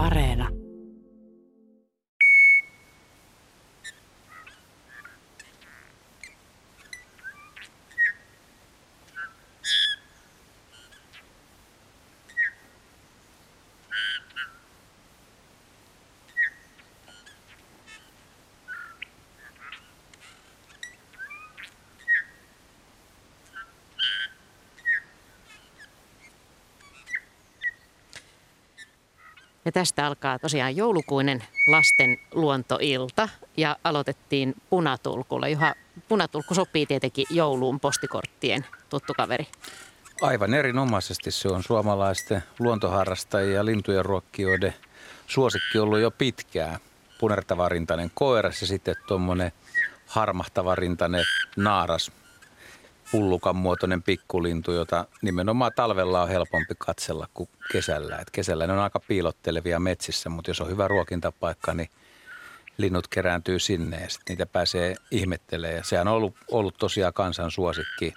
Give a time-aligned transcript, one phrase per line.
[0.00, 0.59] Areena.
[29.70, 35.48] Ja tästä alkaa tosiaan joulukuinen lasten luontoilta ja aloitettiin punatulkulla.
[35.48, 35.74] Juha,
[36.08, 39.46] punatulkku sopii tietenkin jouluun postikorttien tuttu kaveri.
[40.22, 44.74] Aivan erinomaisesti se on suomalaisten luontoharrastajien ja lintujen ruokkijoiden
[45.26, 46.78] suosikki ollut jo pitkään.
[47.20, 49.52] Punertavarintainen koiras ja sitten tuommoinen
[50.06, 51.24] harmahtavarintainen
[51.56, 52.12] naaras
[53.12, 58.16] pullukan muotoinen pikkulintu, jota nimenomaan talvella on helpompi katsella kuin kesällä.
[58.16, 61.88] Et kesällä ne on aika piilottelevia metsissä, mutta jos on hyvä ruokintapaikka, niin
[62.76, 65.76] linnut kerääntyy sinne ja sitten niitä pääsee ihmettelemään.
[65.76, 68.14] Ja sehän on ollut, ollut tosiaan kansan suosikki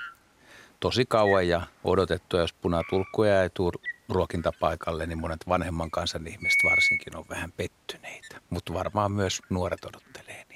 [0.80, 2.38] tosi kauan ja odotettu.
[2.38, 3.74] Jos punatulkkuja ei tule
[4.10, 8.38] ruokintapaikalle, niin monet vanhemman kansan ihmiset varsinkin on vähän pettyneitä.
[8.50, 10.53] Mutta varmaan myös nuoret odottelee.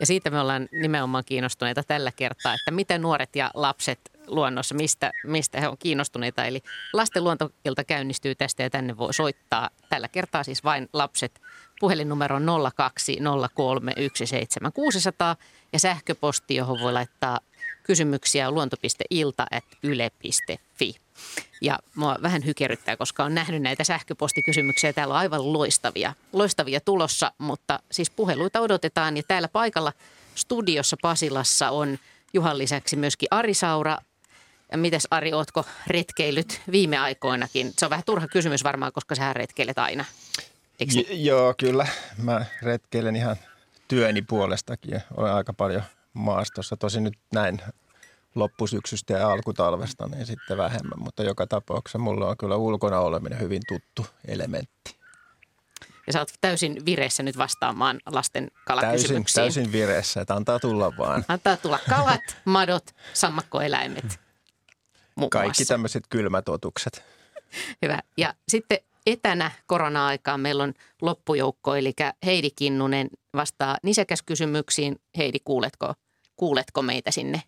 [0.00, 5.12] Ja siitä me ollaan nimenomaan kiinnostuneita tällä kertaa, että miten nuoret ja lapset luonnossa, mistä,
[5.26, 6.44] mistä he on kiinnostuneita.
[6.44, 11.40] Eli lasten luontoilta käynnistyy tästä ja tänne voi soittaa tällä kertaa siis vain lapset.
[11.80, 12.50] Puhelinnumero on 020317600
[15.72, 17.38] ja sähköposti, johon voi laittaa
[17.82, 20.94] kysymyksiä luonto.ilta.yle.fi.
[21.60, 24.92] Ja mua vähän hykerryttää, koska on nähnyt näitä sähköpostikysymyksiä.
[24.92, 29.16] Täällä on aivan loistavia, loistavia tulossa, mutta siis puheluita odotetaan.
[29.16, 29.92] Ja täällä paikalla
[30.34, 31.98] studiossa Pasilassa on
[32.32, 33.98] Juhan lisäksi myöskin Ari Saura.
[34.72, 37.72] Ja mites Ari, ootko retkeillyt viime aikoinakin?
[37.78, 40.04] Se on vähän turha kysymys varmaan, koska sä retkeilet aina.
[40.78, 41.06] Niin?
[41.08, 41.86] J- joo, kyllä.
[42.16, 43.36] Mä retkeilen ihan
[43.88, 45.00] työni puolestakin.
[45.16, 45.82] Olen aika paljon
[46.12, 46.76] maastossa.
[46.76, 47.60] Tosin nyt näin
[48.34, 50.98] loppusyksystä ja alkutalvesta, niin sitten vähemmän.
[51.02, 54.96] Mutta joka tapauksessa mulla on kyllä ulkona oleminen hyvin tuttu elementti.
[56.06, 59.42] Ja sä oot täysin vireessä nyt vastaamaan lasten Täysin, kalakysymyksiin.
[59.42, 61.24] täysin vireessä, että antaa tulla vaan.
[61.28, 64.20] Antaa tulla kalat, madot, sammakkoeläimet.
[65.14, 65.74] Muun Kaikki muassa.
[65.74, 67.04] tämmöiset kylmätotukset.
[67.82, 67.98] Hyvä.
[68.16, 71.92] Ja sitten etänä korona-aikaan meillä on loppujoukko, eli
[72.24, 75.00] Heidi Kinnunen vastaa nisäkäskysymyksiin.
[75.16, 75.94] Heidi, kuuletko,
[76.36, 77.42] kuuletko meitä sinne?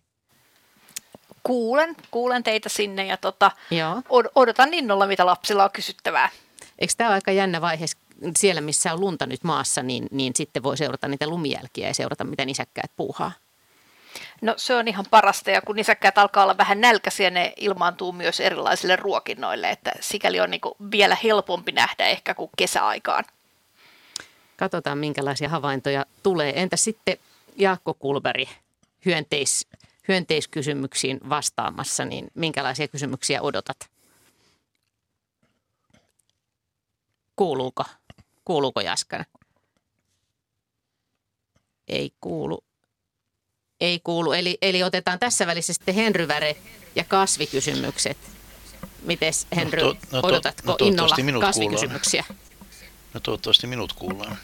[1.43, 3.95] Kuulen, kuulen teitä sinne ja tota, Joo.
[3.95, 6.29] od- odotan innolla, mitä lapsilla on kysyttävää.
[6.79, 7.85] Eikö tämä ole aika jännä vaihe
[8.37, 12.23] siellä, missä on lunta nyt maassa, niin, niin sitten voi seurata niitä lumijälkiä ja seurata,
[12.23, 13.31] miten nisäkkäät puuhaa.
[14.41, 18.39] No se on ihan parasta ja kun nisäkkäät alkaa olla vähän nälkäisiä, ne ilmaantuu myös
[18.39, 23.23] erilaisille ruokinnoille, että sikäli on niinku vielä helpompi nähdä ehkä kuin kesäaikaan.
[24.57, 26.61] Katsotaan, minkälaisia havaintoja tulee.
[26.61, 27.17] Entä sitten
[27.55, 28.49] Jaakko Kulberi
[29.05, 29.67] hyönteis,
[30.07, 33.77] hyönteiskysymyksiin vastaamassa, niin minkälaisia kysymyksiä odotat?
[37.35, 37.83] Kuuluuko?
[38.45, 39.25] Kuuluuko Jaskana?
[41.87, 42.63] Ei kuulu.
[43.79, 44.31] Ei kuulu.
[44.31, 46.55] Eli, eli otetaan tässä välissä sitten Henry Väre
[46.95, 48.17] ja kasvikysymykset.
[49.01, 52.23] Mites Henry, to- no to- odotatko no innolla minut kasvikysymyksiä?
[53.13, 54.37] No toivottavasti minut kuullaan.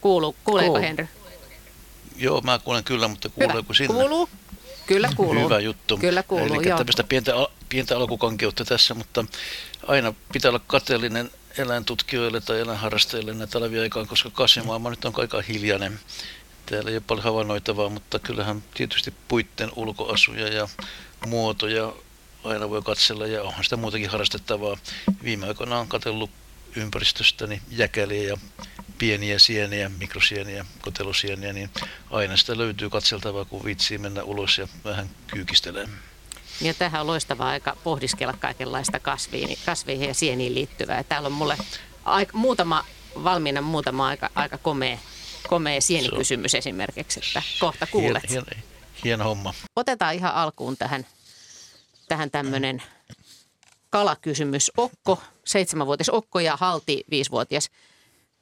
[0.00, 0.82] Kuuluu, kuuleeko Kuuluu.
[0.88, 1.08] Henry?
[2.18, 3.94] Joo, mä kuulen kyllä, mutta kuuleeko sinne?
[3.94, 4.28] Kuuluu.
[4.86, 5.44] Kyllä kuuluu.
[5.44, 5.98] Hyvä juttu.
[5.98, 6.78] Kyllä kuuluu, Eli joo.
[6.78, 7.32] tämmöistä pientä,
[7.68, 9.24] pientä alkukankeutta tässä, mutta
[9.86, 16.00] aina pitää olla kateellinen eläintutkijoille tai eläinharrastajille näitä talviaikaan, koska kasvimaailma nyt on aika hiljainen.
[16.66, 20.68] Täällä ei ole paljon havainnoitavaa, mutta kyllähän tietysti puitten ulkoasuja ja
[21.26, 21.92] muotoja
[22.44, 24.76] aina voi katsella ja onhan sitä muutakin harrastettavaa.
[25.24, 26.30] Viime aikoina on katsellut
[26.76, 28.36] ympäristöstäni jäkäliä ja
[28.98, 31.70] pieniä sieniä, mikrosieniä, kotelusieniä, niin
[32.10, 35.88] aina sitä löytyy katseltavaa, kun viitsii mennä ulos ja vähän kyykistelee.
[36.60, 41.02] Ja tähän on loistava aika pohdiskella kaikenlaista kasviin, kasveihin ja sieniin liittyvää.
[41.02, 41.56] Täällä on mulle
[42.04, 42.84] aika, muutama,
[43.24, 44.98] valmiina muutama aika, aika komea,
[45.48, 48.30] komea sienikysymys esimerkiksi, että kohta kuulet.
[48.30, 48.64] Hien, hien,
[49.04, 49.54] hieno homma.
[49.76, 51.06] Otetaan ihan alkuun tähän,
[52.08, 52.82] tähän tämmöinen
[53.90, 54.72] kalakysymys.
[54.76, 57.70] Okko, seitsemänvuotias Okko ja Halti, viisivuotias,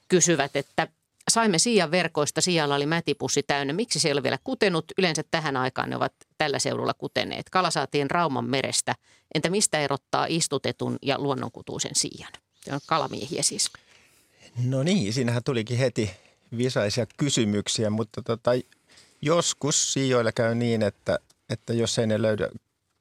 [0.09, 0.89] kysyvät, että
[1.31, 3.73] saimme siian verkoista, sialla oli mätipussi täynnä.
[3.73, 4.85] Miksi se ei ole vielä kutenut?
[4.99, 7.51] Yleensä tähän aikaan ne ovat tällä seudulla kuteneet.
[7.51, 8.95] Kala saatiin Rauman merestä.
[9.35, 12.33] Entä mistä erottaa istutetun ja luonnonkutuisen siian?
[12.65, 13.71] Se on kalamiehiä siis.
[14.65, 16.11] No niin, siinähän tulikin heti
[16.57, 18.51] visaisia kysymyksiä, mutta tota,
[19.23, 21.19] joskus sijoilla käy niin, että,
[21.51, 22.49] että jos ei ne löydä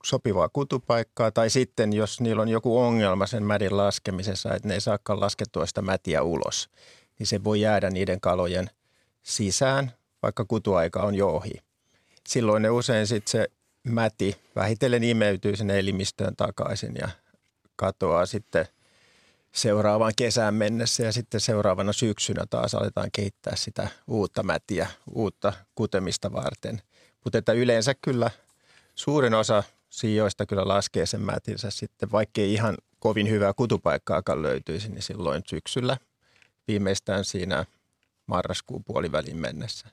[0.06, 1.32] sopivaa kutupaikkaa.
[1.32, 5.66] Tai sitten, jos niillä on joku ongelma sen mädin laskemisessa, että ne ei saakaan laskettua
[5.66, 6.70] sitä mätiä ulos,
[7.20, 8.70] niin se voi jäädä niiden kalojen
[9.24, 9.92] sisään,
[10.22, 11.54] vaikka kutuaika on jo ohi.
[12.28, 13.48] Silloin ne usein sitten se
[13.84, 17.10] mäti vähitellen imeytyy sinne elimistöön takaisin ja
[17.76, 18.66] katoaa sitten
[19.52, 26.34] seuraavaan kesään mennessä ja sitten seuraavana syksynä taas aletaan kehittää sitä uutta mätiä, uutta kutemista
[26.34, 26.82] varten.
[27.24, 28.32] Mutta että yleensä kyllä
[28.96, 29.64] suurin osa
[29.94, 35.98] sijoista kyllä laskee sen mätinsä sitten, vaikkei ihan kovin hyvää kutupaikkaakaan löytyisi, niin silloin syksyllä
[36.68, 37.66] viimeistään siinä
[38.26, 39.88] marraskuun puolivälin mennessä.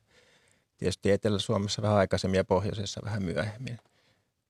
[0.76, 3.78] Tietysti Etelä-Suomessa vähän aikaisemmin ja pohjoisessa vähän myöhemmin.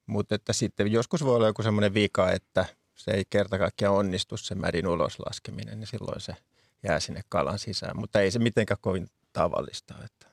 [0.06, 2.64] Mutta että sitten joskus voi olla joku semmoinen vika, että
[2.94, 6.36] se ei kerta kaikkiaan onnistu se mädin uloslaskeminen, niin silloin se
[6.82, 7.96] jää sinne kalan sisään.
[7.96, 10.26] Mutta ei se mitenkään kovin tavallista, että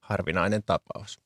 [0.00, 1.20] harvinainen tapaus.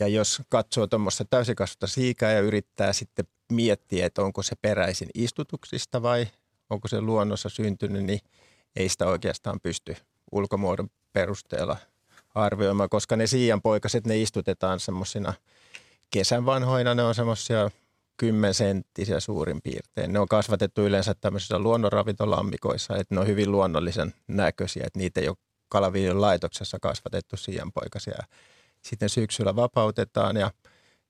[0.00, 6.02] Ja jos katsoo tuommoista täysikasvusta siikää ja yrittää sitten miettiä, että onko se peräisin istutuksista
[6.02, 6.26] vai
[6.70, 8.20] onko se luonnossa syntynyt, niin
[8.76, 9.96] ei sitä oikeastaan pysty
[10.32, 11.76] ulkomuodon perusteella
[12.34, 15.32] arvioimaan, koska ne siian poikaset, ne istutetaan semmoisina
[16.10, 17.70] kesän vanhoina, ne on semmoisia
[18.16, 20.12] kymmensenttisiä suurin piirtein.
[20.12, 25.28] Ne on kasvatettu yleensä tämmöisissä luonnonravintolammikoissa, että ne on hyvin luonnollisen näköisiä, että niitä ei
[25.28, 25.36] ole
[25.68, 28.22] kalaviljelyn laitoksessa kasvatettu siianpoikasia.
[28.82, 30.50] Sitten syksyllä vapautetaan ja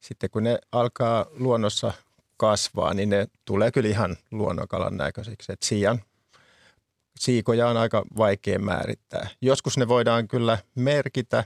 [0.00, 1.92] sitten kun ne alkaa luonnossa
[2.36, 5.52] kasvaa, niin ne tulee kyllä ihan luonnonkalan näköisiksi.
[5.52, 6.02] Että siian
[7.18, 9.28] siikoja on aika vaikea määrittää.
[9.40, 11.44] Joskus ne voidaan kyllä merkitä.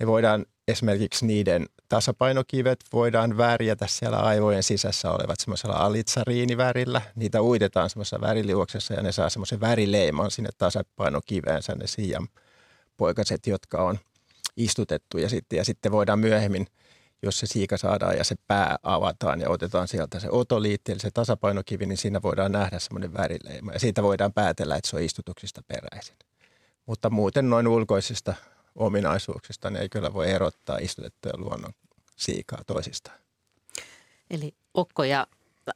[0.00, 7.02] Ne voidaan esimerkiksi niiden tasapainokivet voidaan värjätä siellä aivojen sisässä olevat semmoisella alitsariinivärillä.
[7.14, 12.28] Niitä uitetaan semmoisessa väriliuoksessa ja ne saa semmoisen värileiman sinne tasapainokiveensä ne siian
[12.96, 13.98] poikaset, jotka on
[14.56, 15.18] istutettu.
[15.18, 16.66] Ja sitten, ja sitten voidaan myöhemmin,
[17.22, 21.10] jos se siika saadaan ja se pää avataan ja otetaan sieltä se otoliitti, eli se
[21.10, 23.72] tasapainokivi, niin siinä voidaan nähdä semmoinen värileima.
[23.72, 26.16] Ja siitä voidaan päätellä, että se on istutuksista peräisin.
[26.86, 28.34] Mutta muuten noin ulkoisista
[28.74, 31.72] ominaisuuksista niin ei kyllä voi erottaa istutettuja luonnon
[32.16, 33.18] siikaa toisistaan.
[34.30, 35.26] Eli Okko ja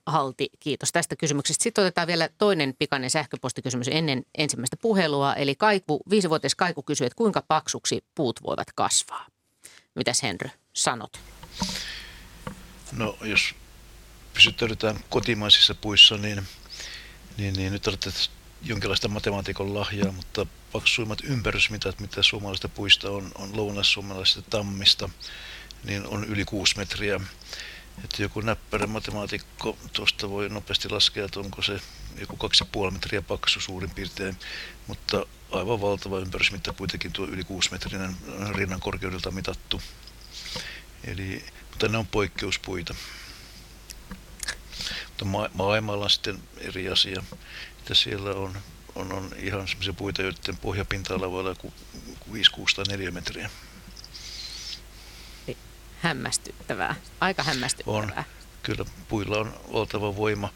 [0.06, 1.62] Halti, kiitos tästä kysymyksestä.
[1.62, 5.34] Sitten otetaan vielä toinen pikainen sähköpostikysymys ennen ensimmäistä puhelua.
[5.34, 9.26] Eli Kaiku, viisivuotias Kaiku kysyy, että kuinka paksuksi puut voivat kasvaa?
[9.94, 11.20] Mitäs Henry sanot?
[12.92, 13.54] No jos
[14.34, 16.42] pysyttäydytään kotimaisissa puissa, niin,
[17.36, 18.10] niin, niin nyt olette
[18.62, 25.10] jonkinlaista matemaatikon lahjaa, mutta paksuimmat ympärysmitat, mitä suomalaisista puista on, on lounais-suomalaisista tammista,
[25.84, 27.20] niin on yli 6 metriä.
[28.04, 31.80] Että joku näppärä matemaatikko tuosta voi nopeasti laskea, että onko se
[32.20, 32.36] joku
[32.86, 34.36] 2,5 metriä paksu suurin piirtein,
[34.86, 38.16] mutta aivan valtava ympärysmitta kuitenkin tuo yli 6 metrinen
[38.54, 39.82] rinnan korkeudelta mitattu.
[41.04, 42.94] Eli, mutta ne on poikkeuspuita.
[45.08, 47.22] Mutta ma- maailmalla on sitten eri asia,
[47.78, 48.58] että siellä on,
[48.94, 51.56] on, on ihan sellaisia puita, joiden pohjapinta-ala voi olla
[52.32, 53.50] 5 604 metriä
[56.00, 57.98] hämmästyttävää, aika hämmästyttävää.
[57.98, 58.24] On,
[58.62, 60.52] kyllä puilla on oltava voima,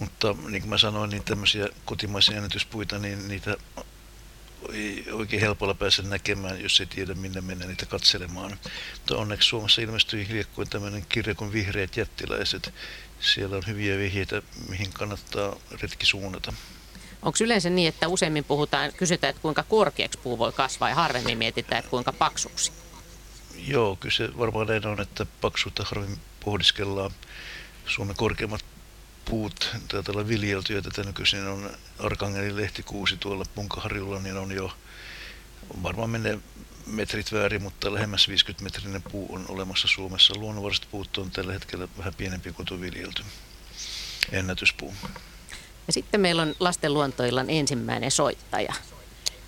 [0.00, 3.56] mutta niin kuin mä sanoin, niin tämmöisiä kotimaisia ennätyspuita, niin niitä
[4.72, 8.58] ei oikein helpolla pääse näkemään, jos ei tiedä minne mennä niitä katselemaan.
[8.98, 12.74] Mutta onneksi Suomessa ilmestyi hiljakkoin tämmöinen kirja kuin Vihreät jättiläiset.
[13.20, 16.52] Siellä on hyviä vihjeitä, mihin kannattaa retki suunnata.
[17.22, 21.38] Onko yleensä niin, että useimmin puhutaan, kysytään, että kuinka korkeaksi puu voi kasvaa ja harvemmin
[21.38, 22.72] mietitään, että kuinka paksuksi?
[23.66, 27.10] Joo, kyllä se varmaan näin on, että paksuutta harvemmin pohdiskellaan.
[27.86, 28.64] Suomen korkeimmat
[29.24, 34.72] puut taitaa olla viljeltyjä, tätä nykyisin on Arkangelin lehtikuusi tuolla Punkaharjulla, niin on jo
[35.82, 36.38] varmaan menee
[36.86, 40.34] metrit väärin, mutta lähemmäs 50 metrinen puu on olemassa Suomessa.
[40.36, 43.24] Luonnonvaraiset puut on tällä hetkellä vähän pienempi kuin viljelty
[44.32, 44.94] ennätyspuu.
[45.86, 48.72] Ja sitten meillä on lasten luontoillan ensimmäinen soittaja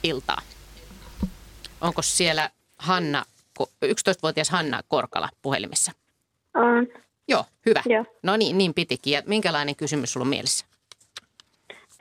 [0.02, 0.42] iltaa.
[1.80, 3.24] Onko siellä Hanna
[3.64, 5.92] 11-vuotias Hanna Korkala puhelimessa?
[6.54, 6.86] On.
[7.28, 7.82] Joo, hyvä.
[7.86, 8.04] Joo.
[8.22, 9.12] No niin, niin pitikin.
[9.12, 10.66] Ja minkälainen kysymys sulla on mielessä?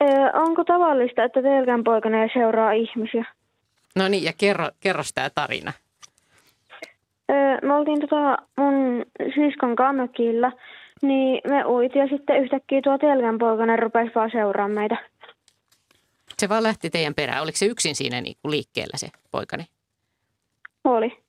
[0.02, 3.24] Ö, onko tavallista, että telkän poikana seuraa ihmisiä?
[3.96, 5.72] No niin, ja kerro, kerro tämä tarina.
[7.30, 10.52] Ö, me oltiin tota mun siskon kamökillä,
[11.02, 14.96] niin me uitiin ja sitten yhtäkkiä tuo telkän poikana rupesi vaan seuraamaan meitä.
[16.38, 17.42] Se vaan lähti teidän perään.
[17.42, 19.64] Oliko se yksin siinä niin kuin liikkeellä se poikani?
[20.84, 21.25] Oli.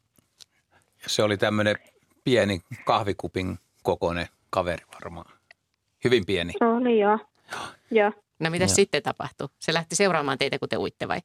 [1.07, 1.75] Se oli tämmöinen
[2.23, 5.33] pieni kahvikupin kokoinen kaveri varmaan.
[6.03, 6.53] Hyvin pieni.
[6.61, 7.19] Oli joo.
[7.91, 8.11] Joo.
[8.39, 9.47] No mitä sitten tapahtui?
[9.59, 11.19] Se lähti seuraamaan teitä, kun te uitte vai?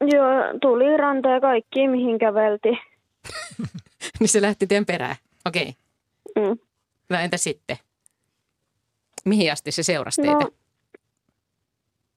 [0.00, 2.78] Joo, tuli ranta ja kaikki, mihin käveltiin.
[4.20, 5.16] niin se lähti teidän perään.
[5.46, 5.74] Okei.
[6.36, 6.50] Okay.
[6.50, 6.58] Mm.
[7.08, 7.76] No entä sitten?
[9.24, 10.46] Mihin asti se seurasi teitä?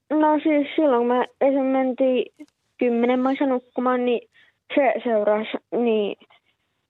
[0.10, 1.66] No, no siis silloin kun me esim.
[1.66, 2.34] mentiin
[2.78, 4.30] kymmenen maissa nukkumaan, niin
[4.76, 6.18] se seurasi niin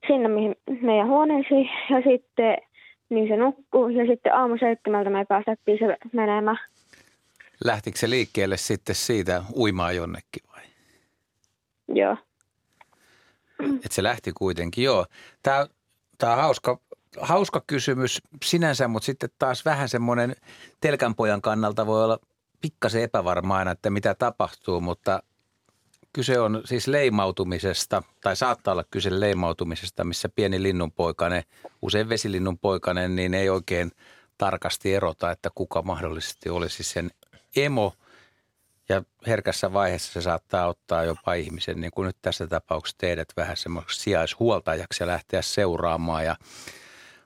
[0.07, 2.57] sinne mihin meidän huoneisiin ja sitten
[3.09, 6.59] niin se nukkuu ja sitten aamu seitsemältä me päästettiin se menemään.
[7.65, 10.63] Lähtikö se liikkeelle sitten siitä uimaan jonnekin vai?
[11.87, 12.17] Joo.
[13.75, 15.05] Että se lähti kuitenkin, joo.
[15.43, 15.67] Tämä,
[16.17, 16.79] tämä on hauska,
[17.21, 20.35] hauska kysymys sinänsä, mutta sitten taas vähän semmoinen
[20.81, 22.19] telkänpojan kannalta voi olla
[22.61, 25.23] pikkasen epävarmaa että mitä tapahtuu, mutta
[26.13, 31.43] kyse on siis leimautumisesta, tai saattaa olla kyse leimautumisesta, missä pieni linnunpoikainen,
[31.81, 33.91] usein vesilinnunpoikainen, niin ei oikein
[34.37, 37.11] tarkasti erota, että kuka mahdollisesti olisi sen
[37.55, 37.93] emo.
[38.89, 43.57] Ja herkässä vaiheessa se saattaa ottaa jopa ihmisen, niin kuin nyt tässä tapauksessa teidät vähän
[43.57, 46.35] semmoiseksi sijaishuoltajaksi ja lähteä seuraamaan ja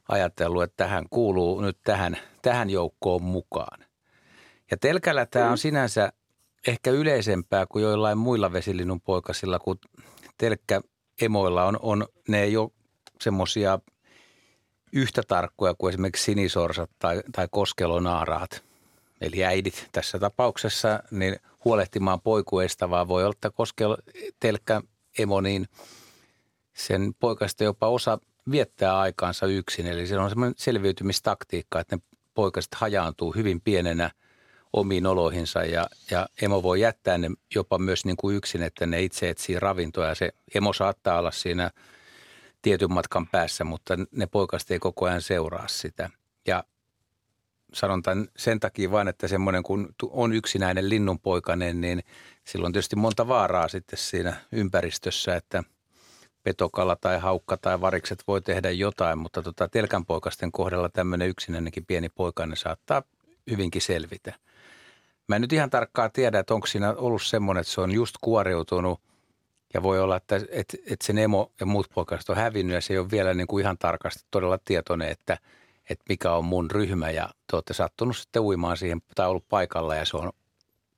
[0.09, 3.85] ajatellut, että tähän kuuluu nyt tähän, tähän joukkoon mukaan.
[4.71, 6.11] Ja telkällä tämä on sinänsä
[6.67, 9.79] ehkä yleisempää kuin joillain muilla vesilinnun poikasilla, kun
[10.37, 10.81] telkkä
[11.21, 12.71] emoilla on, on ne ole
[13.21, 13.79] semmoisia
[14.93, 18.63] yhtä tarkkoja kuin esimerkiksi sinisorsat tai, tai koskelonaaraat,
[19.21, 23.97] eli äidit tässä tapauksessa, niin huolehtimaan poikueista, vaan voi olla, että koskelo,
[24.39, 24.81] telkkä
[25.19, 25.65] emo, niin
[26.73, 28.19] sen poikasta jopa osa
[28.51, 29.87] viettää aikaansa yksin.
[29.87, 32.01] Eli se on semmoinen selviytymistaktiikka, että ne
[32.33, 34.11] poikaset hajaantuu hyvin pienenä–
[34.79, 39.01] omiin oloihinsa ja, ja emo voi jättää ne jopa myös niin kuin yksin, että ne
[39.01, 41.71] itse etsii ravintoa ja se emo saattaa olla siinä
[42.61, 46.09] tietyn matkan päässä, mutta ne poikaset ei koko ajan seuraa sitä.
[46.47, 46.63] Ja
[47.73, 52.03] sanon tämän sen takia vain, että semmoinen kun on yksinäinen linnunpoikainen, niin
[52.43, 55.63] silloin tietysti monta vaaraa sitten siinä ympäristössä, että
[56.43, 62.09] petokala tai haukka tai varikset voi tehdä jotain, mutta tota telkänpoikasten kohdalla tämmöinen yksinäinenkin pieni
[62.09, 63.03] poikainen saattaa
[63.51, 64.33] hyvinkin selvitä.
[65.27, 68.15] Mä en nyt ihan tarkkaan tiedä, että onko siinä ollut semmoinen, että se on just
[68.21, 69.01] kuoriutunut
[69.73, 72.93] ja voi olla, että, että, että sen emo ja muut poikaset on hävinnyt ja se
[72.93, 75.37] ei ole vielä niin kuin ihan tarkasti todella tietoinen, että,
[75.89, 79.95] että mikä on mun ryhmä ja te olette sattunut sitten uimaan siihen tai ollut paikalla
[79.95, 80.31] ja se on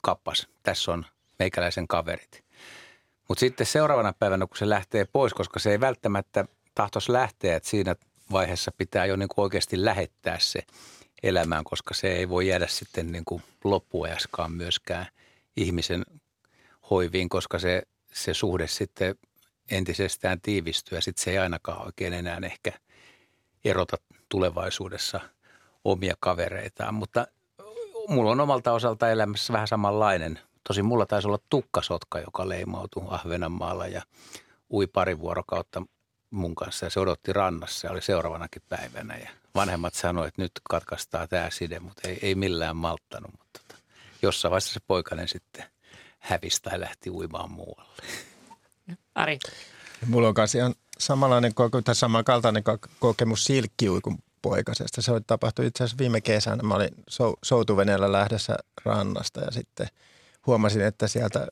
[0.01, 0.47] kappas.
[0.63, 1.05] Tässä on
[1.39, 2.43] meikäläisen kaverit.
[3.27, 6.45] Mutta sitten seuraavana päivänä, kun se lähtee pois, koska se ei välttämättä
[6.75, 7.95] tahtos lähteä, että siinä
[8.31, 10.63] vaiheessa pitää jo niin kuin oikeasti lähettää se–
[11.23, 15.05] elämään, koska se ei voi jäädä sitten niin kuin loppuajaskaan myöskään
[15.57, 16.05] ihmisen
[16.89, 17.83] hoiviin, koska se,
[18.13, 19.15] se suhde sitten
[19.71, 22.71] entisestään tiivistyy ja sitten se ei ainakaan oikein enää ehkä
[23.65, 23.97] erota
[24.29, 25.19] tulevaisuudessa
[25.83, 26.93] omia kavereitaan.
[26.93, 27.27] Mutta
[28.07, 30.39] mulla on omalta osalta elämässä vähän samanlainen.
[30.67, 34.01] Tosin mulla taisi olla tukkasotka, joka leimautui Ahvenanmaalla ja
[34.71, 35.81] ui pari vuorokautta
[36.29, 40.51] mun kanssa ja se odotti rannassa ja oli seuraavanakin päivänä ja vanhemmat sanoivat, että nyt
[40.69, 43.31] katkaistaan tämä side, mutta ei, ei millään malttanut.
[43.31, 43.81] Mutta tota,
[44.21, 45.65] jossain vaiheessa se poikainen sitten
[46.19, 48.03] hävisi tai lähti uimaan muualle.
[49.15, 49.39] Ari.
[50.07, 52.63] Mulla on kanssa ihan samanlainen tai samankaltainen
[52.99, 55.01] kokemus silkkiuikun poikasesta.
[55.01, 56.63] Se tapahtui itse asiassa viime kesänä.
[56.63, 56.89] Mä olin
[57.43, 59.87] soutuveneellä lähdössä rannasta ja sitten
[60.47, 61.47] huomasin, että sieltä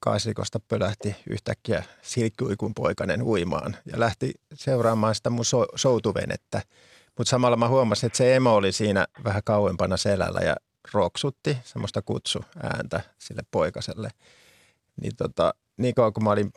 [0.00, 6.62] kaisikosta pölähti yhtäkkiä silkkiuikun poikainen uimaan ja lähti seuraamaan sitä mun so- soutuvenettä.
[7.18, 10.56] Mutta samalla mä huomasin, että se emo oli siinä vähän kauempana selällä ja
[10.92, 14.10] roksutti semmoista kutsuääntä sille poikaselle.
[15.00, 16.52] Niin, tota, niin kauan kun mä olin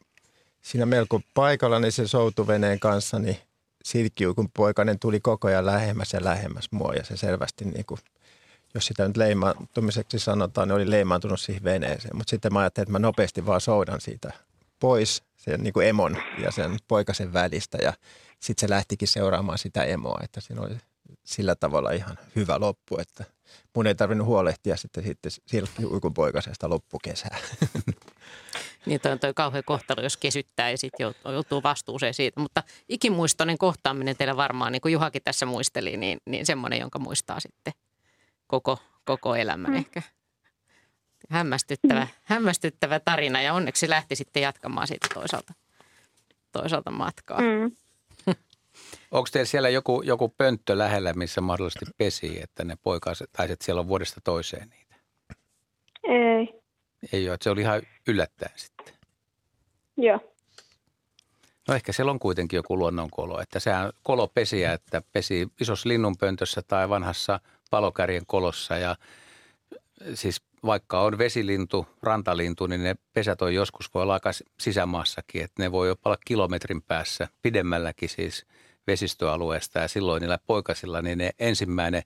[0.61, 3.37] siinä melko paikalla, niin se soutuveneen kanssa, niin
[3.83, 7.99] silkkiuikun poikainen tuli koko ajan lähemmäs ja lähemmäs mua ja se selvästi niin kuin,
[8.73, 12.17] jos sitä nyt leimaantumiseksi sanotaan, niin oli leimaantunut siihen veneeseen.
[12.17, 14.33] Mutta sitten mä ajattelin, että mä nopeasti vaan soudan siitä
[14.79, 17.93] pois sen niin kuin emon ja sen poikasen välistä ja
[18.39, 20.75] sitten se lähtikin seuraamaan sitä emoa, että siinä oli
[21.23, 23.25] sillä tavalla ihan hyvä loppu, että
[23.75, 27.37] mun ei tarvinnut huolehtia sitten, sitten silkkiuikun poikasesta loppukesää.
[28.85, 32.39] Niin toi on toi kauhean kohtalo, jos kesyttää ja sitten joutuu vastuuseen siitä.
[32.39, 37.39] Mutta ikimuistoinen kohtaaminen teillä varmaan, niin kuin Juhakin tässä muisteli, niin, niin semmoinen, jonka muistaa
[37.39, 37.73] sitten
[38.51, 39.77] koko, koko elämän mm.
[39.77, 40.01] ehkä.
[41.29, 42.07] Hämmästyttävä, mm.
[42.23, 45.53] hämmästyttävä tarina ja onneksi lähti sitten jatkamaan siitä toisaalta,
[46.51, 47.39] toisaalta matkaa.
[47.41, 47.71] Mm.
[49.11, 53.65] Onko teillä siellä joku, joku pönttö lähellä, missä mahdollisesti pesii, että ne poikaset, tai että
[53.65, 54.95] siellä on vuodesta toiseen niitä?
[56.03, 56.61] Ei.
[57.13, 58.93] Ei ole, että se oli ihan yllättäen sitten.
[59.97, 60.19] Joo.
[61.67, 66.89] No ehkä siellä on kuitenkin joku luonnonkolo, että sehän kolopesiä, että pesi isossa linnunpöntössä tai
[66.89, 67.39] vanhassa
[67.71, 68.95] palokärjen kolossa ja
[70.13, 75.63] siis vaikka on vesilintu, rantalintu, niin ne pesät on joskus voi olla aika sisämaassakin, että
[75.63, 78.45] ne voi jopa olla kilometrin päässä, pidemmälläkin siis
[78.87, 82.03] vesistöalueesta ja silloin niillä poikasilla niin ne ensimmäinen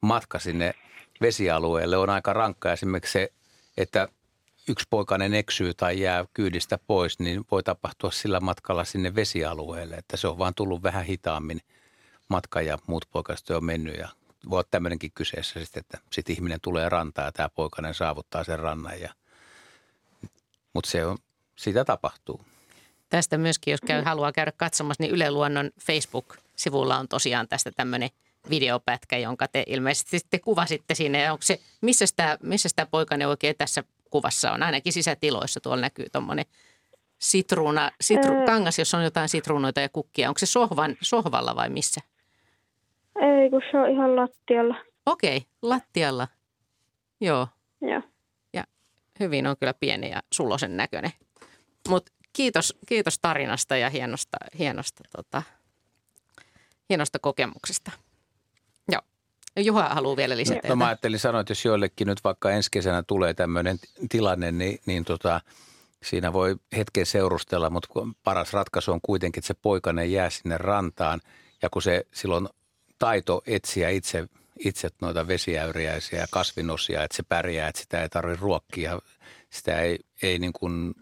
[0.00, 0.74] matka sinne
[1.20, 2.72] vesialueelle on aika rankka.
[2.72, 3.32] Esimerkiksi se,
[3.76, 4.08] että
[4.68, 10.16] yksi poikainen eksyy tai jää kyydistä pois, niin voi tapahtua sillä matkalla sinne vesialueelle, että
[10.16, 11.60] se on vaan tullut vähän hitaammin
[12.28, 14.08] matka ja muut poikaset on mennyt ja
[14.50, 18.58] voi olla tämmöinenkin kyseessä sitten, että sitten ihminen tulee rantaan ja tämä poikainen saavuttaa sen
[18.58, 19.14] rannan ja
[20.72, 21.18] mutta se on,
[21.56, 22.40] sitä tapahtuu.
[23.08, 28.10] Tästä myöskin, jos käy, haluaa käydä katsomassa, niin Yle Luonnon Facebook-sivulla on tosiaan tästä tämmöinen
[28.50, 31.22] videopätkä, jonka te ilmeisesti sitten kuvasitte sinne.
[31.22, 34.62] Ja onko se, missä tämä, missä tämä poikane oikein tässä kuvassa on?
[34.62, 36.44] Ainakin sisätiloissa tuolla näkyy tuommoinen
[37.18, 40.28] sitruuna, sitru, kangas, jossa on jotain sitruunoita ja kukkia.
[40.28, 42.00] Onko se sohvan, sohvalla vai missä?
[43.16, 44.76] Ei, kun se on ihan lattialla.
[45.06, 46.28] Okei, lattialla.
[47.20, 47.48] Joo.
[47.80, 48.02] Joo.
[48.52, 48.64] Ja
[49.20, 51.12] hyvin on kyllä pieni ja sulosen näköinen.
[51.88, 55.42] Mutta kiitos, kiitos tarinasta ja hienosta, hienosta, tota,
[56.90, 57.90] hienosta kokemuksesta.
[58.92, 59.02] Joo.
[59.56, 60.68] Juha haluaa vielä lisätä.
[60.68, 63.78] No mä ajattelin sanoa, että jos joillekin nyt vaikka ensi kesänä tulee tämmöinen
[64.08, 65.40] tilanne, niin, niin tota,
[66.02, 67.88] siinä voi hetken seurustella, mutta
[68.24, 71.20] paras ratkaisu on kuitenkin, että se poikainen jää sinne rantaan.
[71.62, 72.48] Ja kun se silloin
[73.04, 78.40] taito etsiä itse, itse noita vesiäyriäisiä ja kasvinosia, että se pärjää, että sitä ei tarvitse
[78.40, 78.98] ruokkia.
[79.50, 80.94] Sitä ei, ei niin kuin,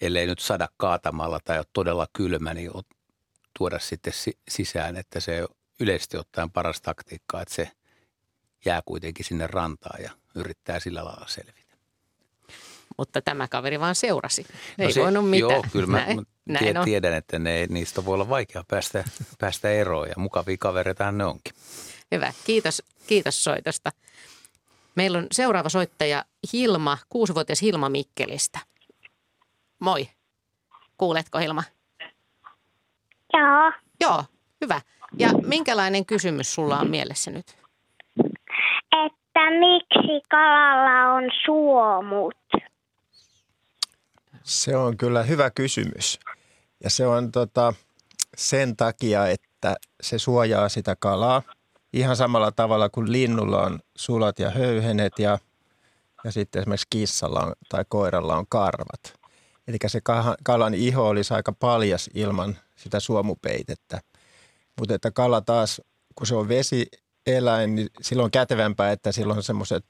[0.00, 2.70] ellei nyt sada kaatamalla tai ole todella kylmä, niin
[3.58, 4.12] tuoda sitten
[4.48, 5.46] sisään, että se
[5.80, 7.70] yleisesti ottaen paras taktiikka, että se
[8.64, 11.61] jää kuitenkin sinne rantaan ja yrittää sillä lailla selvitä.
[12.98, 14.46] Mutta tämä kaveri vaan seurasi.
[14.78, 15.50] No ei no se, voinut mitään.
[15.50, 16.84] Joo, kyllä mä, näin, näin on.
[16.84, 19.04] tiedän, että ne, niistä voi olla vaikea päästä,
[19.40, 21.54] päästä eroon ja mukavia kavereita ne onkin.
[22.14, 23.92] Hyvä, kiitos, kiitos soitosta.
[24.94, 28.58] Meillä on seuraava soittaja Hilma, kuusivuotias Hilma Mikkelistä.
[29.78, 30.08] Moi.
[30.98, 31.62] Kuuletko Hilma?
[33.32, 33.72] Joo.
[34.00, 34.24] Joo,
[34.60, 34.80] hyvä.
[35.18, 37.46] Ja minkälainen kysymys sulla on mielessä nyt?
[39.06, 42.34] Että miksi kalalla on suomut?
[44.44, 46.20] Se on kyllä hyvä kysymys.
[46.84, 47.74] Ja se on tota,
[48.36, 51.42] sen takia, että se suojaa sitä kalaa
[51.92, 55.38] ihan samalla tavalla kuin linnulla on sulat ja höyhenet ja,
[56.24, 59.22] ja sitten esimerkiksi kissalla on, tai koiralla on karvat.
[59.68, 60.00] Eli se
[60.44, 64.00] kalan iho olisi aika paljas ilman sitä suomupeitettä.
[64.78, 65.80] Mutta että kala taas,
[66.14, 69.84] kun se on vesieläin, niin silloin on kätevämpää, että silloin on semmoiset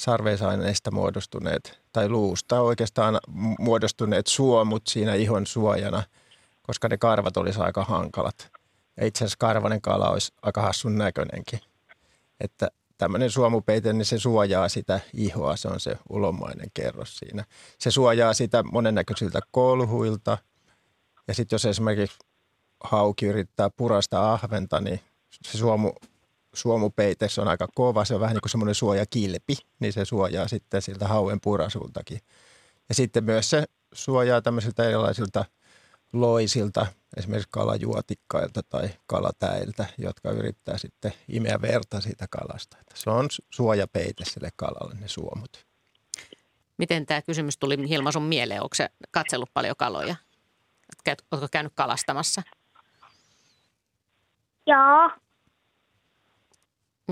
[0.00, 3.20] sarveisaineista muodostuneet tai luusta oikeastaan
[3.58, 6.02] muodostuneet suomut siinä ihon suojana,
[6.62, 8.50] koska ne karvat olisi aika hankalat.
[8.96, 11.60] Ja itse asiassa karvanen kala olisi aika hassun näköinenkin.
[12.40, 17.44] Että tämmöinen suomupeite, niin se suojaa sitä ihoa, se on se ulomainen kerros siinä.
[17.78, 20.38] Se suojaa sitä monennäköisiltä kolhuilta.
[21.28, 22.18] Ja sitten jos esimerkiksi
[22.84, 25.00] hauki yrittää purasta ahventa, niin
[25.44, 25.92] se suomu,
[26.54, 28.04] suomupeite se on aika kova.
[28.04, 32.20] Se on vähän niin kuin semmoinen suojakilpi, niin se suojaa sitten siltä hauen purasultakin.
[32.88, 35.44] Ja sitten myös se suojaa tämmöisiltä erilaisilta
[36.12, 36.86] loisilta,
[37.16, 42.76] esimerkiksi kalajuotikkailta tai kalatäiltä, jotka yrittää sitten imeä verta siitä kalasta.
[42.80, 45.66] Että se on suojapeite sille kalalle, ne suomut.
[46.78, 48.62] Miten tämä kysymys tuli Hilma sun mieleen?
[48.62, 50.16] Onko se katsellut paljon kaloja?
[51.30, 52.42] Oletko käynyt kalastamassa?
[54.66, 55.10] Joo.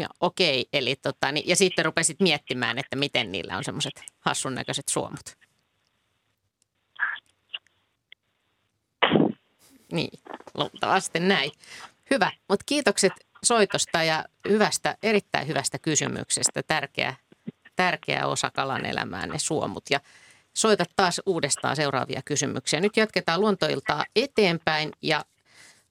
[0.00, 4.54] Ja, okei, eli tota, niin, ja sitten rupesit miettimään, että miten niillä on semmoiset hassun
[4.54, 5.36] näköiset suomut.
[9.92, 10.18] Niin,
[10.54, 11.52] luultavasti näin.
[12.10, 13.12] Hyvä, mutta kiitokset
[13.44, 16.62] soitosta ja hyvästä, erittäin hyvästä kysymyksestä.
[16.62, 17.14] Tärkeä,
[17.76, 19.84] tärkeä osa kalan elämää ne suomut.
[19.90, 20.00] Ja
[20.54, 22.80] soita taas uudestaan seuraavia kysymyksiä.
[22.80, 25.24] Nyt jatketaan luontoiltaa eteenpäin ja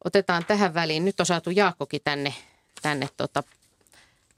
[0.03, 1.05] otetaan tähän väliin.
[1.05, 2.33] Nyt on saatu Jaakkokin tänne,
[2.81, 3.43] tänne tota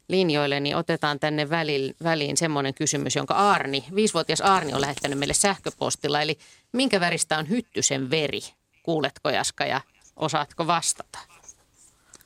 [0.09, 5.33] linjoille, niin otetaan tänne väliin, väliin semmoinen kysymys, jonka Arni, viisivuotias Arni on lähettänyt meille
[5.33, 6.21] sähköpostilla.
[6.21, 6.37] Eli
[6.71, 8.41] minkä väristä on hyttysen veri?
[8.83, 9.81] Kuuletko Jaska ja
[10.15, 11.19] osaatko vastata?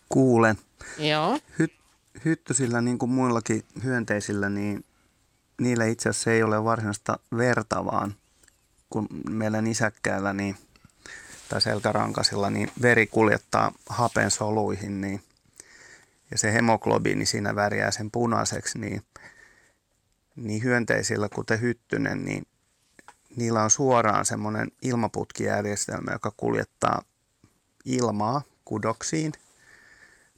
[0.10, 0.58] Kuulen.
[1.00, 1.38] Joo.
[1.62, 1.84] Hy-
[2.26, 4.86] hyttysillä niin kuin muillakin hyönteisillä, niin
[5.62, 8.16] niillä itse asiassa ei ole varsinaista verta, vaan
[8.90, 10.56] kun meillä nisäkkäällä niin,
[11.50, 15.22] tai selkärankasilla, niin veri kuljettaa hapen soluihin, niin,
[16.34, 19.02] ja se hemoglobiini siinä värjää sen punaiseksi, niin,
[20.36, 22.48] niin hyönteisillä, kuten hyttynen, niin
[23.36, 27.02] niillä on suoraan semmoinen ilmaputkijärjestelmä, joka kuljettaa
[27.86, 29.32] ilmaa kudoksiin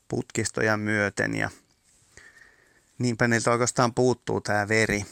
[0.08, 1.50] putkistoja myöten ja
[2.98, 5.06] niinpä niiltä oikeastaan puuttuu tämä veri.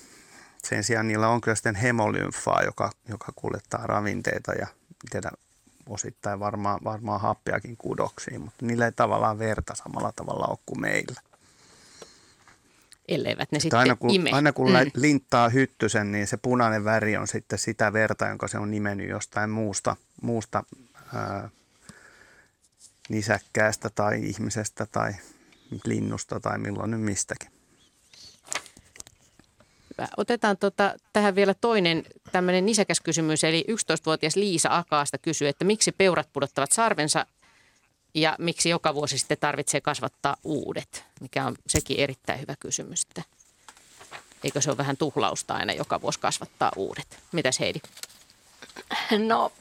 [0.63, 4.67] Sen sijaan niillä on kyllä sitten hemolymfaa, joka, joka kuljettaa ravinteita ja
[5.11, 5.31] tiedä,
[5.89, 11.21] osittain varmaan, varmaan happiakin kudoksiin, mutta niillä ei tavallaan verta samalla tavalla ole kuin meillä.
[13.07, 14.29] Elleivät ne sitten aina kun, ime.
[14.33, 14.91] aina kun mm.
[14.95, 19.49] linttaa hyttysen, niin se punainen väri on sitten sitä verta, jonka se on nimennyt jostain
[19.49, 20.63] muusta, muusta
[21.13, 21.49] ää,
[23.09, 25.13] nisäkkäästä tai ihmisestä tai
[25.85, 27.52] linnusta tai milloin nyt mistäkin.
[30.17, 33.43] Otetaan tota, tähän vielä toinen tämmöinen nisäkäs kysymys.
[33.43, 37.25] Eli 11-vuotias Liisa Akaasta kysyy, että miksi peurat pudottavat sarvensa
[38.13, 43.03] ja miksi joka vuosi sitten tarvitsee kasvattaa uudet, mikä on sekin erittäin hyvä kysymys.
[43.03, 43.23] Että
[44.43, 47.19] eikö se ole vähän tuhlausta aina joka vuosi kasvattaa uudet?
[47.31, 47.79] Mitäs Heidi?
[49.27, 49.51] No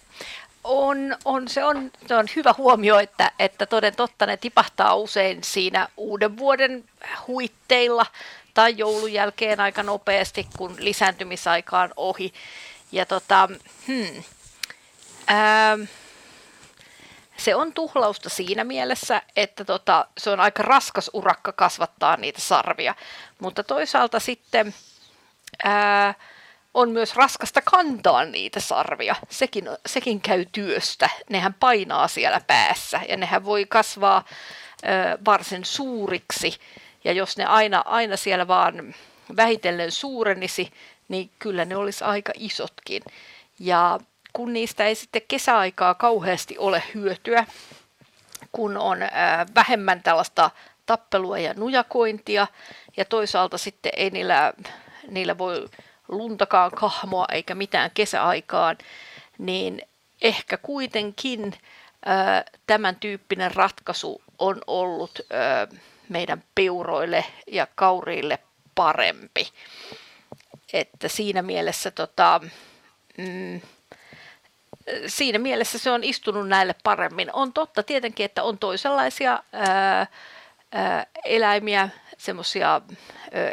[0.65, 5.45] on, on, se, on, se on hyvä huomio, että, että toden totta ne tipahtaa usein
[5.45, 6.85] siinä uuden vuoden
[7.27, 8.07] huitteilla
[8.55, 12.33] tai joulun jälkeen aika nopeasti, kun lisääntymisaika on ohi.
[12.93, 13.49] Ja tota,
[13.87, 14.23] hmm,
[15.27, 15.79] ää,
[17.37, 22.95] se on tuhlausta siinä mielessä, että tota, se on aika raskas urakka kasvattaa niitä sarvia,
[23.39, 24.75] mutta toisaalta sitten
[25.65, 26.15] ää,
[26.75, 29.17] on myös raskasta kantaa niitä sarvia.
[29.29, 31.11] Sekin, sekin käy työstä.
[31.31, 34.25] Nehän painaa siellä päässä ja nehän voi kasvaa
[34.85, 36.59] ää, varsin suuriksi.
[37.05, 38.95] Ja jos ne aina, aina siellä vaan
[39.37, 40.73] vähitellen suurenisi,
[41.09, 43.03] niin kyllä ne olisi aika isotkin.
[43.59, 44.01] Ja
[44.33, 47.47] kun niistä ei sitten kesäaikaa kauheasti ole hyötyä,
[48.53, 50.51] kun on ää, vähemmän tällaista
[50.87, 52.47] tappelua ja nujakointia,
[52.97, 54.53] ja toisaalta sitten ei niillä,
[55.09, 55.69] niillä voi
[56.09, 58.79] luntakaan kahmoa eikä mitään kesäaikaan,
[59.39, 59.83] niin
[60.23, 61.55] ehkä kuitenkin
[62.05, 65.69] ää, tämän tyyppinen ratkaisu on ollut ää,
[66.09, 68.39] meidän peuroille ja kauriille
[68.75, 69.49] parempi.
[70.73, 72.41] Että siinä mielessä tota,
[73.19, 73.61] mm,
[75.07, 77.31] siinä mielessä se on istunut näille paremmin.
[77.33, 80.07] On totta tietenkin, että on toisenlaisia ää,
[80.73, 81.89] ää, eläimiä,
[82.19, 82.81] semmoisia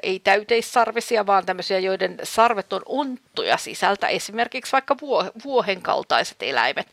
[0.03, 4.95] ei täyteissarvisia, vaan tämmöisiä, joiden sarvet on onttuja sisältä, esimerkiksi vaikka
[5.43, 6.87] vuohen kaltaiset eläimet,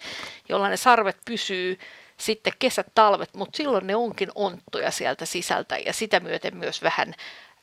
[0.49, 1.79] jolla ne sarvet pysyy
[2.17, 7.15] sitten kesät, talvet, mutta silloin ne onkin onttuja sieltä sisältä ja sitä myöten myös vähän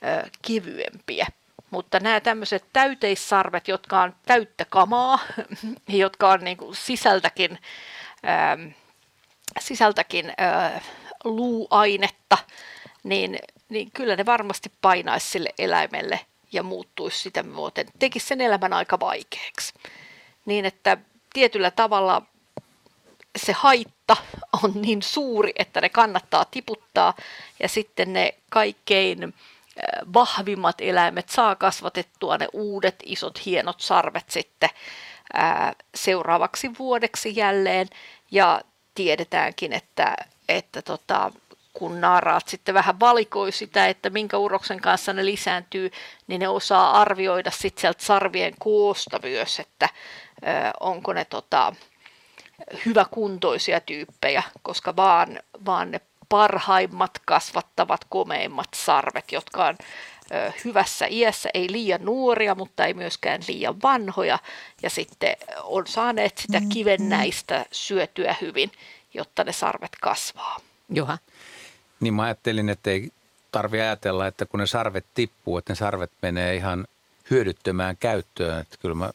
[0.03, 1.27] ö, kevyempiä.
[1.71, 5.19] Mutta nämä tämmöiset täyteissarvet, jotka on täyttä kamaa,
[5.87, 7.59] jotka on niin kuin sisältäkin,
[8.23, 8.57] ää,
[9.59, 10.81] sisältäkin ää,
[11.23, 12.37] luuainetta,
[13.03, 13.39] niin,
[13.69, 16.19] niin kyllä ne varmasti painaisi sille eläimelle
[16.51, 19.73] ja muuttuisi sitä muuten, tekisi sen elämän aika vaikeaksi.
[20.45, 20.97] Niin että
[21.33, 22.21] tietyllä tavalla
[23.37, 24.17] se haitta
[24.63, 27.13] on niin suuri, että ne kannattaa tiputtaa
[27.59, 29.33] ja sitten ne kaikkein
[30.13, 34.69] vahvimmat eläimet saa kasvatettua ne uudet isot hienot sarvet sitten
[35.33, 37.87] ää, seuraavaksi vuodeksi jälleen.
[38.31, 38.61] Ja
[38.95, 40.15] tiedetäänkin, että,
[40.49, 41.31] että tota,
[41.73, 45.91] kun naaraat sitten vähän valikoi sitä, että minkä uroksen kanssa ne lisääntyy,
[46.27, 49.89] niin ne osaa arvioida sitten sieltä sarvien koosta myös, että
[50.79, 51.73] onko ne tota,
[52.85, 59.75] hyväkuntoisia tyyppejä, koska vaan, vaan ne parhaimmat kasvattavat komeimmat sarvet, jotka on
[60.31, 64.39] ö, hyvässä iässä, ei liian nuoria, mutta ei myöskään liian vanhoja,
[64.83, 66.69] ja sitten on saaneet sitä mm-hmm.
[66.69, 68.71] kivennäistä syötyä hyvin,
[69.13, 70.59] jotta ne sarvet kasvaa.
[70.89, 71.17] Juha.
[71.99, 73.11] Niin mä ajattelin, että ei
[73.51, 76.87] tarvi ajatella, että kun ne sarvet tippuu, että ne sarvet menee ihan
[77.29, 78.61] hyödyttömään käyttöön.
[78.61, 79.11] Että kyllä mä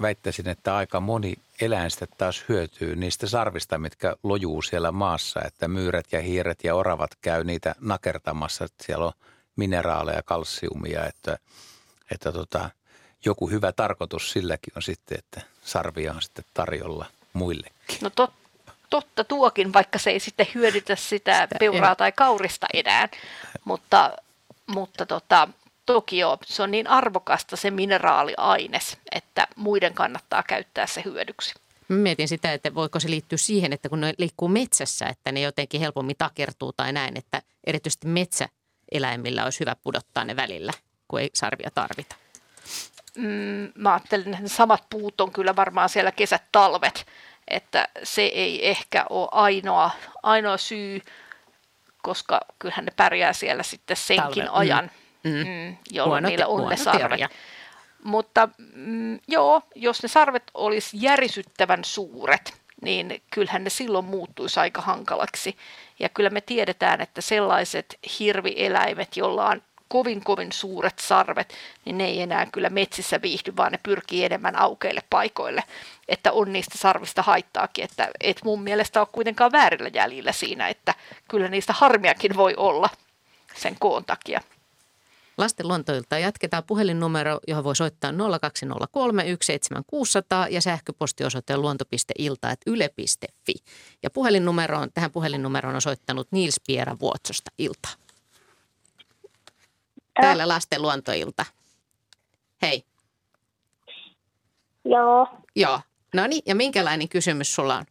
[0.00, 5.68] väittäisin, että aika moni eläin sitten taas hyötyy niistä sarvista, mitkä lojuu siellä maassa, että
[5.68, 9.12] myyrät ja hiiret ja oravat käy niitä nakertamassa, että siellä on
[9.56, 11.38] mineraaleja, kalsiumia, että,
[12.10, 12.70] että tota,
[13.24, 17.98] joku hyvä tarkoitus silläkin on sitten, että sarvia on sitten tarjolla muillekin.
[18.00, 18.32] No tot,
[18.90, 21.96] totta tuokin, vaikka se ei sitten hyödytä sitä, sitä peuraa en.
[21.96, 23.08] tai kaurista enää,
[23.64, 24.12] mutta,
[24.66, 25.48] mutta tota,
[25.92, 31.54] toki joo, se on niin arvokasta se mineraaliaines, että muiden kannattaa käyttää se hyödyksi.
[31.88, 35.80] Mietin sitä, että voiko se liittyä siihen, että kun ne liikkuu metsässä, että ne jotenkin
[35.80, 40.72] helpommin takertuu tai näin, että erityisesti metsäeläimillä olisi hyvä pudottaa ne välillä,
[41.08, 42.16] kun ei sarvia tarvita.
[43.16, 47.06] Mm, mä ajattelin, että ne samat puut on kyllä varmaan siellä kesät, talvet,
[47.48, 49.90] että se ei ehkä ole ainoa,
[50.22, 51.00] ainoa syy,
[52.02, 54.58] koska kyllähän ne pärjää siellä sitten senkin Talve.
[54.58, 54.84] ajan.
[54.84, 55.48] Mm mm.
[55.48, 57.00] Mm, jolloin huono, niillä on ne sarvet.
[57.00, 57.28] Teoria.
[58.04, 64.82] Mutta mm, joo, jos ne sarvet olisi järisyttävän suuret, niin kyllähän ne silloin muuttuisi aika
[64.82, 65.56] hankalaksi.
[65.98, 72.04] Ja kyllä me tiedetään, että sellaiset hirvieläimet, joilla on kovin kovin suuret sarvet, niin ne
[72.04, 75.62] ei enää kyllä metsissä viihdy, vaan ne pyrkii enemmän aukeille paikoille.
[76.08, 80.94] Että on niistä sarvista haittaakin, että et mun mielestä on kuitenkaan väärillä jäljillä siinä, että
[81.28, 82.88] kyllä niistä harmiakin voi olla
[83.54, 84.40] sen koon takia.
[85.38, 93.54] Lasten luontoilta jatketaan puhelinnumero, johon voi soittaa 0203 17600 ja sähköpostiosoite luonto.ilta.yle.fi.
[94.02, 97.88] Ja puhelinnumeroon, tähän puhelinnumeroon on soittanut Nils Piera Vuotsosta ilta.
[100.20, 101.44] Täällä lasten luontoilta.
[102.62, 102.82] Hei.
[104.84, 105.26] Joo.
[105.56, 105.80] Joo.
[106.14, 107.84] No niin, ja minkälainen kysymys sulla on?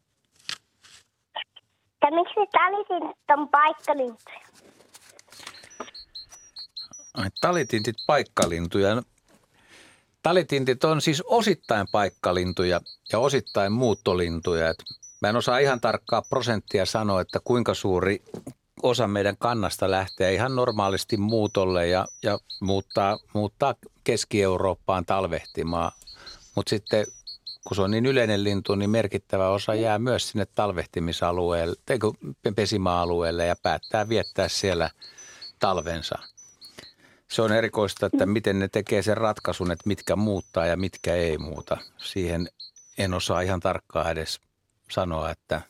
[2.01, 4.46] Ja miksi talitin ton paikkalintuja?
[7.41, 8.95] Talitintit paikkalintuja.
[8.95, 9.01] No,
[10.23, 14.69] Talitintit on siis osittain paikkalintuja ja osittain muuttolintuja.
[14.69, 14.83] Et
[15.21, 18.23] mä en osaa ihan tarkkaa prosenttia sanoa, että kuinka suuri
[18.83, 25.91] osa meidän kannasta lähtee ihan normaalisti muutolle ja, ja muuttaa, muuttaa Keski-Eurooppaan talvehtimaan.
[26.55, 27.05] Mutta sitten
[27.67, 32.11] kun se on niin yleinen lintu, niin merkittävä osa jää myös sinne talvehtimisalueelle, eikö,
[32.55, 34.89] pesimäalueelle ja päättää viettää siellä
[35.59, 36.19] talvensa.
[37.27, 41.37] Se on erikoista, että miten ne tekee sen ratkaisun, että mitkä muuttaa ja mitkä ei
[41.37, 41.77] muuta.
[41.97, 42.49] Siihen
[42.97, 44.39] en osaa ihan tarkkaan edes
[44.91, 45.61] sanoa, että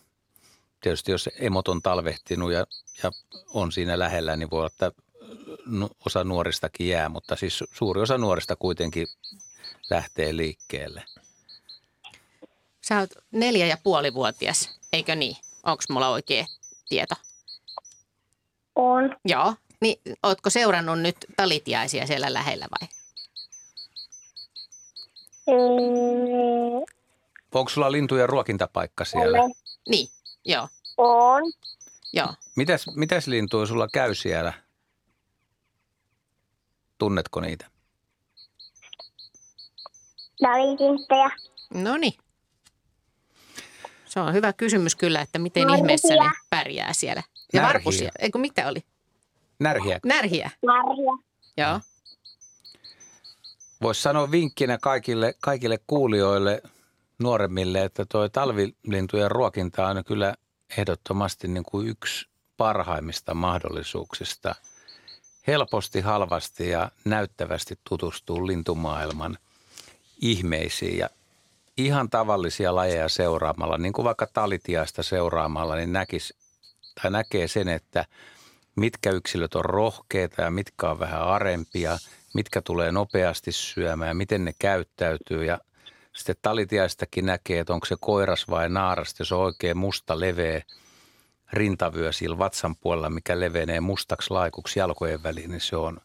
[0.82, 2.66] tietysti jos emot on talvehtinut ja,
[3.04, 3.12] ja
[3.54, 4.92] on siinä lähellä, niin voi olla, että
[6.06, 9.08] osa nuoristakin jää, mutta siis suuri osa nuorista kuitenkin
[9.90, 11.04] lähtee liikkeelle.
[12.82, 15.36] Sä oot neljä ja puoli vuotias, eikö niin?
[15.64, 16.46] Onko mulla oikea
[16.90, 17.16] tieto?
[18.76, 19.16] On.
[19.26, 19.54] Joo.
[19.82, 22.88] Niin, ootko seurannut nyt talitiaisia siellä lähellä vai?
[25.48, 26.86] Mm,
[27.54, 29.38] Onko sulla lintujen ruokintapaikka siellä?
[29.40, 29.52] olen.
[29.90, 30.08] Niin,
[30.46, 31.44] joo, On.
[32.14, 32.34] joo.
[32.56, 34.54] Mitäs, mitäs lintuja sulla käy siellä?
[36.98, 37.66] Tunnetko niitä?
[40.42, 41.30] Talitinttejä.
[41.74, 42.14] No niin.
[44.06, 45.78] Se on hyvä kysymys kyllä, että miten Närhiä.
[45.78, 47.24] ihmeessä ne pärjää siellä.
[47.54, 48.84] Ja varpusia, eikö mitä oli?
[49.60, 50.00] Närhiä.
[50.06, 51.18] Närhiä, Marja.
[51.58, 51.80] joo.
[53.82, 56.62] Voisi sanoa vinkkinä kaikille, kaikille kuulijoille,
[57.20, 60.36] nuoremmille, että tuo talvilintujen ruokinta on kyllä
[60.78, 64.56] ehdottomasti niin kuin yksi parhaimmista mahdollisuuksista
[65.48, 69.38] helposti, halvasti ja näyttävästi tutustua lintumaailman
[70.22, 71.10] ihmeisiin ja
[71.78, 76.34] ihan tavallisia lajeja seuraamalla, niin kuin vaikka talitiaista seuraamalla, niin näkis,
[77.02, 78.06] tai näkee sen, että
[78.78, 81.98] mitkä yksilöt on rohkeita ja mitkä on vähän arempia,
[82.34, 85.60] mitkä tulee nopeasti syömään, miten ne käyttäytyy ja
[86.14, 90.62] sitten talitiaistakin näkee, että onko se koiras vai naaras, jos on oikein musta leveä
[91.54, 96.02] rintavyö sillä vatsan puolella, mikä levenee mustaksi laikuksi jalkojen väliin, niin se on,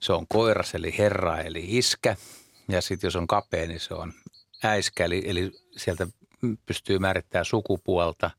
[0.00, 2.16] se on koiras eli herra eli iskä.
[2.68, 4.12] Ja sitten jos on kapea, niin se on
[4.64, 6.06] äiskä, eli, eli sieltä
[6.66, 8.30] pystyy määrittämään sukupuolta.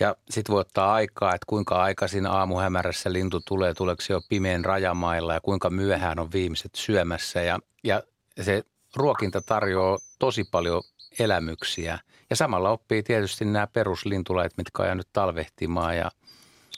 [0.00, 4.64] Ja sitten voi ottaa aikaa, että kuinka aikaisin aamuhämärässä lintu tulee, tuleeko se jo pimeän
[4.64, 7.42] rajamailla ja kuinka myöhään on viimeiset syömässä.
[7.42, 8.02] Ja, ja
[8.40, 8.62] se
[8.96, 10.82] ruokinta tarjoaa tosi paljon
[11.18, 11.98] elämyksiä.
[12.30, 16.10] Ja samalla oppii tietysti nämä peruslintulait, mitkä on jäänyt talvehtimaan ja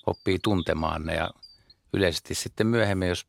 [0.06, 1.14] oppii tuntemaan ne.
[1.14, 1.30] Ja
[1.92, 3.26] yleisesti sitten myöhemmin, jos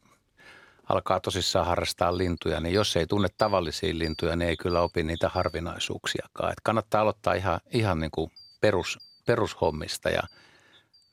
[0.89, 5.29] alkaa tosissaan harrastaa lintuja, niin jos ei tunne tavallisia lintuja, niin ei kyllä opi niitä
[5.29, 6.51] harvinaisuuksiakaan.
[6.51, 10.21] Et kannattaa aloittaa ihan, ihan niin kuin perus, perushommista ja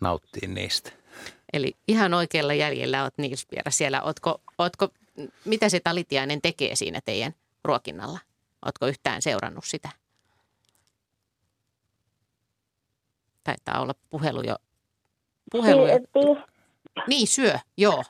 [0.00, 0.92] nauttia niistä.
[1.52, 4.02] Eli ihan oikealla jäljellä oot Nils Piera siellä.
[4.02, 4.88] Ootko, ootko,
[5.44, 8.18] mitä se talitiainen tekee siinä teidän ruokinnalla?
[8.66, 9.88] Ootko yhtään seurannut sitä?
[13.44, 14.56] Taitaa olla puhelu jo.
[15.52, 15.98] Puhelu jo.
[17.06, 18.04] Niin, syö, joo.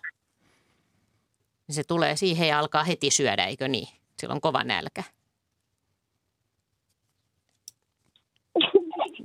[1.70, 3.88] Se tulee siihen ja alkaa heti syödä, eikö niin?
[4.20, 5.04] Sillä on kova nälkä.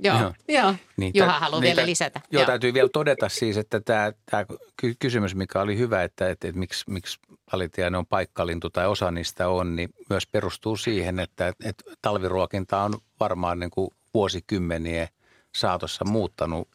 [0.06, 0.32] Joo, Joo.
[0.48, 0.74] joo.
[0.96, 2.20] Niin, Juha tä- haluaa niin, vielä tä- lisätä.
[2.30, 6.48] Joo, täytyy vielä todeta siis, että tämä, tämä ky- kysymys, mikä oli hyvä, että, että,
[6.48, 7.18] että miksi, miksi
[7.52, 12.94] alitiainen on paikkalintu tai osa niistä on, niin myös perustuu siihen, että, että talviruokinta on
[13.20, 15.08] varmaan niin kuin vuosikymmenien
[15.54, 16.68] saatossa muuttanut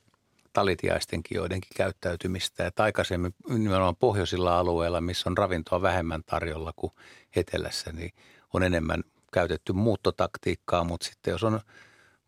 [0.54, 2.68] talitiaistenkin joidenkin käyttäytymistä.
[2.68, 6.94] Että aikaisemmin nimenomaan pohjoisilla alueilla, missä on ravintoa vähemmän tarjolla kuin
[7.36, 8.12] etelässä, niin
[8.54, 11.60] on enemmän käytetty muuttotaktiikkaa, mutta sitten jos on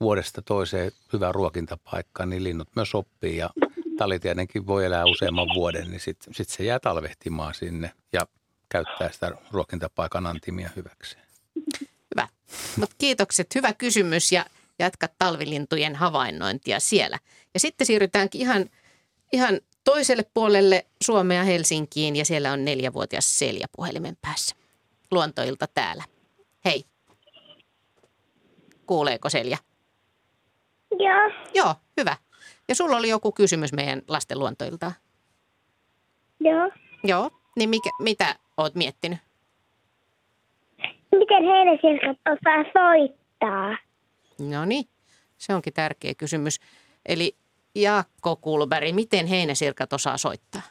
[0.04, 3.50] vuodesta toiseen hyvä ruokintapaikka, niin linnut myös oppii ja
[3.98, 8.28] talitiainenkin voi elää useamman vuoden, niin sitten sit se jää talvehtimaan sinne ja
[8.70, 11.26] käyttää sitä ruokintapaikan antimia hyväkseen.
[12.16, 12.28] Hyvä.
[12.76, 13.56] Mutta kiitokset.
[13.56, 14.46] Hyvä kysymys ja
[14.80, 17.20] jatka talvilintujen havainnointia siellä.
[17.54, 18.70] Ja sitten siirrytäänkin ihan,
[19.34, 24.56] ihan toiselle puolelle Suomea Helsinkiin ja siellä on neljävuotias Selja puhelimen päässä.
[25.12, 26.04] Luontoilta täällä.
[26.66, 26.86] Hei.
[28.86, 29.58] Kuuleeko Selja?
[30.99, 32.17] Joo, Joo, hyvä.
[32.69, 34.91] Ja sulla oli joku kysymys meidän lasten luontoilta.
[36.39, 36.71] joo.
[37.03, 39.19] Joo, niin mikä, mitä oot miettinyt?
[41.12, 43.77] Miten heinäsirkat osaa soittaa?
[44.39, 44.86] No niin,
[45.38, 46.60] se onkin tärkeä kysymys.
[47.06, 47.36] Eli
[47.75, 50.62] Jaakko Kulberg, miten heinäsirkat osaa soittaa?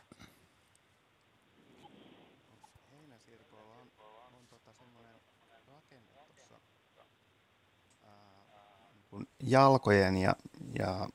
[9.10, 10.36] kun jalkojen ja,
[10.78, 11.08] ja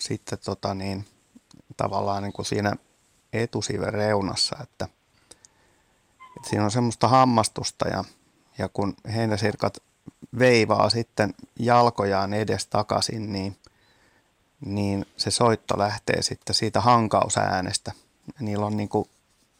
[0.00, 1.04] sitten tota niin,
[1.76, 2.72] tavallaan niin kuin siinä
[3.32, 4.88] etusiven reunassa, että,
[6.36, 8.04] että siinä on semmoista hammastusta ja,
[8.58, 9.78] ja kun heinäsirkat
[10.38, 13.56] veivaa sitten jalkojaan edes takaisin, niin,
[14.60, 17.92] niin se soitto lähtee sitten siitä hankausäänestä.
[18.40, 19.08] Niillä on niin kuin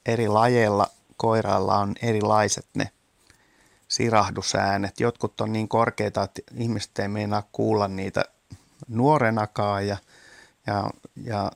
[0.06, 2.90] eri lajeilla koiralla on erilaiset ne
[3.88, 5.00] sirahdusäänet.
[5.00, 8.24] Jotkut on niin korkeita, että ihmiset ei meinaa kuulla niitä
[8.88, 9.96] nuorenakaan ja,
[10.66, 10.90] ja,
[11.24, 11.52] ja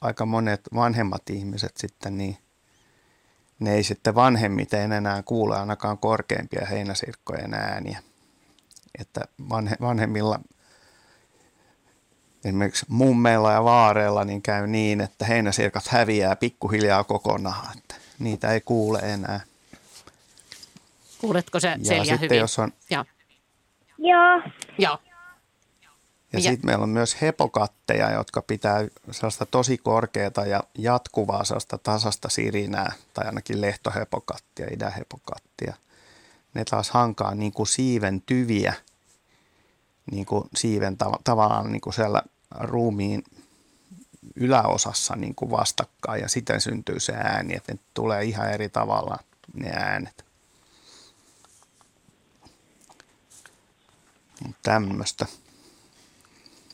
[0.00, 2.38] aika monet vanhemmat ihmiset sitten, niin
[3.58, 8.02] ne ei sitten vanhemmiten enää kuule ainakaan korkeimpia heinäsirkkojen ääniä.
[8.98, 10.40] Että vanhe, vanhemmilla,
[12.44, 18.60] esimerkiksi mummeilla ja vaareilla, niin käy niin, että heinäsirkat häviää pikkuhiljaa kokonaan, että niitä ei
[18.60, 19.40] kuule enää.
[21.20, 22.38] Kuuletko sä Ja Selja sitten hyvin?
[22.38, 23.04] jos on, Joo.
[23.98, 24.42] Joo,
[24.78, 24.98] Joo.
[26.32, 31.78] Ja Ja- sitten meillä on myös hepokatteja, jotka pitää sellaista tosi korkeata ja jatkuvaa sellaista
[31.78, 35.74] tasasta sirinää, tai ainakin lehtohepokattia, idähepokattia.
[36.54, 38.74] Ne taas hankaa niin kuin siiven tyviä,
[40.10, 42.22] niin kuin siiven tav- tavallaan niin kuin siellä
[42.60, 43.22] ruumiin
[44.36, 49.18] yläosassa niin kuin vastakkain, ja siten syntyy se ääni, että ne tulee ihan eri tavalla
[49.54, 50.24] ne äänet.
[54.62, 55.26] Tämmöistä.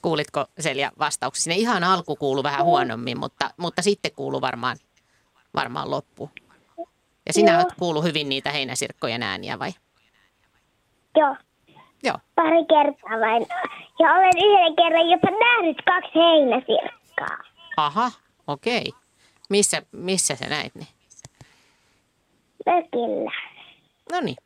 [0.03, 1.42] Kuulitko Selja vastauksia?
[1.42, 4.77] Sinne ihan alku kuulu vähän huonommin, mutta, mutta sitten kuulu varmaan,
[5.55, 6.31] varmaan loppu.
[7.27, 7.61] Ja sinä Joo.
[7.61, 9.72] olet kuullut hyvin niitä heinäsirkkojen ääniä vai?
[11.16, 11.37] joo.
[12.03, 12.18] Joo.
[12.35, 13.46] Pari kertaa vain.
[13.98, 17.38] Ja olen yhden kerran jopa nähnyt kaksi heinäsirkkaa.
[17.77, 18.12] Aha,
[18.46, 18.92] okei.
[19.50, 20.87] Missä, missä sä näit ne?
[22.66, 23.33] Mökillä.
[24.12, 24.37] No niin.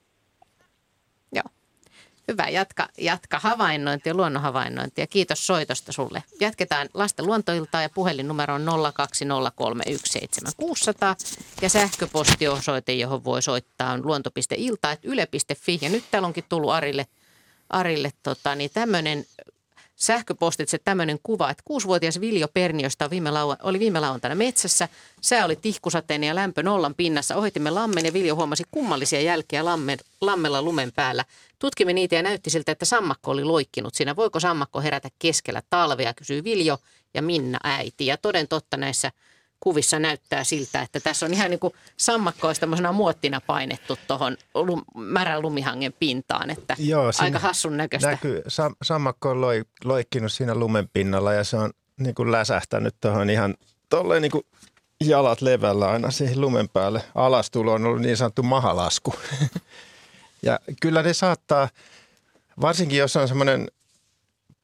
[2.28, 5.06] Hyvä, jatka, jatka havainnointia, luonnon havainnointia.
[5.06, 6.22] Kiitos soitosta sulle.
[6.40, 8.72] Jatketaan lasten luontoiltaa ja puhelinnumero on 020317600
[11.62, 15.78] ja sähköpostiosoite, johon voi soittaa on luonto.ilta.yle.fi.
[15.82, 17.06] Ja nyt täällä onkin tullut Arille,
[17.70, 19.24] Arille tota, niin tämmöinen
[19.98, 24.88] sähköpostitse tämmöinen kuva, että kuusivuotias Viljo Perniöstä on viime lau- oli viime lauantaina metsässä.
[25.20, 27.36] Sää oli tihkusateinen ja lämpö nollan pinnassa.
[27.36, 31.24] Ohitimme lammen ja Viljo huomasi kummallisia jälkiä lamme, lammella lumen päällä.
[31.58, 34.16] Tutkimme niitä ja näytti siltä, että sammakko oli loikkinut siinä.
[34.16, 36.78] Voiko sammakko herätä keskellä talvea, kysyy Viljo
[37.14, 38.06] ja Minna äiti.
[38.06, 39.12] Ja toden totta näissä
[39.60, 44.36] kuvissa näyttää siltä, että tässä on ihan niin kuin sammakko olisi tämmöisenä muottina painettu tuohon
[44.54, 46.50] lum, märän lumihangen pintaan.
[46.50, 48.10] Että Joo, aika hassun näköistä.
[48.10, 52.94] Näkyy, sam, sammakko on loi, loikkinut siinä lumen pinnalla ja se on niin kuin läsähtänyt
[53.00, 53.54] tuohon ihan
[53.88, 54.44] tolleen niin kuin
[55.04, 57.02] jalat levällä aina siihen lumen päälle.
[57.14, 59.14] Alastulo on ollut niin sanottu mahalasku.
[60.42, 61.68] ja kyllä ne saattaa,
[62.60, 63.68] varsinkin jos on semmoinen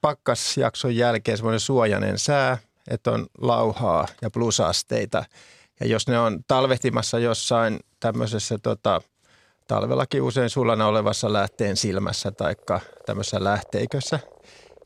[0.00, 2.58] pakkasjakson jälkeen semmoinen suojainen sää,
[2.90, 5.24] että on lauhaa ja plusasteita.
[5.80, 9.02] Ja jos ne on talvehtimassa jossain tämmöisessä tota,
[9.66, 12.54] talvellakin usein sulana olevassa lähteen silmässä tai
[13.06, 14.18] tämmöisessä lähteikössä,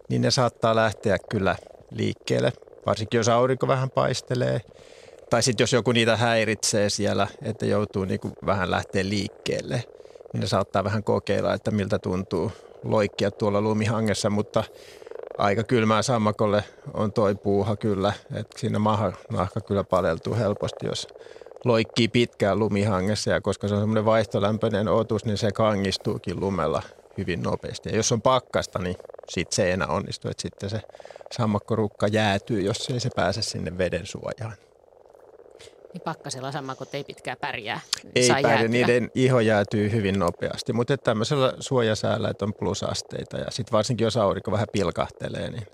[0.09, 1.57] niin ne saattaa lähteä kyllä
[1.91, 2.53] liikkeelle,
[2.87, 4.61] varsinkin jos aurinko vähän paistelee.
[5.31, 9.85] Tai sitten jos joku niitä häiritsee siellä, että joutuu niin kuin vähän lähteä liikkeelle,
[10.33, 12.53] niin ne saattaa vähän kokeilla, että miltä tuntuu
[12.85, 14.65] loikkia tuolla lumihangessa, mutta
[15.39, 21.07] aika kylmää sammakolle on toi puuha kyllä, että siinä maha, nahka kyllä paleltuu helposti, jos
[21.65, 26.83] loikkii pitkään lumihangessa ja koska se on semmoinen vaihtolämpöinen otus, niin se kangistuukin lumella
[27.19, 27.89] hyvin nopeasti.
[27.89, 28.97] Ja jos on pakkasta, niin
[29.29, 30.81] sit se ei enää onnistu, että sitten se
[31.33, 34.68] sammakkorukka jäätyy, jos ei se pääse sinne veden suojaan.
[35.99, 37.81] Niin pakkasella sammakot ei pitkään pärjää.
[38.15, 38.69] Ei Saa pärjää, jäätyä.
[38.69, 44.17] niiden iho jäätyy hyvin nopeasti, mutta tämmöisellä suojasäällä, että on plusasteita ja sitten varsinkin jos
[44.17, 45.67] aurinko vähän pilkahtelee, niin,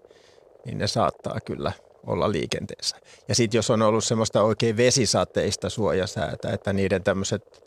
[0.67, 1.73] niin ne saattaa kyllä
[2.07, 2.97] olla liikenteessä.
[3.29, 7.63] Ja sitten jos on ollut semmoista oikein vesisateista suojasäätä, että niiden tämmöiset,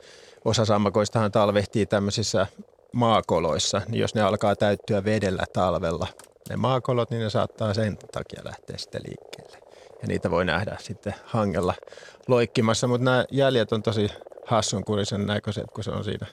[0.45, 2.47] osa sammakoistahan talvehtii tämmöisissä
[2.93, 6.07] maakoloissa, niin jos ne alkaa täyttyä vedellä talvella,
[6.49, 9.66] ne maakolot, niin ne saattaa sen takia lähteä sitten liikkeelle.
[10.01, 11.73] Ja niitä voi nähdä sitten hangella
[12.27, 12.87] loikkimassa.
[12.87, 14.09] Mutta nämä jäljet on tosi
[14.45, 16.27] hassunkurisen näköiset, kun se on siinä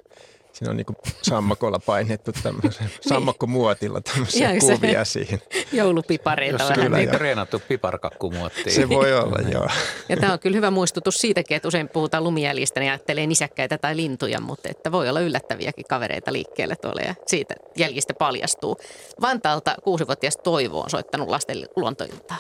[0.54, 0.86] Siinä on niin
[1.22, 2.98] sammakolla painettu tämmöisen, niin.
[3.00, 5.42] sammakkomuotilla tämmöisiä Ihan kuvia siihen.
[5.72, 6.92] Joulupipareita Jos vähän.
[6.92, 8.72] niin treenattu piparkakkumuottiin.
[8.72, 9.68] Se voi olla, joo.
[10.08, 13.96] Ja tämä on kyllä hyvä muistutus siitäkin, että usein puhutaan lumijäljistä niin ajattelee nisäkkäitä tai
[13.96, 18.76] lintuja, mutta että voi olla yllättäviäkin kavereita liikkeelle tuolla ja siitä jäljistä paljastuu.
[19.20, 22.38] Vantaalta kuusivuotias Toivo on soittanut lasten luontoiltaa.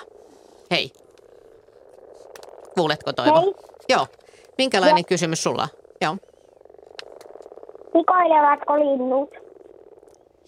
[0.70, 0.92] Hei.
[2.74, 3.40] Kuuletko Toivo?
[3.40, 3.54] Hei.
[3.88, 4.06] Joo.
[4.58, 5.04] Minkälainen ja.
[5.04, 5.68] kysymys sulla?
[6.00, 6.16] Joo.
[7.96, 9.30] Hikoilevatko linnut?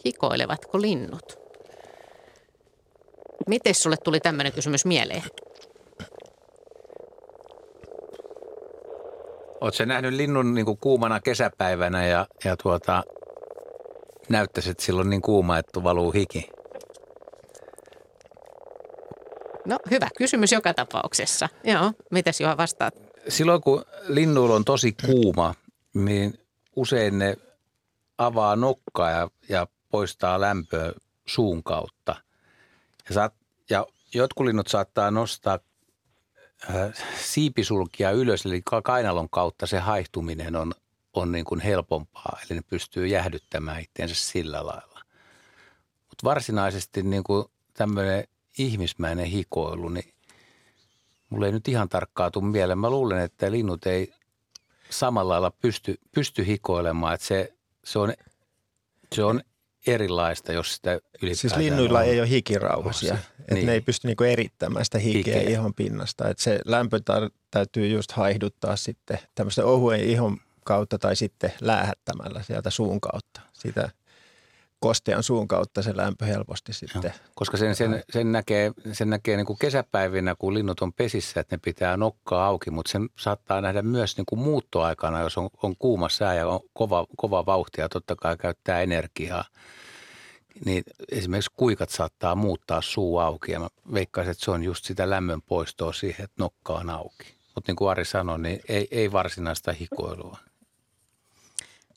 [0.05, 1.39] Hikoilevatko linnut?
[3.47, 5.23] Miten sulle tuli tämmöinen kysymys mieleen?
[9.61, 13.03] Oletko nähnyt linnun niin kuin kuumana kesäpäivänä ja, ja tuota,
[14.29, 16.56] näyttäisi, että silloin niin kuuma, että valuu hiki?
[19.67, 21.49] No hyvä kysymys joka tapauksessa.
[21.65, 22.95] Joo, mitäs Juha vastaat?
[23.29, 25.55] Silloin kun linnuilla on tosi kuuma,
[25.95, 26.39] niin
[26.77, 27.37] usein ne
[28.19, 30.93] avaa nokkaa ja, ja poistaa lämpöä
[31.27, 32.15] suun kautta.
[33.09, 33.35] Ja, saat,
[33.71, 35.59] ja jotkut linnut saattaa nostaa
[36.71, 40.73] äh, siipisulkia ylös, eli kainalon kautta se haihtuminen on,
[41.13, 45.01] on niin kuin helpompaa, eli ne pystyy jäähdyttämään itseensä sillä lailla.
[46.09, 47.45] Mutta varsinaisesti niin kuin
[47.75, 48.25] tämmöinen
[48.59, 50.13] ihmismäinen hikoilu, niin
[51.31, 52.79] mulle ei nyt ihan tarkkaa tule mieleen.
[52.79, 54.13] Mä luulen, että linnut ei
[54.91, 57.15] samalla lailla pysty, pysty hikoilemaan.
[57.15, 57.53] Että se,
[57.85, 58.13] se, on,
[59.15, 59.41] se on
[59.87, 62.05] erilaista, jos sitä ylipäätään Siis linnuilla on.
[62.05, 63.19] ei ole hikirauhasia.
[63.41, 63.67] Että niin.
[63.67, 65.51] ne ei pysty niinku erittämään sitä hikeä, hikeä.
[65.51, 66.29] ihon pinnasta.
[66.29, 72.43] Että se lämpö tar- täytyy just haihduttaa sitten tämmöisen ohuen ihon kautta tai sitten läähättämällä
[72.43, 73.41] sieltä suun kautta.
[73.53, 73.91] Sitä
[74.87, 77.03] kostean suun kautta se lämpö helposti sitten.
[77.03, 81.41] Joo, koska sen, sen, sen näkee, sen näkee niin kuin kesäpäivinä, kun linnut on pesissä,
[81.41, 85.49] että ne pitää nokkaa auki, mutta sen saattaa nähdä myös niin kuin muuttoaikana, jos on,
[85.63, 89.45] on kuuma sää ja on kova, kova vauhti ja totta kai käyttää energiaa.
[90.65, 90.83] Niin
[91.13, 95.43] esimerkiksi kuikat saattaa muuttaa suu auki ja mä veikkaisin, että se on just sitä lämmön
[95.43, 97.35] poistoa siihen, että nokka on auki.
[97.55, 100.39] Mutta niin kuin Ari sanoi, niin ei, ei varsinaista hikoilua.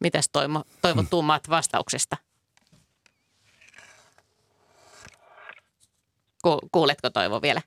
[0.02, 2.18] Mitäs Toivo, Toivo tuumaat vastauksesta?
[6.72, 7.62] Kuuletko Toivo vielä?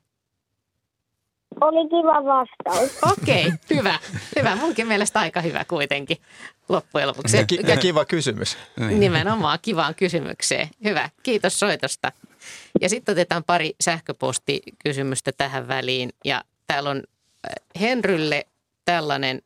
[1.61, 2.97] Oli kiva vastaus.
[3.11, 3.99] Okei, okay, hyvä.
[4.35, 4.55] Hyvä.
[4.55, 6.17] Munkin mielestä aika hyvä kuitenkin
[6.69, 7.37] loppujen lopuksi.
[7.37, 8.57] Ja, ki- ja kiva kysymys.
[8.79, 8.99] Niin.
[8.99, 10.69] Nimenomaan kivaan kysymykseen.
[10.83, 11.09] Hyvä.
[11.23, 12.11] Kiitos soitosta.
[12.81, 16.09] Ja sitten otetaan pari sähköpostikysymystä tähän väliin.
[16.25, 18.45] Ja täällä on äh, Henrylle
[18.85, 19.41] tällainen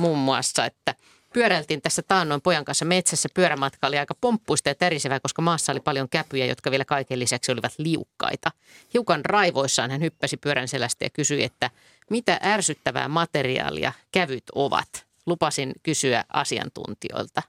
[0.00, 0.94] muun muassa, että–
[1.32, 3.28] pyöräiltiin tässä taannoin pojan kanssa metsässä.
[3.34, 7.52] Pyörämatka oli aika pomppuista ja tärisevää, koska maassa oli paljon käpyjä, jotka vielä kaiken lisäksi
[7.52, 8.50] olivat liukkaita.
[8.94, 11.70] Hiukan raivoissaan hän hyppäsi pyörän selästä ja kysyi, että
[12.10, 15.06] mitä ärsyttävää materiaalia kävyt ovat.
[15.26, 17.42] Lupasin kysyä asiantuntijoilta.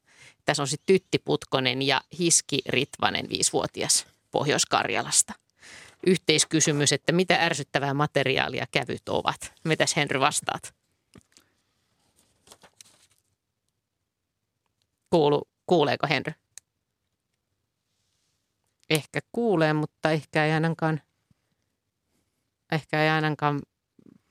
[0.45, 5.33] Tässä on sitten Tytti Putkonen ja Hiski Ritvanen, viisivuotias Pohjois-Karjalasta.
[6.07, 9.53] Yhteiskysymys, että mitä ärsyttävää materiaalia kävyt ovat.
[9.63, 10.82] Mitäs Henry vastaat?
[15.13, 16.33] Kuulu, kuuleeko Henry?
[18.89, 21.01] Ehkä kuulee, mutta ehkä ei ainakaan,
[22.71, 23.61] ehkä ei ainakaan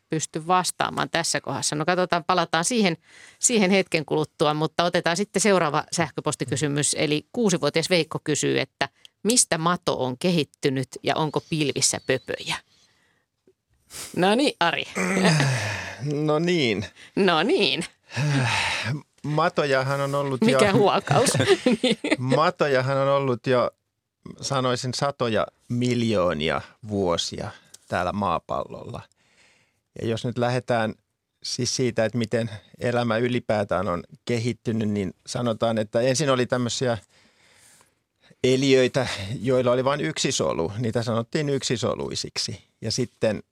[0.08, 1.76] pysty vastaamaan tässä kohdassa.
[1.76, 2.96] No katsotaan, palataan siihen,
[3.38, 6.96] siihen hetken kuluttua, mutta otetaan sitten seuraava sähköpostikysymys.
[6.98, 8.88] Eli kuusivuotias Veikko kysyy, että
[9.22, 12.56] mistä mato on kehittynyt ja onko pilvissä pöpöjä?
[14.16, 14.84] No niin, Ari.
[16.26, 16.86] No niin.
[17.16, 17.84] No niin.
[19.26, 20.72] matojahan on ollut Mikä jo...
[20.72, 21.30] huokaus?
[22.18, 23.70] matojahan on ollut jo,
[24.40, 27.50] sanoisin, satoja miljoonia vuosia
[27.88, 29.02] täällä maapallolla.
[30.02, 30.94] Ja jos nyt lähdetään
[31.42, 32.50] siis siitä, että miten
[32.80, 36.98] elämä ylipäätään on kehittynyt, niin sanotaan, että ensin oli tämmöisiä
[38.44, 39.06] eliöitä,
[39.40, 40.72] joilla oli vain yksi solu.
[40.78, 42.64] Niitä sanottiin yksisoluisiksi.
[42.80, 43.42] Ja sitten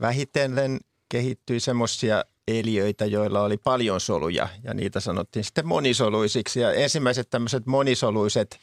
[0.00, 6.60] vähitellen kehittyi semmoisia eliöitä, joilla oli paljon soluja ja niitä sanottiin sitten monisoluisiksi.
[6.60, 8.58] Ja ensimmäiset tämmöiset monisoluiset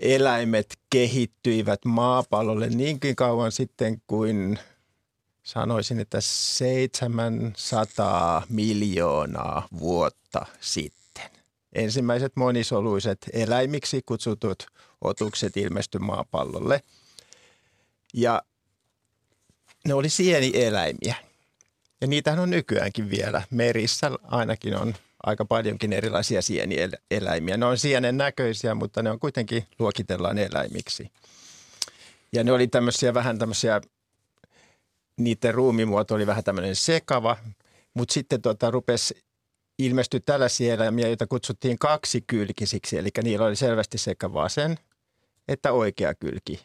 [0.00, 4.58] eläimet kehittyivät maapallolle niinkin kauan sitten kuin
[5.42, 11.30] sanoisin, että 700 miljoonaa vuotta sitten.
[11.72, 14.66] Ensimmäiset monisoluiset eläimiksi kutsutut
[15.00, 16.82] otukset ilmestyi maapallolle.
[18.14, 18.42] Ja
[19.84, 21.25] ne oli sienieläimiä.
[22.00, 23.42] Ja niitähän on nykyäänkin vielä.
[23.50, 27.56] Merissä ainakin on aika paljonkin erilaisia sienieläimiä.
[27.56, 31.10] Ne on sienen näköisiä, mutta ne on kuitenkin luokitellaan eläimiksi.
[32.32, 33.80] Ja ne oli tämmöisiä vähän tämmöisiä
[35.16, 37.36] niiden ruumimuoto oli vähän tämmöinen sekava,
[37.94, 39.22] mutta sitten tota, rupesi
[39.78, 44.78] ilmestyä tällaisia eläimiä, joita kutsuttiin kaksikylkisiksi, eli niillä oli selvästi sekä vasen
[45.48, 46.60] että oikea kylki.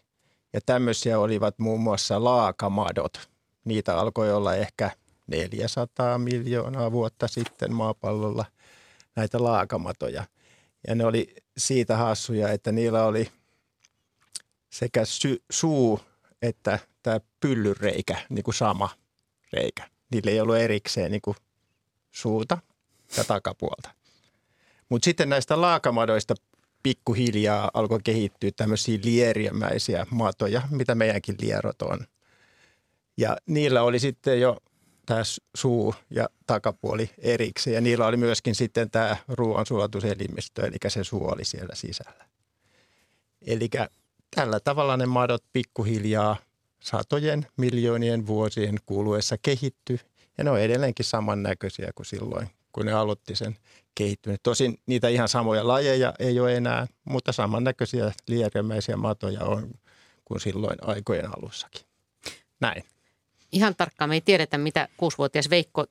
[0.54, 3.30] Ja tämmöisiä olivat muun muassa laakamadot.
[3.66, 4.92] Niitä alkoi olla ehkä
[5.32, 8.46] 400 miljoonaa vuotta sitten maapallolla
[9.16, 10.24] näitä laakamatoja.
[10.88, 13.32] Ja ne oli siitä hassuja, että niillä oli
[14.70, 16.00] sekä sy- suu
[16.42, 18.90] että tämä pyllyreikä, niin kuin sama
[19.54, 19.90] reikä.
[20.12, 21.38] Niillä ei ollut erikseen niin kuin
[22.12, 22.58] suuta
[23.18, 23.90] ja takapuolta.
[24.90, 26.36] Mutta sitten näistä laakamadoista
[26.84, 32.00] pikkuhiljaa alkoi kehittyä tämmöisiä lieriömäisiä matoja, mitä meidänkin lierot on.
[33.18, 34.58] Ja niillä oli sitten jo
[35.12, 35.22] tämä
[35.58, 37.74] suu ja takapuoli erikseen.
[37.74, 42.26] Ja niillä oli myöskin sitten tämä ruoansulatuselimistö, eli se suu oli siellä sisällä.
[43.42, 43.70] Eli
[44.36, 46.38] tällä tavalla ne madot pikkuhiljaa
[46.80, 50.00] satojen miljoonien vuosien kuluessa kehitty
[50.38, 53.58] ja ne on edelleenkin samannäköisiä kuin silloin, kun ne aloitti sen
[53.96, 54.40] kehittyminen.
[54.44, 59.72] Tosin niitä ihan samoja lajeja ei ole enää, mutta samannäköisiä lieriömäisiä matoja on
[60.26, 61.82] kuin silloin aikojen alussakin.
[62.60, 62.84] Näin.
[63.52, 65.86] Ihan tarkkaan me ei tiedetä, mitä kuusivuotias Veikko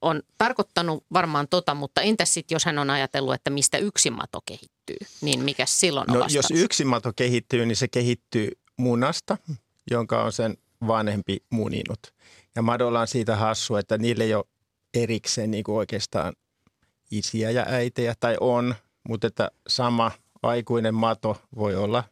[0.00, 4.40] on tarkoittanut varmaan tota, mutta entäs sitten, jos hän on ajatellut, että mistä yksi mato
[4.46, 9.38] kehittyy, niin mikä silloin on no, Jos yksi mato kehittyy, niin se kehittyy munasta,
[9.90, 10.56] jonka on sen
[10.86, 12.14] vanhempi muninut.
[12.56, 14.44] Ja madolla on siitä hassu, että niille ei ole
[14.94, 16.32] erikseen niin kuin oikeastaan
[17.10, 18.74] isiä ja äitejä, tai on,
[19.08, 22.04] mutta että sama aikuinen mato voi olla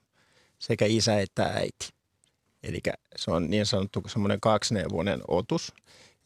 [0.58, 1.95] sekä isä että äiti.
[2.66, 2.80] Eli
[3.16, 5.72] se on niin sanottu semmoinen kaksineuvoinen otus.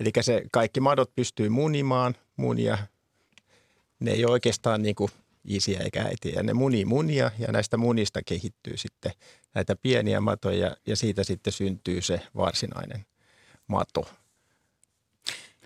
[0.00, 2.78] Eli se kaikki madot pystyy munimaan munia.
[4.00, 5.10] Ne ei ole oikeastaan niin kuin
[5.44, 6.42] isiä eikä äitiä.
[6.42, 9.12] Ne munii munia ja näistä munista kehittyy sitten
[9.54, 13.06] näitä pieniä matoja ja siitä sitten syntyy se varsinainen
[13.66, 14.08] mato.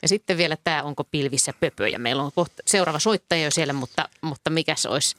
[0.02, 1.98] Ja sitten vielä tämä, onko pilvissä pöpöjä.
[1.98, 2.30] Meillä on
[2.66, 5.16] seuraava soittaja jo siellä, mutta, mutta mikä se olisi?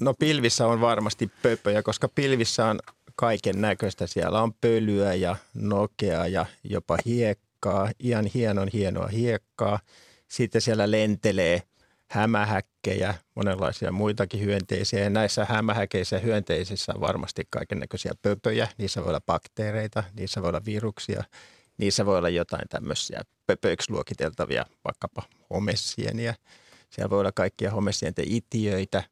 [0.00, 2.78] No pilvissä on varmasti pöpöjä, koska pilvissä on
[3.16, 4.06] kaiken näköistä.
[4.06, 9.78] Siellä on pölyä ja nokea ja jopa hiekkaa, ihan hienon hienoa hiekkaa.
[10.28, 11.62] Sitten siellä lentelee
[12.10, 15.00] hämähäkkejä, monenlaisia muitakin hyönteisiä.
[15.00, 18.68] Ja näissä hämähäkeissä hyönteisissä on varmasti kaiken näköisiä pöpöjä.
[18.78, 21.24] Niissä voi olla bakteereita, niissä voi olla viruksia,
[21.78, 26.34] niissä voi olla jotain tämmöisiä pöpöiksi luokiteltavia, vaikkapa homessieniä.
[26.90, 29.02] Siellä voi olla kaikkia homessienten itiöitä.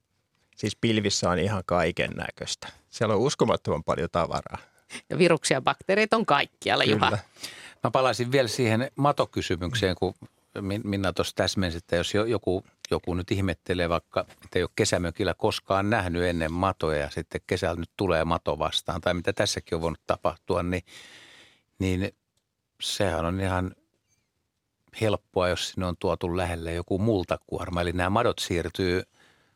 [0.56, 2.81] Siis pilvissä on ihan kaiken näköistä.
[2.92, 4.58] Siellä on uskomattoman paljon tavaraa.
[5.10, 6.96] Ja viruksia ja bakteereita on kaikkialla, Kyllä.
[6.96, 7.18] Juha.
[7.84, 10.14] Mä palaisin vielä siihen matokysymykseen, kun
[10.84, 15.90] Minna tuossa täsmensi, että jos joku, joku nyt ihmettelee vaikka, että ei ole kesämökillä koskaan
[15.90, 20.00] nähnyt ennen matoja ja sitten kesällä nyt tulee mato vastaan tai mitä tässäkin on voinut
[20.06, 20.82] tapahtua, niin,
[21.78, 22.14] niin
[22.82, 23.74] sehän on ihan
[25.00, 27.80] helppoa, jos sinne on tuotu lähelle joku multakuorma.
[27.80, 29.02] Eli nämä madot siirtyy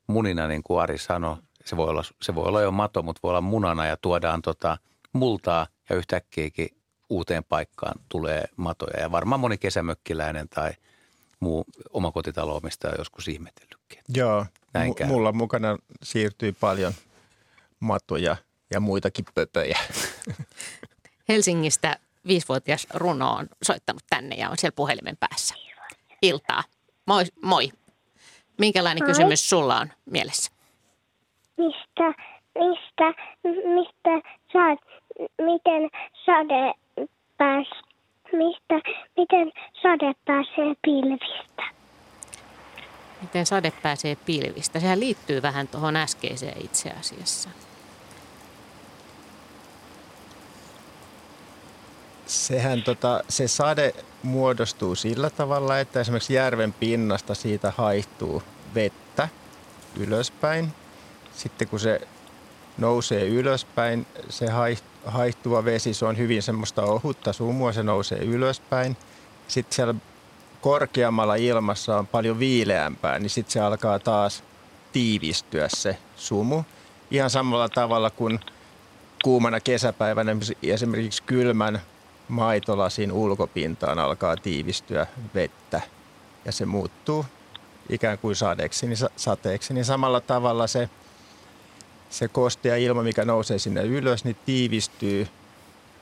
[0.06, 1.36] munina, niin kuin Ari sanoi.
[1.66, 4.78] Se voi olla, se voi olla jo mato, mutta voi olla munana ja tuodaan tota
[5.12, 6.68] multaa ja yhtäkkiäkin
[7.10, 9.00] uuteen paikkaan tulee matoja.
[9.00, 10.72] Ja varmaan moni kesämökkiläinen tai
[11.40, 12.62] muu omakotitalo on
[12.98, 13.98] joskus ihmetellytkin.
[14.08, 16.92] Joo, Näin m- mulla mukana siirtyy paljon
[17.80, 18.36] matoja
[18.70, 19.78] ja muitakin pöpöjä.
[21.28, 25.54] Helsingistä viisivuotias Runo on soittanut tänne ja on siellä puhelimen päässä.
[26.22, 26.64] Iltaa.
[27.06, 27.24] Moi.
[27.42, 27.72] moi.
[28.58, 29.08] Minkälainen moi.
[29.08, 30.55] kysymys sulla on mielessä?
[31.56, 32.22] Mistä,
[32.54, 34.78] mistä, mistä saat,
[35.38, 35.90] miten
[36.26, 36.74] sade
[37.38, 37.68] pääs,
[38.32, 39.52] mistä, miten
[39.82, 41.62] sade pääsee pilvistä?
[43.22, 44.80] Miten sade pääsee pilvistä?
[44.80, 47.50] Sehän liittyy vähän tuohon äskeiseen itse asiassa.
[52.26, 58.42] Sehän tota, se sade muodostuu sillä tavalla, että esimerkiksi järven pinnasta siitä haihtuu
[58.74, 59.28] vettä
[59.96, 60.72] ylöspäin.
[61.36, 62.00] Sitten kun se
[62.78, 64.46] nousee ylöspäin, se
[65.04, 68.96] haihtuva vesi, se on hyvin semmoista ohutta sumua, se nousee ylöspäin.
[69.48, 69.94] Sitten siellä
[70.60, 74.44] korkeammalla ilmassa on paljon viileämpää, niin sitten se alkaa taas
[74.92, 76.62] tiivistyä se sumu.
[77.10, 78.40] Ihan samalla tavalla kuin
[79.24, 81.82] kuumana kesäpäivänä esimerkiksi kylmän
[82.28, 85.80] maitolasin ulkopintaan alkaa tiivistyä vettä
[86.44, 87.26] ja se muuttuu
[87.88, 90.90] ikään kuin sadeeksi, niin sateeksi, niin samalla tavalla se,
[92.10, 95.28] se kostea ilma, mikä nousee sinne ylös, niin tiivistyy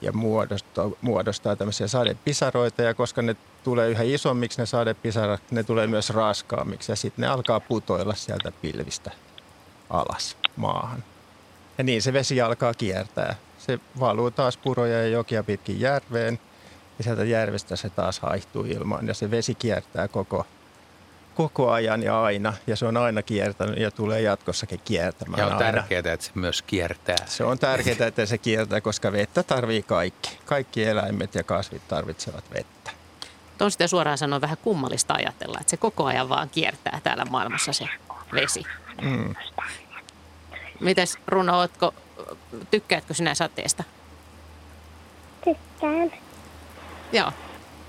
[0.01, 5.87] ja muodostaa, muodostaa tämmöisiä sadepisaroita ja koska ne tulee yhä isommiksi ne sadepisarat, ne tulee
[5.87, 9.11] myös raskaammiksi ja sitten ne alkaa putoilla sieltä pilvistä
[9.91, 11.05] alas maahan.
[11.79, 13.35] Ja niin se vesi alkaa kiertää.
[13.59, 16.41] Se valuu taas puroja ja jokia pitkin järveen.
[16.99, 19.07] Ja sieltä järvestä se taas haihtuu ilmaan.
[19.07, 20.47] Ja se vesi kiertää koko,
[21.35, 25.53] koko ajan ja aina ja se on aina kiertänyt ja tulee jatkossakin kiertämään Ja on
[25.53, 25.65] aina.
[25.73, 27.17] tärkeää, että se myös kiertää.
[27.27, 30.39] Se on tärkeää, että se kiertää, koska vettä tarvii kaikki.
[30.45, 32.91] Kaikki eläimet ja kasvit tarvitsevat vettä.
[33.61, 37.73] On sitä suoraan sanoen vähän kummallista ajatella, että se koko ajan vaan kiertää täällä maailmassa
[37.73, 37.89] se
[38.35, 38.63] vesi.
[39.03, 39.35] Mm.
[40.81, 41.95] Mites Runo, ootko,
[42.71, 43.85] tykkäätkö sinä sateesta?
[45.45, 46.13] Tykkään.
[47.13, 47.33] Joo.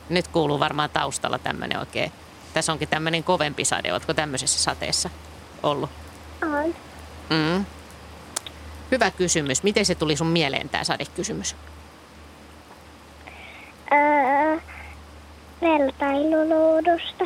[0.09, 2.11] Nyt kuuluu varmaan taustalla tämmöinen oikein.
[2.55, 3.93] Tässä onkin tämmöinen kovempi sade.
[3.93, 5.09] Ootko tämmöisessä sateessa
[5.63, 5.89] ollut?
[6.43, 6.75] On.
[7.29, 7.65] Mm.
[8.91, 9.63] Hyvä kysymys.
[9.63, 11.55] Miten se tuli sun mieleen tämä sadekysymys?
[13.91, 14.57] Öö,
[15.61, 17.25] vertailuluudusta.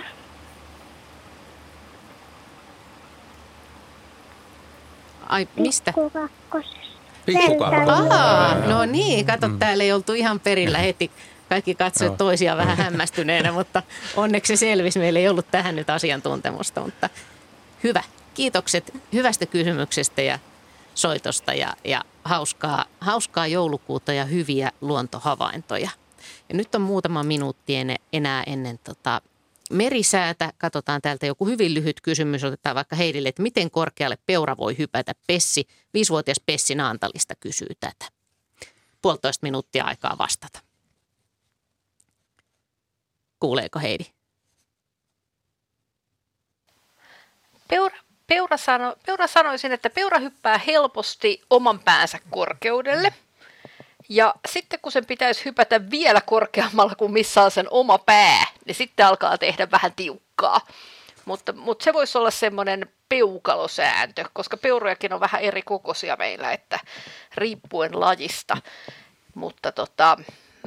[5.27, 5.93] Ai, mistä?
[5.93, 6.80] Pikku kakkosesta.
[7.25, 7.91] Pikkukakko.
[7.91, 9.59] Aa, no niin, kato, mm.
[9.59, 11.11] täällä ei oltu ihan perillä heti.
[11.50, 12.18] Kaikki katsoivat Joo.
[12.18, 13.84] toisiaan vähän hämmästyneenä, mutta
[14.16, 15.00] onneksi se selvisi.
[15.00, 17.10] Meillä ei ollut tähän nyt asiantuntemusta, mutta
[17.84, 18.04] hyvä.
[18.34, 20.39] Kiitokset hyvästä kysymyksestä ja
[20.95, 25.89] soitosta ja, ja hauskaa, hauskaa joulukuuta ja hyviä luontohavaintoja.
[26.50, 29.22] Ja nyt on muutama minuutti en- enää ennen tota
[29.72, 30.54] merisäätä.
[30.58, 32.43] Katsotaan täältä joku hyvin lyhyt kysymys.
[32.43, 35.68] Otetaan vaikka Heidille, että miten korkealle peura voi hypätä Pessi?
[35.93, 38.06] Viisivuotias Pessi Naantalista kysyy tätä.
[39.02, 40.60] Puolitoista minuuttia aikaa vastata.
[43.39, 44.05] Kuuleeko Heidi?
[47.67, 53.13] Peura, peura, sano, peura sanoisin, että peura hyppää helposti oman päänsä korkeudelle.
[54.09, 58.75] Ja sitten kun sen pitäisi hypätä vielä korkeammalla kuin missä on sen oma pää, niin
[58.75, 60.61] sitten alkaa tehdä vähän tiukkaa.
[61.25, 66.79] Mutta, mutta se voisi olla semmoinen peukalosääntö, koska peurojakin on vähän eri kokoisia meillä, että
[67.35, 68.57] riippuen lajista.
[69.35, 70.17] Mutta tota,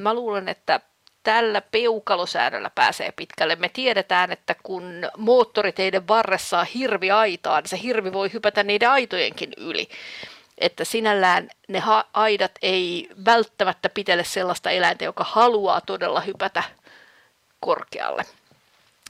[0.01, 0.79] mä luulen, että
[1.23, 3.55] tällä peukalosäännöllä pääsee pitkälle.
[3.55, 8.89] Me tiedetään, että kun moottoriteiden varressa on hirvi aitaa, niin se hirvi voi hypätä niiden
[8.89, 9.89] aitojenkin yli.
[10.57, 16.63] Että sinällään ne ha- aidat ei välttämättä pitele sellaista eläintä, joka haluaa todella hypätä
[17.59, 18.25] korkealle.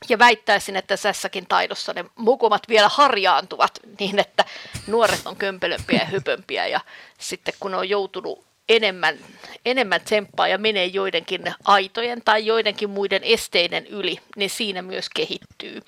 [0.09, 4.45] Ja väittäisin, että tässäkin taidossa ne mukumat vielä harjaantuvat niin, että
[4.87, 6.79] nuoret on kömpelömpiä ja hypömpiä ja
[7.17, 9.17] sitten kun on joutunut enemmän,
[9.65, 15.81] enemmän tsemppaa ja menee joidenkin aitojen tai joidenkin muiden esteiden yli, niin siinä myös kehittyy.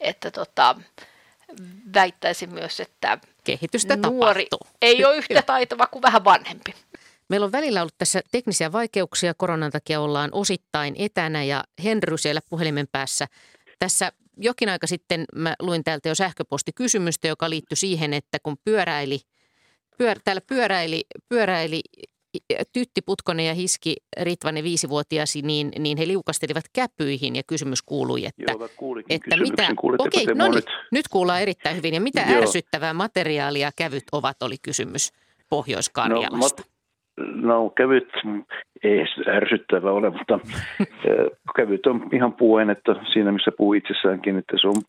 [0.00, 0.76] Että tota,
[1.94, 4.76] väittäisin myös, että Kehitystä nuori tapahtuu.
[4.82, 6.74] ei ole yhtä taitava kuin vähän vanhempi.
[7.28, 9.34] Meillä on välillä ollut tässä teknisiä vaikeuksia.
[9.34, 13.26] Koronan takia ollaan osittain etänä ja Henry siellä puhelimen päässä.
[13.78, 19.20] Tässä jokin aika sitten mä luin täältä jo sähköpostikysymystä, joka liittyi siihen, että kun pyöräili,
[19.98, 21.80] pyör, täällä pyöräili, pyöräili
[22.72, 28.52] Tytti Putkonen ja Hiski Ritvanen viisivuotiaasi, niin, niin he liukastelivat käpyihin ja kysymys kuului, että,
[28.52, 28.68] Joo,
[29.10, 29.62] että mitä,
[29.98, 30.64] okei, no niin, nyt?
[30.92, 31.94] nyt kuullaan erittäin hyvin.
[31.94, 32.42] Ja mitä Joo.
[32.42, 35.12] ärsyttävää materiaalia kävyt ovat, oli kysymys
[35.50, 36.62] Pohjois-Karjalasta.
[37.34, 38.08] No kevyt
[38.82, 40.40] ei se ärsyttävä ole, mutta
[40.80, 44.82] ö, kevyt on ihan puuainetta siinä, missä puu itsessäänkin, että se on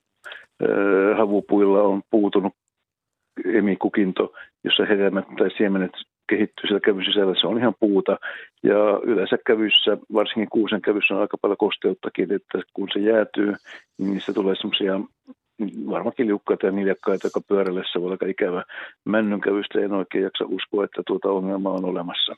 [1.18, 2.54] havupuilla on puutunut
[3.46, 4.34] emikukinto,
[4.64, 5.92] jossa hedelmät tai siemenet
[6.30, 8.18] kehittyy siellä kävyn sisällä, se on ihan puuta.
[8.64, 13.54] Ja yleensä kävyssä, varsinkin kuusen kävyssä on aika paljon kosteuttakin, että kun se jäätyy,
[13.98, 15.00] niin niistä tulee semmoisia
[15.90, 18.64] varmaankin liukkaita ja niljakkaita, joka pyöräillessä voi olla aika ikävä.
[19.06, 22.36] Männyn kävystä en oikein jaksa uskoa, että tuota ongelmaa on olemassa.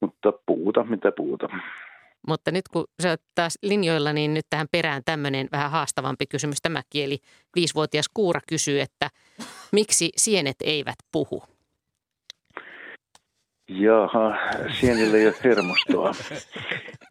[0.00, 1.48] Mutta puuta, mitä puuta.
[2.28, 6.58] Mutta nyt kun sä oot taas linjoilla, niin nyt tähän perään tämmöinen vähän haastavampi kysymys
[6.62, 7.04] tämäkin.
[7.04, 7.18] Eli
[7.56, 9.08] viisivuotias Kuura kysyy, että
[9.72, 11.42] miksi sienet eivät puhu?
[13.68, 14.36] Jaha,
[14.80, 16.12] sienillä ei ole hermostoa.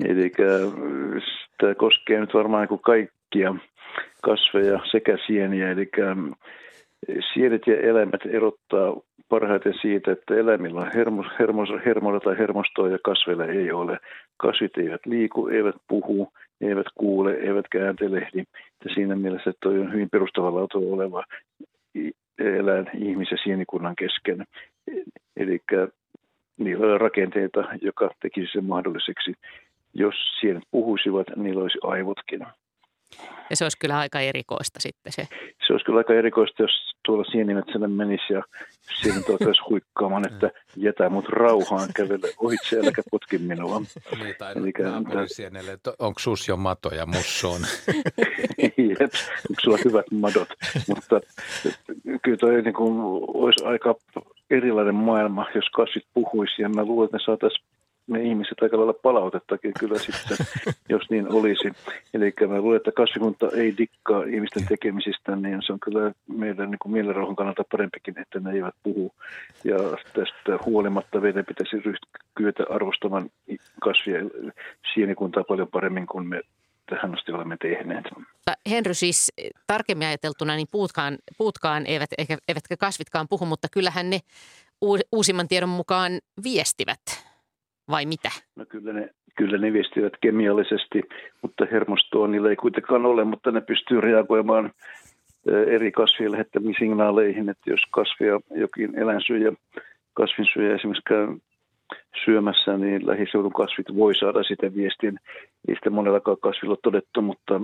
[0.06, 0.32] Eli
[1.58, 3.56] tämä koskee nyt varmaan kuin kaikkia
[4.22, 5.72] kasveja sekä sieniä.
[5.72, 5.90] Eli
[7.34, 8.96] sienet ja eläimet erottaa
[9.30, 10.92] parhaiten siitä, että eläimillä on
[11.40, 13.98] hermos, hermolla tai hermostoa ja kasveilla ei ole.
[14.38, 18.44] Kasvit eivät liiku, eivät puhu, eivät kuule, eivätkä ääntelehdi.
[18.86, 21.24] Ja siinä mielessä toi on hyvin perustavanlaatuinen oleva
[22.40, 24.46] eläin ihmis- ja sienikunnan kesken.
[25.38, 25.60] Eli
[26.58, 29.34] niillä on rakenteita, joka tekisi sen mahdolliseksi.
[29.94, 32.46] Jos sienet puhuisivat, niillä olisi aivotkin.
[33.50, 35.28] Ja se olisi kyllä aika erikoista sitten se.
[35.68, 36.72] Se olisi kyllä aika erikoista, jos
[37.06, 38.44] tuolla sienimetsällä menisi ja
[39.02, 43.82] sienet alkaisi huikkaamaan, että jätä mut rauhaan kävele ohitse, äläkä potki minua.
[44.24, 47.62] Niin, tai Elikkä- naapurisienelle, että onko sus jo mato ja mussu on.
[49.00, 49.14] Jep,
[49.50, 50.50] onko sulla hyvät madot.
[50.88, 51.22] Mutta
[52.22, 52.94] kyllä toi niin kuin,
[53.28, 53.96] olisi aika
[54.50, 56.62] erilainen maailma, jos kasvit puhuisi.
[56.62, 57.66] Ja mä luulen, että me saataisiin
[58.08, 60.38] me ihmiset aika lailla palautettakin kyllä sitten,
[60.90, 61.72] jos niin olisi.
[62.14, 66.94] Eli mä luulen, että kasvikunta ei dikkaa ihmisten tekemisistä, niin se on kyllä meidän niin
[66.94, 69.14] mielenrauhan kannalta parempikin, että ne eivät puhu.
[69.64, 69.78] Ja
[70.14, 71.76] tästä huolimatta meidän pitäisi
[72.40, 73.30] ryhtyä arvostamaan
[73.82, 74.20] kasvia
[74.94, 76.42] sienikuntaa paljon paremmin kuin me
[76.90, 78.06] tähän asti olemme tehneet.
[78.70, 79.34] Henry siis
[79.68, 82.10] tarkemmin ajateltuna, niin puutkaan, puutkaan eivät,
[82.48, 84.20] eivätkä kasvitkaan puhu, mutta kyllähän ne
[85.12, 86.12] uusimman tiedon mukaan
[86.44, 87.33] viestivät,
[87.90, 88.30] vai mitä?
[88.56, 91.04] No kyllä ne, kyllä ne viestivät kemiallisesti,
[91.42, 94.72] mutta hermostoa niillä ei kuitenkaan ole, mutta ne pystyy reagoimaan
[95.68, 99.52] eri kasvien lähettämiin signaaleihin, että jos kasvia jokin eläinsyöjä,
[100.14, 101.28] kasvinsyöjä esimerkiksi käy
[102.26, 105.20] syömässä, niin lähiseudun kasvit voi saada sitä viestin.
[105.68, 107.62] Ei sitä monellakaan kasvilla todettu, mutta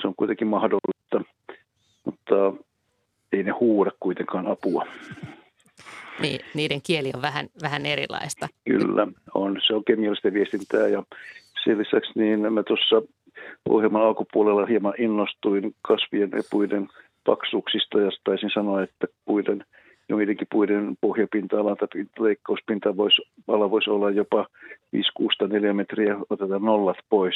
[0.00, 1.20] se on kuitenkin mahdollista.
[2.04, 2.52] Mutta
[3.32, 4.86] ei ne huuda kuitenkaan apua.
[6.20, 8.48] Niin, niiden kieli on vähän, vähän erilaista.
[8.64, 9.60] Kyllä, on.
[9.66, 11.02] Se on kemiallista viestintää ja
[11.64, 13.02] sen lisäksi niin mä tuossa
[13.68, 16.88] ohjelman alkupuolella hieman innostuin kasvien ja puiden
[17.26, 19.64] paksuuksista ja taisin sanoa, että puiden
[20.08, 24.46] joidenkin puiden pohjapinta-ala tai leikkauspinta voisi, ala voisi olla jopa
[24.96, 27.34] 5-6 metriä, otetaan nollat pois.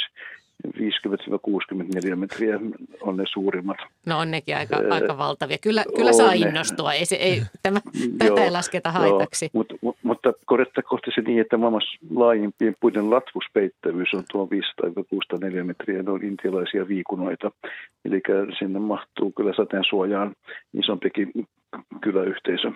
[0.66, 2.60] 50-60 metriä
[3.00, 3.76] on ne suurimmat.
[4.06, 5.58] No on nekin aika, Ää, aika valtavia.
[5.62, 6.36] Kyllä, kyllä saa ne.
[6.36, 7.80] innostua, ei, se, ei, tämä,
[8.18, 9.50] tätä ei lasketa haitaksi.
[9.54, 11.82] Joo, mutta, mutta kohti se niin, että maailman
[12.14, 14.48] laajimpien puiden latvuspeittävyys on tuo
[14.86, 17.50] 500-604 metriä, ne on intialaisia viikunoita.
[18.04, 18.20] Eli
[18.58, 20.34] sinne mahtuu kyllä sateen suojaan
[20.74, 21.32] isompikin
[22.00, 22.72] kyläyhteisö.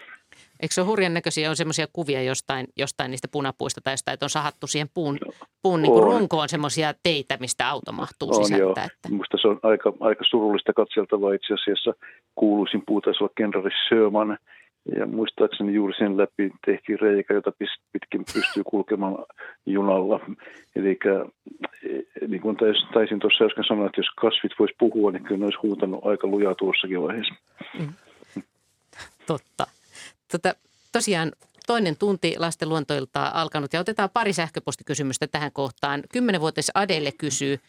[0.63, 1.51] Eikö se ole hurjan näköisiä?
[1.51, 5.19] On semmoisia kuvia jostain, jostain niistä punapuista tai jostain, että on sahattu siihen puun,
[5.63, 8.63] puun niin kuin runkoon semmoisia teitä, mistä auto mahtuu on, sisältä.
[8.63, 8.71] Joo.
[8.71, 9.09] Että...
[9.09, 11.95] Minusta se on aika, aika surullista katseltavaa itse asiassa.
[12.35, 14.39] Kuuluisin puu taisi olla kenraali Sherman,
[14.97, 17.53] ja muistaakseni juuri sen läpi tehtiin reikä, jota
[17.93, 19.25] pitkin pystyy kulkemaan
[19.67, 20.21] junalla.
[20.77, 20.99] Eli
[22.29, 22.57] niin kuin
[22.93, 26.27] taisin tuossa äsken sanoa, että jos kasvit voisi puhua, niin kyllä ne olisi huutanut aika
[26.27, 27.35] lujaa tuossakin vaiheessa.
[27.79, 27.93] Mm.
[29.27, 29.67] Totta.
[30.33, 30.55] Tota,
[30.93, 31.33] tosiaan
[31.66, 36.03] toinen tunti lasten luontoilta alkanut ja otetaan pari sähköpostikysymystä tähän kohtaan.
[36.12, 37.61] Kymmenenvuotias Adele kysyy,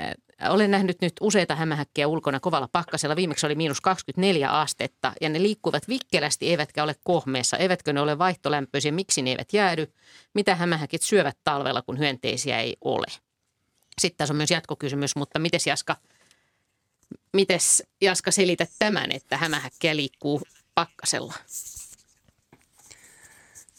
[0.00, 0.14] äh,
[0.50, 3.16] olen nähnyt nyt useita hämähäkkiä ulkona kovalla pakkasella.
[3.16, 7.56] Viimeksi oli miinus 24 astetta ja ne liikkuvat vikkelästi eivätkä ole kohmeessa.
[7.56, 8.92] Eivätkö ne ole vaihtolämpöisiä?
[8.92, 9.92] Miksi ne eivät jäädy?
[10.34, 13.06] Mitä hämähäkit syövät talvella, kun hyönteisiä ei ole?
[14.00, 15.96] Sitten tässä on myös jatkokysymys, mutta miten Jaska,
[17.32, 20.42] mites Jaska selität tämän, että hämähäkkiä liikkuu
[20.74, 21.34] pakkasella?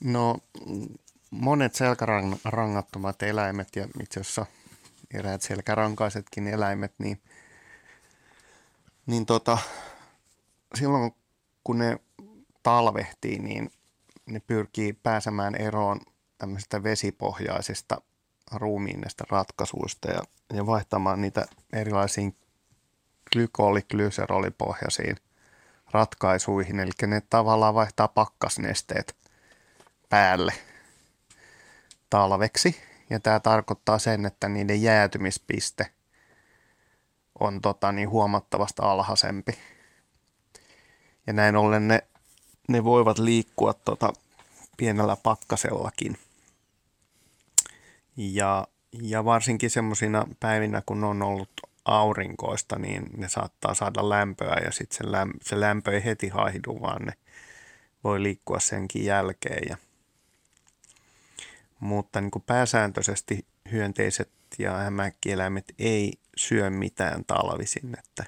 [0.03, 0.37] No
[1.31, 4.45] monet selkärangattomat eläimet ja itse asiassa
[5.13, 7.21] eräät selkärankaisetkin eläimet, niin,
[9.05, 9.57] niin tota,
[10.75, 11.15] silloin
[11.63, 11.99] kun ne
[12.63, 13.71] talvehtii, niin
[14.25, 15.99] ne pyrkii pääsemään eroon
[16.37, 18.01] tämmöisistä vesipohjaisista
[18.51, 20.19] ruumiinnista ratkaisuista ja,
[20.53, 22.35] ja vaihtamaan niitä erilaisiin
[23.35, 25.15] glykoli- glyserolipohjaisiin
[25.91, 26.79] ratkaisuihin.
[26.79, 29.15] Eli ne tavallaan vaihtaa pakkasnesteet
[30.15, 30.53] päälle
[32.09, 32.81] talveksi.
[33.09, 35.87] Ja tämä tarkoittaa sen, että niiden jäätymispiste
[37.39, 39.57] on tota, niin huomattavasti alhaisempi.
[41.27, 42.03] Ja näin ollen ne,
[42.67, 44.13] ne voivat liikkua tota,
[44.77, 46.17] pienellä pakkasellakin.
[48.17, 48.67] Ja,
[49.01, 51.51] ja varsinkin semmoisina päivinä, kun on ollut
[51.85, 56.81] aurinkoista, niin ne saattaa saada lämpöä ja sitten se, lämpö, se lämpö ei heti haihdu,
[56.81, 57.13] vaan ne
[58.03, 59.63] voi liikkua senkin jälkeen.
[59.69, 59.77] Ja,
[61.79, 68.23] mutta niin kuin pääsääntöisesti hyönteiset ja hämähäkkieläimet ei syö mitään talvisin, että,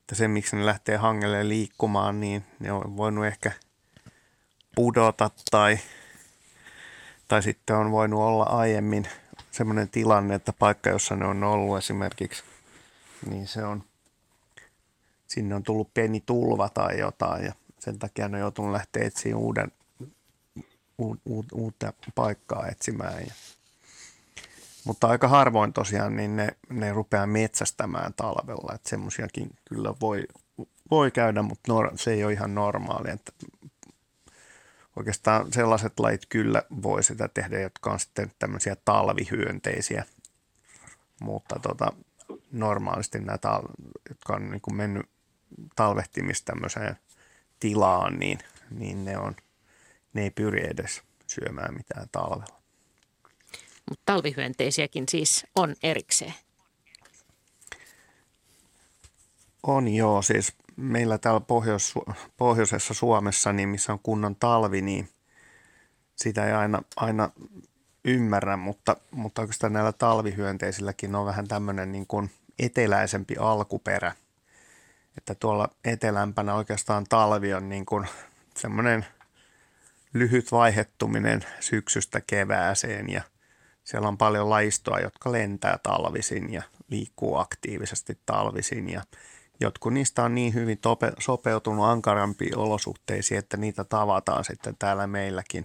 [0.00, 3.52] että se miksi ne lähtee hangelle liikkumaan, niin ne on voinut ehkä
[4.74, 5.78] pudota tai,
[7.28, 9.08] tai sitten on voinut olla aiemmin
[9.50, 12.42] semmoinen tilanne, että paikka, jossa ne on ollut esimerkiksi,
[13.30, 13.84] niin se on,
[15.26, 19.36] sinne on tullut pieni tulva tai jotain ja sen takia ne on joutunut lähteä etsiä
[19.36, 19.72] uuden,
[21.52, 23.26] uutta paikkaa etsimään.
[23.26, 23.32] Ja,
[24.84, 30.24] mutta aika harvoin tosiaan niin ne, ne rupeaa metsästämään talvella, että semmoisiakin kyllä voi,
[30.90, 33.10] voi käydä, mutta nor, se ei ole ihan normaali.
[33.10, 33.32] Että
[34.96, 40.04] oikeastaan sellaiset lajit kyllä voi sitä tehdä, jotka on sitten tämmöisiä talvihyönteisiä,
[41.20, 41.92] mutta tota,
[42.52, 43.38] normaalisti nämä,
[44.08, 45.06] jotka on niin mennyt
[45.76, 46.96] talvehtimista tämmöiseen
[47.60, 48.38] tilaan, niin,
[48.70, 49.36] niin ne, on,
[50.12, 52.58] ne ei pyri edes syömään mitään talvella.
[53.90, 56.34] Mutta talvihyönteisiäkin siis on erikseen.
[59.62, 61.94] On joo, siis meillä täällä pohjois,
[62.36, 65.08] pohjoisessa Suomessa, niin missä on kunnon talvi, niin
[66.16, 67.30] sitä ei aina, aina
[68.04, 74.12] ymmärrän, mutta, mutta oikeastaan näillä talvihyönteisilläkin on vähän tämmöinen niin kuin eteläisempi alkuperä.
[75.16, 78.06] Että tuolla etelämpänä oikeastaan talvi on niin kuin
[78.56, 79.06] semmoinen
[80.14, 83.22] lyhyt vaihettuminen syksystä kevääseen ja
[83.84, 89.02] siellä on paljon laistoa, jotka lentää talvisin ja liikkuu aktiivisesti talvisin ja
[89.60, 95.64] jotkut niistä on niin hyvin tope, sopeutunut ankarampiin olosuhteisiin, että niitä tavataan sitten täällä meilläkin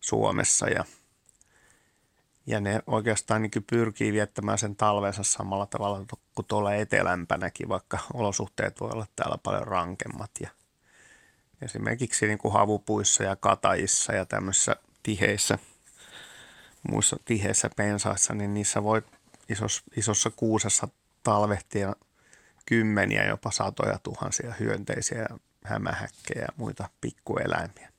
[0.00, 0.84] Suomessa ja
[2.46, 6.04] ja ne oikeastaan niin pyrkii viettämään sen talvensa samalla tavalla
[6.34, 10.30] kuin tuolla etelämpänäkin, vaikka olosuhteet voi olla täällä paljon rankemmat.
[10.40, 10.50] Ja
[11.62, 15.58] esimerkiksi niin kuin havupuissa ja katajissa ja tämmöisissä tiheissä,
[16.90, 19.02] muissa tiheissä pensaissa, niin niissä voi
[19.48, 20.88] isos, isossa kuusessa
[21.22, 21.92] talvehtia
[22.66, 25.26] kymmeniä, jopa satoja tuhansia hyönteisiä,
[25.64, 27.92] hämähäkkejä ja muita pikkueläimiä.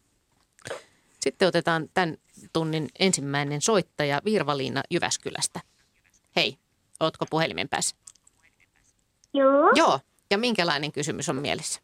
[1.19, 2.17] Sitten otetaan tämän
[2.53, 5.59] tunnin ensimmäinen soittaja Virvaliina Jyväskylästä.
[6.35, 6.57] Hei,
[6.99, 7.95] ootko puhelimen päässä?
[9.33, 9.71] Joo.
[9.75, 9.99] Joo,
[10.31, 11.81] ja minkälainen kysymys on mielessä?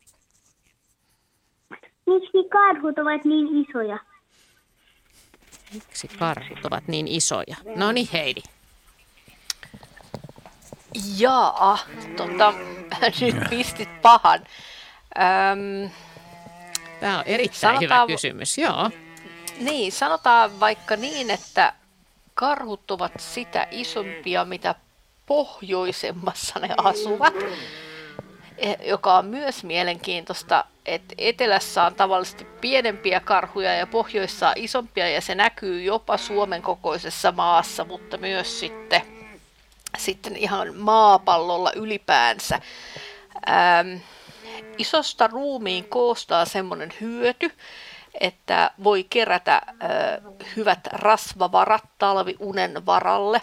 [2.13, 3.97] Miksi karhut ovat niin isoja?
[5.73, 7.55] Miksi karhut ovat niin isoja?
[7.75, 8.41] No niin, Heidi.
[11.17, 11.79] Jaa,
[12.17, 12.53] tota,
[13.21, 14.39] nyt pistit pahan.
[15.17, 15.89] Öm,
[16.99, 18.89] Tämä on erittäin hyvä Sanotaan- kysymys, joo.
[19.59, 21.73] niin, sanotaan vaikka niin, että
[22.33, 24.75] karhut ovat sitä isompia, mitä
[25.25, 27.33] pohjoisemmassa ne asuvat,
[28.57, 35.09] E- joka on myös mielenkiintoista, että etelässä on tavallisesti pienempiä karhuja ja pohjoissa on isompia
[35.09, 39.01] ja se näkyy jopa Suomen kokoisessa maassa, mutta myös sitten,
[39.97, 42.59] sitten ihan maapallolla ylipäänsä.
[43.49, 43.97] Ähm,
[44.77, 47.51] isosta ruumiin koostaa semmoinen hyöty,
[48.19, 50.21] että voi kerätä ö,
[50.55, 53.41] hyvät rasvavarat talviunen varalle.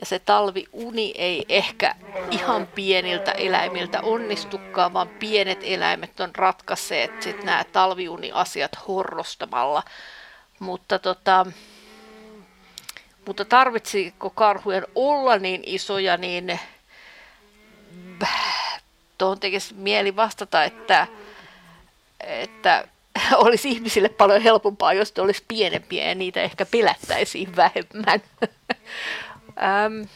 [0.00, 1.94] Ja se talviuni ei ehkä
[2.30, 9.82] ihan pieniltä eläimiltä onnistukaan, vaan pienet eläimet on ratkaisseet sit nämä talviuniasiat horrostamalla.
[10.58, 11.46] Mutta, tota,
[13.26, 16.60] mutta tarvitsiko karhujen olla niin isoja, niin
[19.18, 21.06] tuohon tekisi mieli vastata, että,
[22.20, 22.88] että
[23.34, 28.20] olisi ihmisille paljon helpompaa, jos ne olisi pienempiä ja niitä ehkä pelättäisiin vähemmän.
[29.62, 30.08] Äm,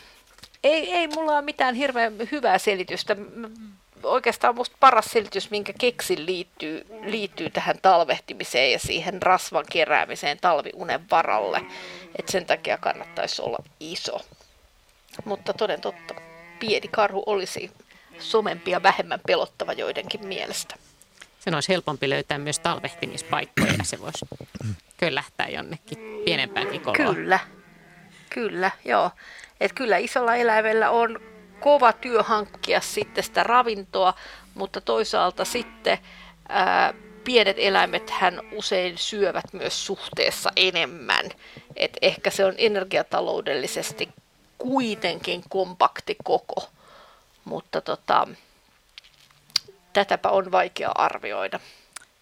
[0.65, 3.17] ei, ei mulla ole mitään hirveän hyvää selitystä.
[4.03, 11.11] Oikeastaan musta paras selitys, minkä keksin, liittyy, liittyy tähän talvehtimiseen ja siihen rasvan keräämiseen talviunen
[11.11, 11.63] varalle.
[12.19, 14.21] Et sen takia kannattaisi olla iso.
[15.25, 16.15] Mutta toden totta,
[16.59, 17.71] pieni karhu olisi
[18.19, 20.75] somempi ja vähemmän pelottava joidenkin mielestä.
[21.41, 24.27] Sen olisi helpompi löytää myös talvehtimispaikkoja ja se voisi
[24.97, 27.15] köllähtää jonnekin pienempäänkin koloon.
[27.15, 27.39] Kyllä,
[28.31, 29.11] kyllä, joo.
[29.61, 31.21] Et kyllä isolla eläimellä on
[31.61, 34.15] kova työ hankkia sitten sitä ravintoa,
[34.55, 35.99] mutta toisaalta sitten
[36.49, 41.31] ää, pienet eläimet hän usein syövät myös suhteessa enemmän.
[41.77, 44.09] Et ehkä se on energiataloudellisesti
[44.59, 46.69] kuitenkin kompakti koko,
[47.45, 48.29] mutta tota,
[49.93, 51.61] tätäpä on vaikea arvioida.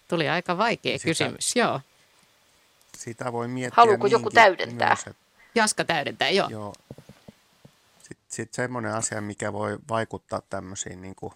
[0.07, 1.81] Tuli aika vaikea Sitä- kysymys, joo.
[2.97, 4.87] Sitä voi miettiä Haluuko joku täydentää?
[4.87, 5.28] Myös, että
[5.59, 6.49] Jaska täydentää, joo.
[6.49, 6.73] Joo.
[7.99, 11.33] Sitten sit semmoinen asia, mikä voi vaikuttaa tämmöisiin niin kuin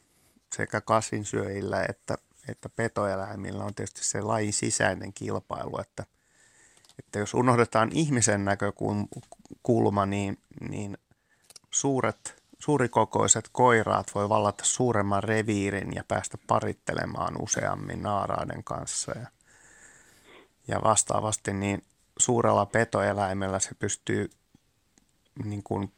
[0.55, 2.17] sekä kasvinsyöjillä että,
[2.49, 6.05] että petoeläimillä on tietysti se lajin sisäinen kilpailu, että,
[6.99, 10.37] että jos unohdetaan ihmisen näkökulma, niin,
[10.69, 10.97] niin
[11.71, 19.27] suuret, suurikokoiset koiraat voi vallata suuremman reviirin ja päästä parittelemaan useammin naaraiden kanssa ja,
[20.67, 21.83] ja vastaavasti niin
[22.23, 24.29] suurella petoeläimellä se pystyy
[25.43, 25.91] niin kuin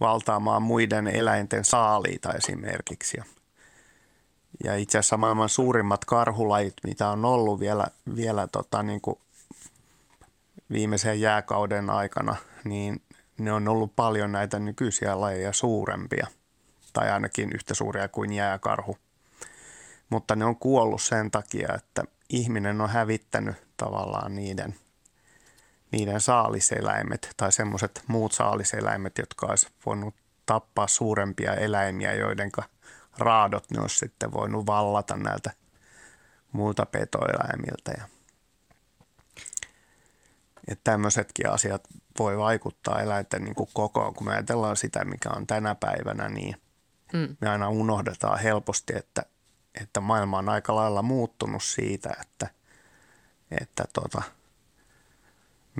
[0.00, 3.16] valtaamaan muiden eläinten saaliita esimerkiksi.
[4.64, 7.86] Ja, itse asiassa maailman suurimmat karhulajit, mitä on ollut vielä,
[8.16, 9.18] vielä tota niin kuin
[10.72, 13.02] viimeisen jääkauden aikana, niin
[13.38, 16.26] ne on ollut paljon näitä nykyisiä lajeja suurempia,
[16.92, 18.98] tai ainakin yhtä suuria kuin jääkarhu.
[20.10, 24.74] Mutta ne on kuollut sen takia, että ihminen on hävittänyt tavallaan niiden–
[25.92, 30.14] niiden saaliseläimet tai semmoiset muut saaliseläimet, jotka olisi voinut
[30.46, 32.50] tappaa suurempia eläimiä, joiden
[33.18, 35.50] raadot ne olisi sitten voinut vallata näiltä
[36.52, 37.92] muilta petoeläimiltä.
[37.98, 38.04] Ja,
[40.68, 44.14] että tämmöisetkin asiat voi vaikuttaa eläinten niin kuin kokoon.
[44.14, 46.56] Kun me ajatellaan sitä, mikä on tänä päivänä, niin
[47.12, 47.36] Mm.
[47.40, 49.22] me aina unohdetaan helposti, että,
[49.80, 52.48] että maailma on aika lailla muuttunut siitä, että,
[53.60, 54.22] että tota,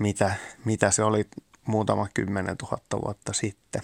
[0.01, 0.35] mitä,
[0.65, 1.27] mitä se oli
[1.67, 3.83] muutama kymmenen tuhatta vuotta sitten.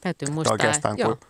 [0.00, 0.52] Täytyy muistaa.
[0.52, 1.08] Oikeastaan joo.
[1.08, 1.28] kun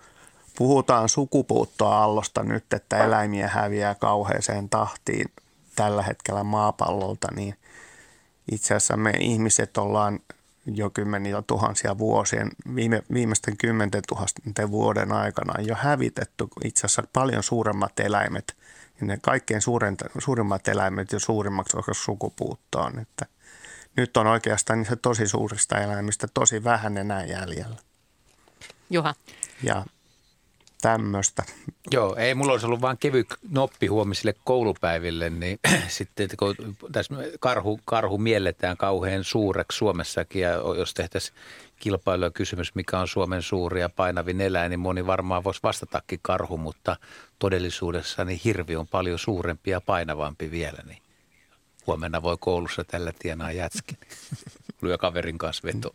[0.56, 5.32] puhutaan sukupuuttoaallosta nyt, että eläimiä häviää kauheeseen tahtiin
[5.76, 7.54] tällä hetkellä maapallolta, niin
[8.52, 10.20] itse asiassa me ihmiset ollaan
[10.66, 17.42] jo kymmeniä tuhansia vuosien, viime, viimeisten kymmenten tuhannen vuoden aikana jo hävitetty itse asiassa paljon
[17.42, 18.56] suuremmat eläimet.
[19.00, 19.60] Ja ne kaikkein
[20.18, 22.98] suurimmat eläimet jo suurimmaksi osaksi sukupuuttoon.
[22.98, 23.26] Että
[23.96, 27.76] nyt on oikeastaan niistä tosi suurista eläimistä tosi vähän enää jäljellä.
[28.90, 29.14] Juha.
[29.62, 29.84] Ja
[30.82, 31.42] tämmöistä.
[31.90, 36.54] Joo, ei mulla olisi ollut vain kevyt noppi huomisille koulupäiville, niin sitten kun
[36.92, 41.36] tässä karhu, karhu mielletään kauhean suureksi Suomessakin ja jos tehtäisiin
[41.76, 46.56] kilpailua kysymys, mikä on Suomen suuri ja painavin eläin, niin moni varmaan voisi vastatakin karhu,
[46.56, 46.96] mutta
[47.38, 50.98] todellisuudessa niin hirvi on paljon suurempi ja painavampi vielä, niin
[51.86, 53.98] huomenna voi koulussa tällä tienaa jätskin.
[54.82, 55.92] Lyö kaverin kanssa on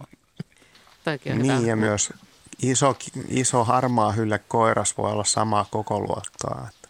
[1.25, 1.67] Niin hyvä.
[1.67, 2.13] ja myös
[2.61, 6.67] iso, iso harmaa hylle koiras voi olla samaa koko luokkaa.
[6.75, 6.89] Että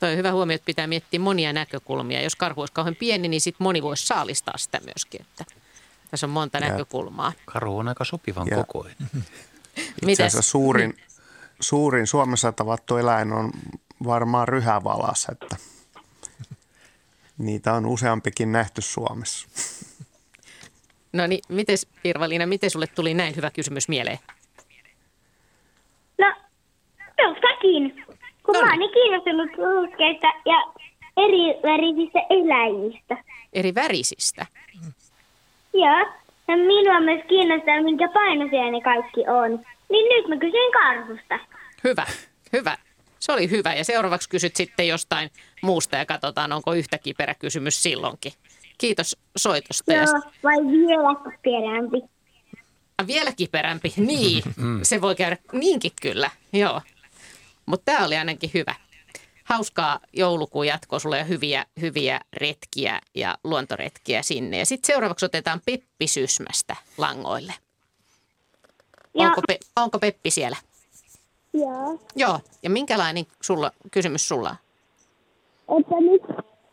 [0.00, 2.22] Toi on hyvä huomio, että pitää miettiä monia näkökulmia.
[2.22, 5.20] Jos karhu olisi kauhean pieni, niin sitten moni voisi saalistaa sitä myöskin.
[5.20, 5.44] Että
[6.10, 7.32] tässä on monta Ja- näkökulmaa.
[7.46, 8.96] Karhu on aika sopivan Ja- kokoinen.
[10.06, 10.96] Itse asiassa suurin,
[11.60, 13.50] suurin Suomessa tavattu eläin on
[14.04, 15.56] varmaan ryhävalas, että
[17.38, 19.48] niitä on useampikin nähty Suomessa.
[21.12, 24.18] No niin, mites Irvaliina, miten sulle tuli näin hyvä kysymys mieleen?
[26.18, 26.34] No,
[27.16, 28.04] tuossakin.
[28.42, 30.72] Kun No mä oon niin kiinnostunut ruskeista ja
[31.16, 33.16] eri värisistä eläimistä.
[33.52, 34.46] Eri värisistä.
[35.74, 36.06] Joo.
[36.48, 39.64] Ja minua myös kiinnostaa, minkä painoisia ne kaikki on.
[39.88, 41.38] Niin nyt mä kysyn karhusta.
[41.84, 42.06] Hyvä,
[42.52, 42.76] hyvä.
[43.20, 43.74] Se oli hyvä.
[43.74, 45.30] Ja seuraavaksi kysyt sitten jostain
[45.62, 48.32] muusta ja katsotaan, onko yhtä kiperä kysymys silloinkin.
[48.78, 49.92] Kiitos soitosta.
[49.92, 52.02] Ja Joo, vai vielä kiperämpi.
[52.98, 54.42] Ah, Vielä kiperämpi, niin.
[54.82, 56.80] Se voi käydä niinkin kyllä, joo.
[57.66, 58.74] Mutta tämä oli ainakin hyvä.
[59.44, 64.58] Hauskaa joulukuun jatkoa sulle ja hyviä, hyviä retkiä ja luontoretkiä sinne.
[64.58, 67.54] Ja sitten seuraavaksi otetaan Peppi Sysmästä langoille.
[69.14, 70.56] Onko, Pe- onko Peppi siellä?
[71.60, 71.98] Joo.
[72.16, 72.40] Joo.
[72.62, 74.56] Ja minkälainen sulla, kysymys sulla
[75.68, 75.80] on?
[75.80, 76.22] Että nyt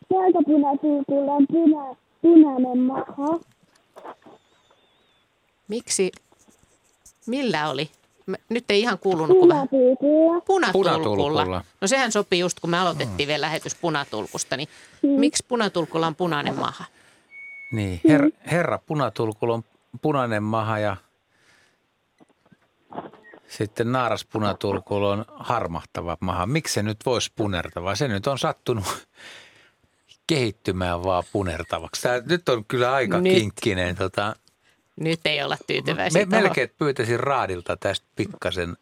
[0.08, 3.38] selkäpunatuukulla on puna, punainen maha.
[5.68, 6.12] Miksi?
[7.26, 7.90] Millä oli?
[8.26, 9.38] Mä- Nyt ei ihan kuulunut.
[9.38, 10.40] Punatuukulla.
[10.40, 10.72] Punatulkulla.
[10.72, 11.64] Punatulkulla.
[11.80, 14.56] No sehän sopii just, kun me aloitettiin vielä lähetys punatulkusta.
[14.56, 14.68] Niin
[15.02, 16.84] miksi punatulkulla on punainen maha?
[17.72, 19.64] Niin, her, herra punatulkulla on
[20.02, 20.96] punainen maha ja
[23.48, 26.46] sitten naaras punatulkulla on harmahtava maha.
[26.46, 27.94] Miksi se nyt voisi punertava?
[27.94, 29.06] Se nyt on sattunut
[30.26, 32.02] kehittymään vaan punertavaksi.
[32.02, 33.34] Tämä nyt on kyllä aika Nyt.
[33.34, 33.96] kinkkinen.
[33.96, 34.36] Tota,
[35.00, 36.26] Nyt ei olla tyytyväisiä.
[36.26, 38.76] me, melkein pyytäisin Raadilta tästä pikkasen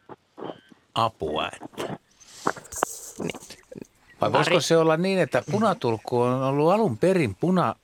[0.95, 1.49] apua.
[1.61, 1.97] Että.
[4.21, 7.75] Vai voisiko se olla niin, että punatulkku on ollut alun perin puna,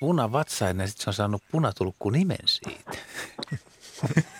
[0.00, 2.90] punavatsainen ja sitten se on saanut punatulkku nimen siitä?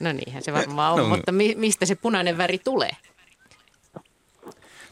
[0.00, 1.08] No niinhän se varmaan on, No.
[1.16, 2.90] mutta mi- mistä se punainen väri tulee?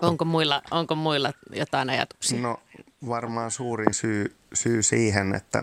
[0.02, 2.40] Onko muilla, onko muilla jotain ajatuksia?
[2.40, 2.60] No
[3.08, 5.62] varmaan suurin syy, syy siihen, että,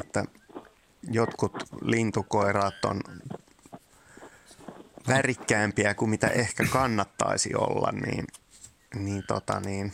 [0.00, 0.24] että
[1.10, 1.52] jotkut
[1.82, 3.00] lintukoiraat on
[5.08, 8.24] värikkäämpiä kuin mitä ehkä kannattaisi olla, niin,
[8.94, 9.92] niin, tota, niin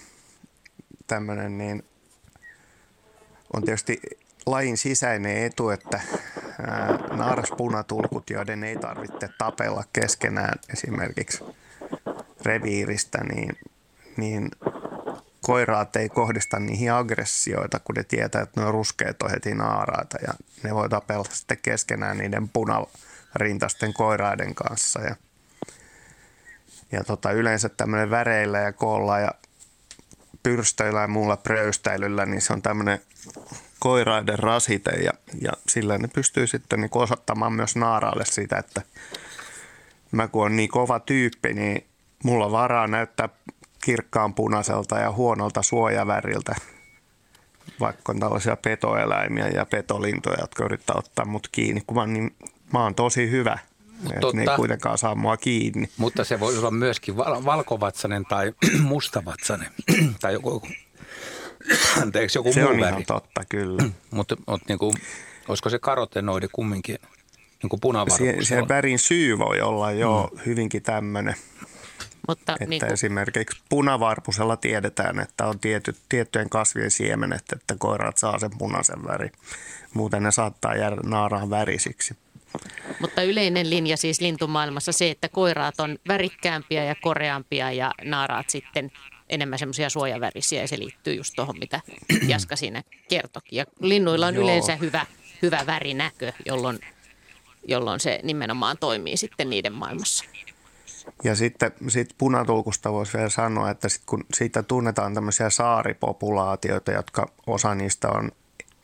[1.07, 1.83] tämmöinen niin
[3.53, 4.01] on tietysti
[4.47, 6.01] lajin sisäinen etu, että
[7.11, 11.45] naaraspunatulkut, joiden ei tarvitse tapella keskenään esimerkiksi
[12.45, 13.59] reviiristä, niin,
[14.17, 14.51] niin
[15.41, 20.35] koiraat ei kohdista niihin aggressioita, kun ne tietää, että ne ruskeat on heti naaraita ja
[20.63, 25.01] ne voi tapella sitten keskenään niiden punarintasten koiraiden kanssa.
[25.01, 25.17] Ja,
[26.93, 29.31] ja tota, yleensä tämmöinen väreillä ja koolla ja
[30.43, 33.01] pyrstöillä ja muulla pröystäilyllä, niin se on tämmöinen
[33.85, 38.83] koiraiden rasite ja, ja sillä ne pystyy sitten niin osoittamaan myös naaraalle sitä, että
[40.13, 41.87] mä kun on niin kova tyyppi, niin
[42.23, 43.29] mulla on varaa näyttää
[43.85, 46.55] kirkkaan punaiselta ja huonolta suojaväriltä,
[47.81, 52.35] vaikka on tällaisia petoeläimiä ja petolintoja, jotka yrittää ottaa mut kiinni, kun mä, niin,
[52.73, 53.59] mä oon tosi hyvä.
[54.05, 54.57] Et ne ei totta.
[54.57, 55.89] kuitenkaan saa mua kiinni.
[55.97, 59.71] Mutta se voi olla myöskin val- valkovatsanen tai mustavatsanen
[60.21, 60.63] tai joku,
[62.03, 62.89] anteeksi, joku Se muu on väri.
[62.91, 63.83] ihan totta, kyllä.
[64.11, 64.95] Mutta mut niinku,
[65.49, 66.99] olisiko se karotenoidi kumminkin
[67.63, 68.49] niinku Se, punavarvuus?
[68.49, 71.35] se värin syy voi olla jo hyvinkin tämmöinen
[72.29, 78.19] Mutta että niin kuin, esimerkiksi punavarpusella tiedetään, että on tiety, tiettyjen kasvien siemenet, että koirat
[78.19, 79.29] saa sen punaisen väri.
[79.95, 82.17] Muuten ne saattaa jäädä naaraan värisiksi.
[83.01, 88.91] mutta yleinen linja siis lintumaailmassa se, että koiraat on värikkäämpiä ja koreampia ja naaraat sitten
[89.29, 91.81] enemmän semmoisia suojavärisiä ja se liittyy just tuohon, mitä
[92.29, 93.57] Jaska siinä kertokin.
[93.57, 94.45] Ja linnuilla on Joo.
[94.45, 95.07] yleensä hyvä,
[95.43, 96.81] hyvä värinäkö, jolloin,
[97.69, 100.25] jolloin se nimenomaan toimii sitten niiden maailmassa.
[101.25, 107.27] Ja sitten sit punatulkusta voisi vielä sanoa, että sit kun siitä tunnetaan tämmöisiä saaripopulaatioita, jotka
[107.47, 108.33] osa niistä on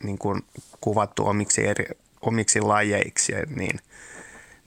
[0.03, 0.41] niin kuin
[0.81, 1.85] kuvattu omiksi, eri,
[2.21, 3.79] omiksi lajeiksi, niin,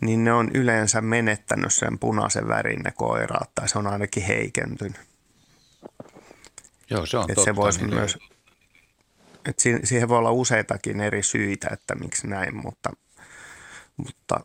[0.00, 5.13] niin ne on yleensä menettänyt sen punaisen värin ne koiraat, tai se on ainakin heikentynyt.
[6.96, 7.44] Joo, se on Et totta.
[7.44, 8.18] se voisi niin myös,
[9.48, 12.90] et si- siihen voi olla useitakin eri syitä, että miksi näin, mutta,
[13.96, 14.40] mutta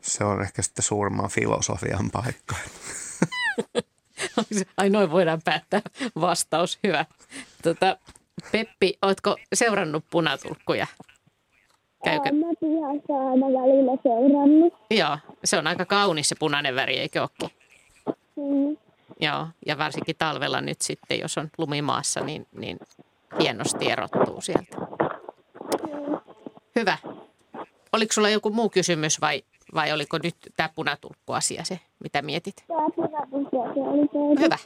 [0.00, 2.56] se on ehkä sitten suurimman filosofian paikka.
[4.76, 5.80] Ai noin voidaan päättää
[6.20, 6.78] vastaus.
[6.84, 7.06] Hyvä.
[7.62, 7.96] Tota,
[8.52, 10.86] Peppi, ootko seurannut punatulkkuja?
[12.04, 12.32] Käykö?
[12.32, 14.74] Mä pihassa aina välillä seurannut.
[14.90, 17.50] Joo, se on aika kaunis se punainen väri, eikö olekin?
[18.36, 18.76] Mm.
[19.22, 22.78] Joo, ja varsinkin talvella nyt sitten, jos on lumimaassa, niin, niin
[23.40, 24.76] hienosti erottuu sieltä.
[26.76, 26.98] Hyvä.
[27.92, 29.42] Oliko sulla joku muu kysymys vai,
[29.74, 32.64] vai oliko nyt tämä punatulkkuasia se, mitä mietit?
[34.40, 34.58] Hyvä.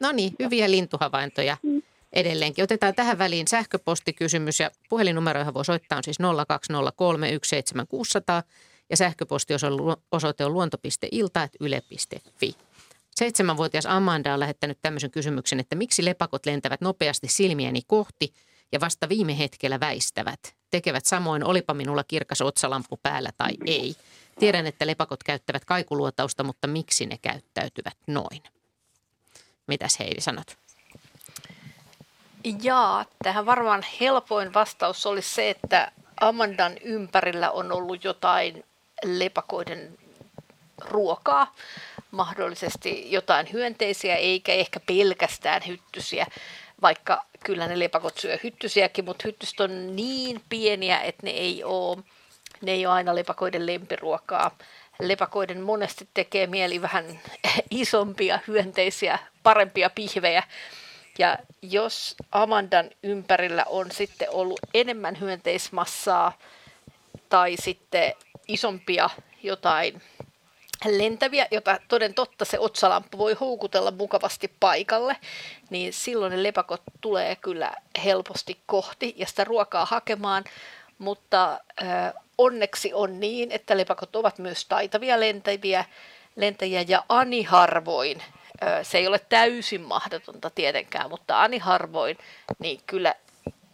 [0.00, 1.56] No niin, hyviä lintuhavaintoja
[2.12, 2.64] edelleenkin.
[2.64, 6.24] Otetaan tähän väliin sähköpostikysymys ja puhelinnumeroihin voi soittaa on siis 020317600
[8.90, 12.56] ja sähköpostiosoite on luonto.ilta.yle.fi.
[13.20, 18.34] Seitsemänvuotias Amanda on lähettänyt tämmöisen kysymyksen, että miksi lepakot lentävät nopeasti silmieni kohti
[18.72, 20.54] ja vasta viime hetkellä väistävät.
[20.70, 23.96] Tekevät samoin, olipa minulla kirkas otsalampu päällä tai ei.
[24.38, 28.42] Tiedän, että lepakot käyttävät kaikuluotausta, mutta miksi ne käyttäytyvät noin?
[29.66, 30.56] Mitäs Heidi sanot?
[32.62, 38.64] Jaa, tähän varmaan helpoin vastaus olisi se, että Amandan ympärillä on ollut jotain
[39.04, 39.98] lepakoiden
[40.80, 41.54] ruokaa,
[42.10, 46.26] mahdollisesti jotain hyönteisiä, eikä ehkä pelkästään hyttysiä,
[46.82, 51.98] vaikka kyllä ne lepakot syö hyttysiäkin, mutta hyttyset on niin pieniä, että ne ei ole,
[52.62, 54.58] ne ei ole aina lepakoiden lempiruokaa.
[55.00, 57.20] Lepakoiden monesti tekee mieli vähän
[57.70, 60.42] isompia hyönteisiä, parempia pihvejä,
[61.18, 66.38] ja jos Amandan ympärillä on sitten ollut enemmän hyönteismassaa
[67.28, 68.14] tai sitten
[68.48, 69.10] isompia
[69.42, 70.02] jotain
[70.88, 75.16] lentäviä, jota toden totta se otsalamppu voi houkutella mukavasti paikalle,
[75.70, 77.72] niin silloin ne lepakot tulee kyllä
[78.04, 80.44] helposti kohti ja sitä ruokaa hakemaan,
[80.98, 81.84] mutta ö,
[82.38, 85.84] onneksi on niin, että lepakot ovat myös taitavia lentäviä,
[86.36, 88.22] lentäjiä ja ani harvoin
[88.62, 92.18] Ö, se ei ole täysin mahdotonta tietenkään, mutta ani harvoin,
[92.58, 93.14] niin kyllä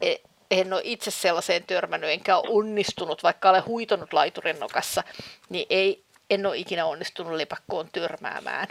[0.01, 0.17] e-
[0.51, 5.03] en ole itse sellaiseen törmännyt, enkä ole onnistunut, vaikka olen huitonut laiturin nokassa,
[5.49, 8.69] niin ei, en ole ikinä onnistunut lepakkoon törmäämään.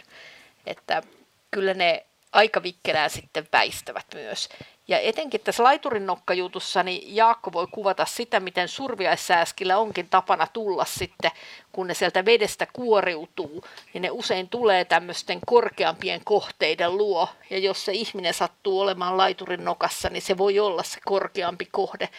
[0.65, 1.03] Että
[1.51, 4.49] kyllä ne aika vikkelään sitten väistävät myös.
[4.87, 10.85] Ja etenkin tässä laiturin nokkajutussa, niin Jaakko voi kuvata sitä, miten surviaissääskillä onkin tapana tulla
[10.85, 11.31] sitten,
[11.71, 17.29] kun ne sieltä vedestä kuoriutuu, niin ne usein tulee tämmöisten korkeampien kohteiden luo.
[17.49, 22.09] Ja jos se ihminen sattuu olemaan laiturin nokassa, niin se voi olla se korkeampi kohde,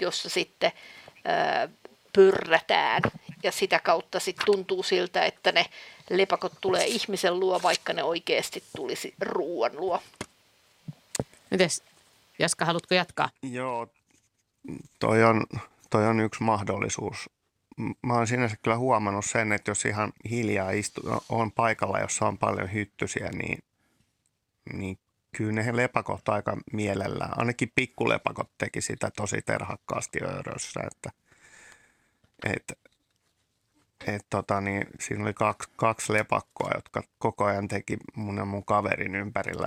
[0.00, 0.72] jossa sitten
[2.16, 3.02] pyrrätään.
[3.42, 5.66] Ja sitä kautta sitten tuntuu siltä, että ne
[6.10, 10.02] lepakot tulee ihmisen luo, vaikka ne oikeasti tulisi ruoan luo.
[11.50, 11.82] Mites,
[12.38, 13.30] Jaska, haluatko jatkaa?
[13.42, 13.88] Joo,
[14.98, 15.46] toi on,
[15.90, 17.30] toi on yksi mahdollisuus.
[18.02, 22.38] Mä oon sinänsä kyllä huomannut sen, että jos ihan hiljaa istu, on paikalla, jossa on
[22.38, 23.58] paljon hyttysiä, niin,
[24.72, 24.98] niin
[25.36, 31.10] kyllä ne lepakot aika mielellään, ainakin pikkulepakot teki sitä tosi terhakkaasti öörössä, että
[32.44, 32.78] et,
[34.06, 38.64] et tota, niin, siinä oli kaksi, kaksi lepakkoa, jotka koko ajan teki mun ja mun
[38.64, 39.66] kaverin ympärillä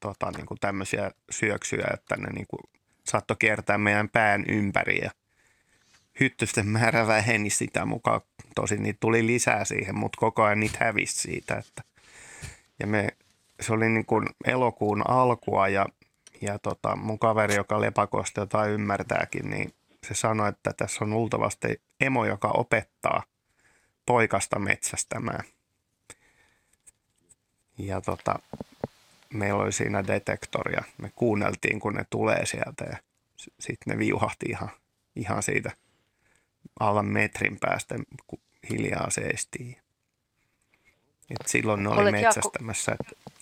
[0.00, 2.60] tota, niin kuin tämmöisiä syöksyjä, että ne niin kuin
[3.04, 5.10] saattoi kiertää meidän pään ympäri ja
[6.20, 8.20] hyttysten määrä väheni sitä mukaan.
[8.54, 11.54] Tosin niitä tuli lisää siihen, mutta koko ajan niitä hävisi siitä.
[11.54, 11.82] Että.
[12.78, 13.08] Ja me,
[13.60, 15.86] se oli niin kuin elokuun alkua ja,
[16.40, 19.72] ja tota, mun kaveri, joka lepakosta jotain ymmärtääkin, niin
[20.08, 23.22] se sanoi, että tässä on luultavasti emo, joka opettaa
[24.06, 25.44] poikasta metsästämään.
[27.78, 28.38] Ja tota,
[29.30, 32.96] meillä oli siinä detektori ja me kuunneltiin, kun ne tulee sieltä ja
[33.60, 34.70] sitten ne viuhahti ihan,
[35.16, 35.70] ihan siitä
[36.80, 37.94] alle metrin päästä
[38.26, 39.76] kun hiljaa seistiin.
[41.30, 42.96] Et silloin ne oli Olet, metsästämässä.
[43.00, 43.32] Että...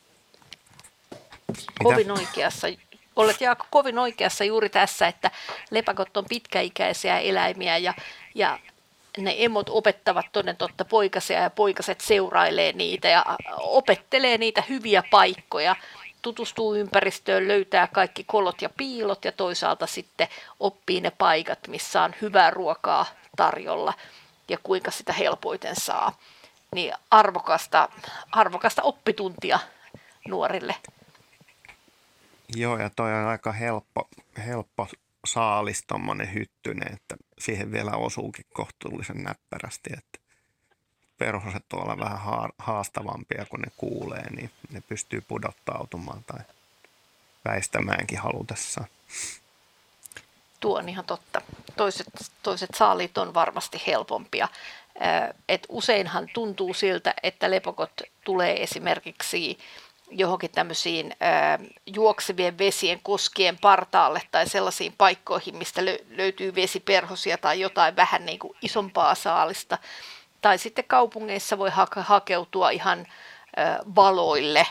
[1.82, 2.66] Kovin oikeassa.
[3.16, 5.30] Olet Jaakko kovin oikeassa juuri tässä, että
[5.70, 7.94] lepakot on pitkäikäisiä eläimiä ja,
[8.34, 8.58] ja
[9.18, 13.24] ne emot opettavat toden totta poikasia ja poikaset seurailee niitä ja
[13.58, 15.76] opettelee niitä hyviä paikkoja,
[16.22, 20.28] tutustuu ympäristöön, löytää kaikki kolot ja piilot ja toisaalta sitten
[20.60, 23.92] oppii ne paikat, missä on hyvää ruokaa tarjolla
[24.48, 26.18] ja kuinka sitä helpoiten saa.
[26.74, 27.88] Niin arvokasta,
[28.32, 29.58] arvokasta oppituntia
[30.28, 30.74] nuorille.
[32.56, 34.08] Joo, ja toi on aika helppo,
[34.46, 34.88] helppo
[35.26, 40.18] saalis, tommonen hyttynen, että siihen vielä osuukin kohtuullisen näppärästi, että
[41.18, 42.18] perhoset olla vähän
[42.58, 46.40] haastavampia, kun ne kuulee, niin ne pystyy pudottautumaan tai
[47.44, 48.86] väistämäänkin halutessaan.
[50.60, 51.40] Tuo on ihan totta.
[51.76, 52.06] Toiset,
[52.42, 54.48] toiset saalit on varmasti helpompia.
[55.48, 59.58] Et useinhan tuntuu siltä, että lepokot tulee esimerkiksi
[60.10, 61.16] johonkin tämmöisiin
[61.86, 68.38] juoksevien vesien koskien partaalle tai sellaisiin paikkoihin, mistä lö- löytyy vesiperhosia tai jotain vähän niin
[68.38, 69.78] kuin isompaa saalista.
[70.42, 73.06] Tai sitten kaupungeissa voi ha- hakeutua ihan
[73.56, 74.66] ää, valoille,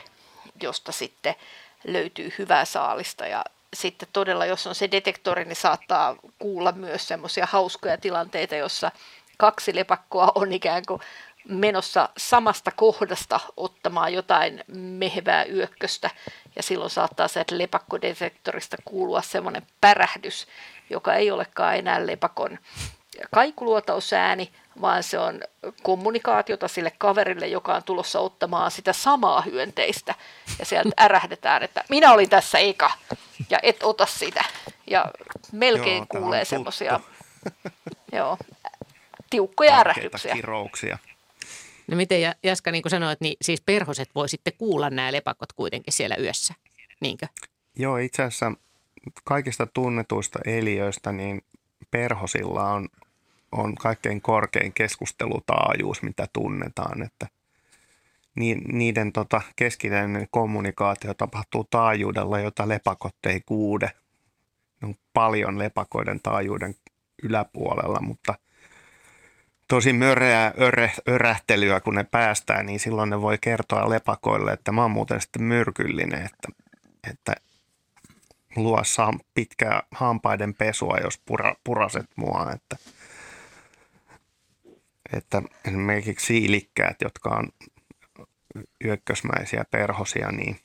[0.62, 1.36] josta sitten
[1.84, 3.28] löytyy hyvää saalista.
[3.28, 3.44] Ja
[3.74, 8.92] sitten todella, jos on se detektori, niin saattaa kuulla myös semmoisia hauskoja tilanteita, jossa
[9.38, 11.02] kaksi lepakkoa on ikään kuin
[11.49, 16.10] menossa samasta kohdasta ottamaan jotain mehevää yökköstä
[16.56, 20.48] ja silloin saattaa se lepakkodetektorista kuulua semmoinen pärähdys,
[20.90, 22.60] joka ei olekaan enää lepakon
[23.32, 24.52] kaikuluotausääni,
[24.82, 25.41] vaan se on
[25.84, 30.15] kommunikaatiota sille kaverille, joka on tulossa ottamaan sitä samaa hyönteistä.
[30.60, 32.91] Ja sieltä ärähdetään, että minä olin tässä eka
[33.49, 34.44] ja et ota sitä.
[34.88, 35.06] Ja
[35.52, 36.99] melkein Joo, kuulee semmoisia
[39.30, 40.34] tiukkoja ärähdyksiä.
[40.34, 40.98] kirouksia.
[41.88, 45.94] No miten Jaska niin kuin sanoit, niin siis perhoset voi sitten kuulla nämä lepakot kuitenkin
[45.94, 46.54] siellä yössä,
[47.02, 47.28] niinkö?
[47.76, 48.52] Joo, itse asiassa
[49.24, 51.42] kaikista tunnetuista eliöistä niin
[51.92, 52.90] perhosilla on,
[53.52, 57.28] on kaikkein korkein keskustelutaajuus, mitä tunnetaan, että
[58.74, 63.92] niiden tota, keskinäinen kommunikaatio tapahtuu taajuudella, jota lepakot ei kuude.
[64.84, 66.76] on paljon lepakoiden taajuuden
[67.24, 68.36] yläpuolella, mutta–
[69.74, 74.82] tosi möreää öre, örähtelyä, kun ne päästään, niin silloin ne voi kertoa lepakoille, että mä
[74.82, 76.48] oon muuten sitten myrkyllinen, että,
[77.12, 77.36] että
[78.56, 82.76] luossa on pitkää hampaiden pesua, jos pura, puraset mua, että,
[85.14, 87.50] että esimerkiksi siilikkäät, jotka on
[88.86, 90.60] yökkösmäisiä perhosia, niin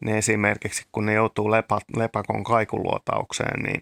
[0.00, 3.80] ne esimerkiksi, kun ne joutuu lepa, lepakon kaikuluotaukseen, niin,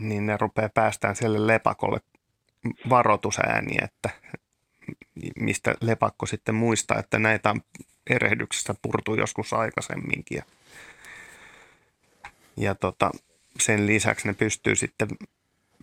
[0.00, 2.00] niin ne rupeaa päästään sille lepakolle
[2.88, 4.10] varoitusääni, että
[5.40, 7.60] mistä lepakko sitten muistaa, että näitä on
[8.10, 10.36] erehdyksessä purtu joskus aikaisemminkin.
[10.36, 10.44] Ja,
[12.56, 13.10] ja tota,
[13.60, 15.08] sen lisäksi ne pystyy sitten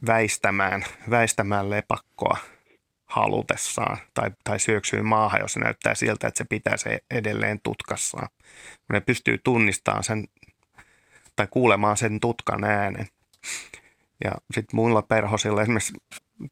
[0.08, 2.38] väistämään, väistämään lepakkoa
[3.06, 8.30] halutessaan tai, tai syöksyy maahan, jos se näyttää siltä, että se pitää se edelleen tutkassaan.
[8.90, 10.28] Ne pystyy tunnistamaan sen
[11.36, 13.08] tai kuulemaan sen tutkan äänen.
[14.24, 15.94] Ja sitten muilla perhosilla esimerkiksi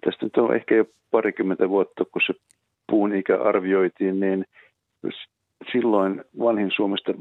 [0.05, 2.35] tästä nyt on ehkä jo parikymmentä vuotta, kun se
[2.90, 4.44] puun ikä arvioitiin, niin
[5.73, 7.12] silloin vanhin Suomesta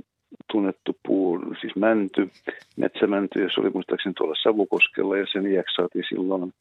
[0.52, 2.30] tunnettu puu, siis mänty,
[2.78, 6.53] metsämänty, ja se oli muistaakseni tuolla Savukoskella, ja sen iäksi saatiin silloin,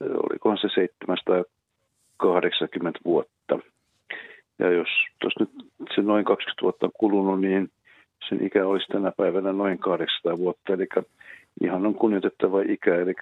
[0.00, 3.58] olikohan se 780 vuotta.
[4.58, 4.88] Ja jos
[5.20, 5.50] tuossa nyt
[5.94, 7.70] se noin 20 vuotta on kulunut, niin
[8.28, 10.86] sen ikä olisi tänä päivänä noin 800 vuotta, eli
[11.62, 13.14] ihan on kunnioitettava ikä, eli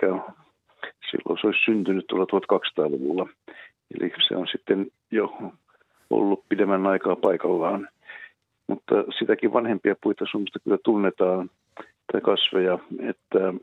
[1.10, 3.28] silloin se olisi syntynyt tuolla 1200-luvulla.
[4.00, 5.52] Eli se on sitten jo
[6.10, 7.88] ollut pidemmän aikaa paikallaan.
[8.92, 11.50] Mutta sitäkin vanhempia puita Suomesta kyllä tunnetaan,
[12.12, 13.54] tai kasveja, että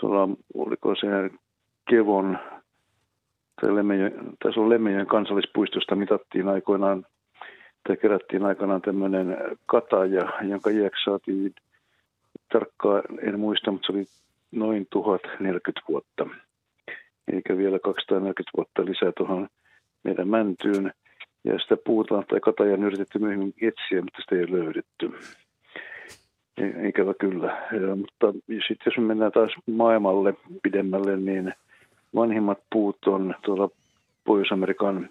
[0.00, 1.06] tuolla, oliko se
[1.90, 2.38] Kevon
[3.60, 4.60] tai Lemmenjoen, taisi
[5.06, 7.06] kansallispuistosta mitattiin aikoinaan
[7.88, 9.36] tai kerättiin aikanaan tämmöinen
[9.66, 11.54] kataja, jonka iäksi saatiin
[12.52, 14.04] tarkkaan, en muista, mutta se oli
[14.52, 16.26] noin 1040 vuotta.
[17.32, 19.48] Eikä vielä 240 vuotta lisää tuohon
[20.04, 20.92] meidän mäntyyn.
[21.44, 25.12] Ja sitä puuta tai kataja on yritetty myöhemmin etsiä, mutta sitä ei ole löydetty.
[26.88, 27.68] Ikävä kyllä.
[27.72, 31.54] Ja, mutta sitten jos me mennään taas maailmalle pidemmälle, niin
[32.14, 33.68] vanhimmat puut on tuolla
[34.24, 35.08] Pohjois-Amerikan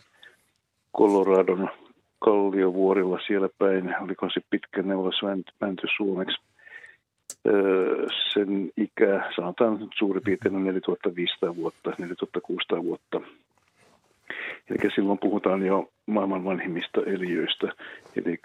[0.97, 1.69] Coloradon
[2.19, 3.95] kalliovuorilla siellä päin.
[4.01, 5.21] Oliko se pitkä neulas
[5.61, 6.37] mänty suomeksi?
[8.33, 13.21] sen ikä, sanotaan suurin piirtein 4500 vuotta, 4600 vuotta.
[14.69, 17.67] Eli silloin puhutaan jo maailman vanhimmista eliöistä.
[18.15, 18.39] Eli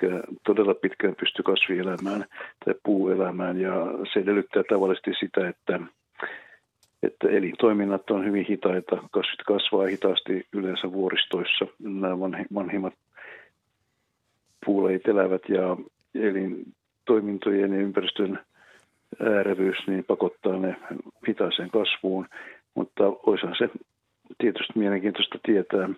[0.47, 2.25] todella pitkään pystyy kasvi elämään
[2.65, 3.73] tai puu elämään ja
[4.13, 5.81] se edellyttää tavallisesti sitä, että,
[7.03, 8.97] että elintoiminnat on hyvin hitaita.
[9.11, 11.67] Kasvit kasvaa hitaasti yleensä vuoristoissa.
[11.79, 12.21] Nämä
[12.55, 12.95] vanhimmat
[14.67, 15.77] puuleit elävät ja
[16.15, 18.39] elintoimintojen ja ympäristön
[19.21, 20.77] äärevyys niin pakottaa ne
[21.29, 22.27] hitaaseen kasvuun,
[22.75, 23.69] mutta olisihan se
[24.39, 25.89] tietysti mielenkiintoista tietää,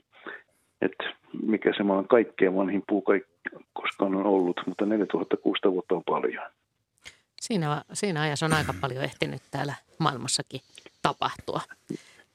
[0.82, 1.04] että
[1.42, 3.04] mikä se maan kaikkein vanhin puu
[3.72, 6.44] koskaan on ollut, mutta 4600 vuotta on paljon.
[7.40, 10.60] Siinä, siinä ajassa on aika paljon ehtinyt täällä maailmassakin
[11.02, 11.60] tapahtua.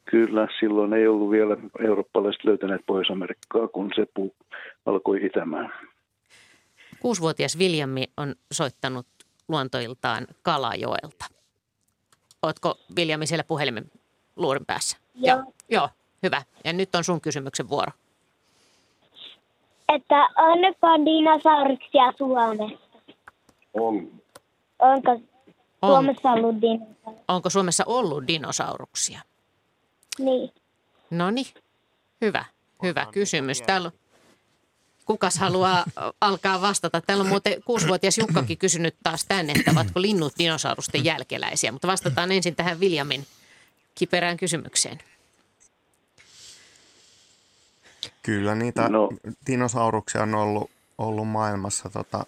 [0.05, 4.35] Kyllä, silloin ei ollut vielä eurooppalaiset löytäneet Pohjois-Amerikkaa, kun se puu
[4.85, 5.73] alkoi itämään.
[6.99, 9.07] Kuusivuotias Viljammi on soittanut
[9.47, 11.26] luontoiltaan Kalajoelta.
[12.41, 13.91] Ootko Viljami siellä puhelimen
[14.35, 14.97] luurin päässä?
[15.15, 15.38] Joo.
[15.38, 15.53] Joo.
[15.69, 15.89] Joo,
[16.23, 16.41] hyvä.
[16.65, 17.91] Ja nyt on sun kysymyksen vuoro.
[19.95, 22.88] Että onko dinosauruksia Suomessa?
[23.73, 24.11] On.
[24.80, 25.11] Onko
[25.81, 25.91] On.
[25.91, 27.23] Suomessa ollut dinosauruksia?
[27.27, 29.22] Onko Suomessa ollut dinosauruksia?
[30.19, 30.51] Niin.
[31.09, 31.47] No niin,
[32.22, 32.45] hyvä,
[32.84, 33.61] hyvä kysymys.
[33.61, 33.91] Täällä on,
[35.05, 35.85] kukas haluaa
[36.22, 37.01] alkaa vastata?
[37.01, 41.72] Täällä on muuten kuusivuotias Jukkakin kysynyt taas tänne, että ovatko linnut dinosaurusten jälkeläisiä.
[41.72, 43.26] Mutta vastataan ensin tähän Viljamin
[43.95, 44.99] kiperään kysymykseen.
[48.23, 49.09] Kyllä niitä No.
[49.47, 52.25] dinosauruksia on ollut, ollut maailmassa tota,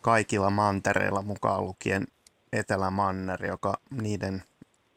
[0.00, 2.06] kaikilla mantereilla mukaan lukien
[2.52, 4.42] Etelämanner, joka niiden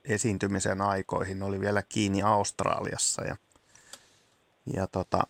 [0.06, 3.24] esiintymisen aikoihin oli vielä kiinni Australiassa.
[3.24, 3.36] Ja,
[4.74, 5.24] ja tota,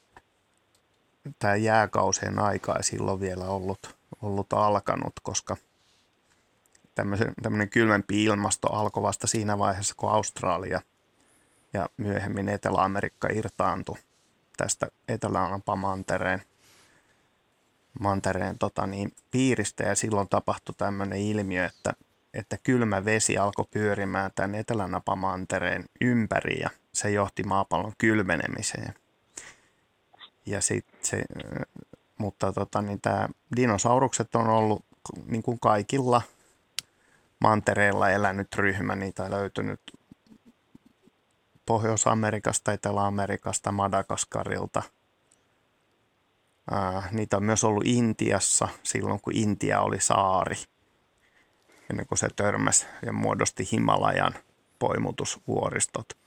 [1.40, 5.58] tämä jääkausien aika ei silloin vielä ollut, ollut alkanut, koska
[7.42, 10.82] tämmöinen kylmempi ilmasto alkoi vasta siinä vaiheessa, kun Australia
[11.74, 13.98] ja myöhemmin Etelä-Amerikka irtaantui
[14.62, 16.42] tästä Etelä-Mantereen
[18.00, 21.94] mantereen, tota niin, piiristä ja silloin tapahtui tämmöinen ilmiö, että,
[22.34, 28.94] että kylmä vesi alkoi pyörimään tämän Etelänapamantereen ympäri ja se johti maapallon kylmenemiseen.
[30.46, 31.24] Ja sit se,
[32.18, 34.86] mutta tota, niin tämä dinosaurukset on ollut
[35.26, 36.22] niin kuin kaikilla
[37.40, 39.82] mantereilla elänyt ryhmä, niitä on löytynyt
[41.66, 44.84] Pohjois-Amerikasta, Etelä-Amerikasta, Madagaskarilta.
[47.12, 50.56] Niitä on myös ollut Intiassa silloin, kun Intia oli saari,
[51.90, 54.34] ennen kuin se törmäsi ja muodosti Himalajan
[54.80, 56.18] poimutusvuoristot.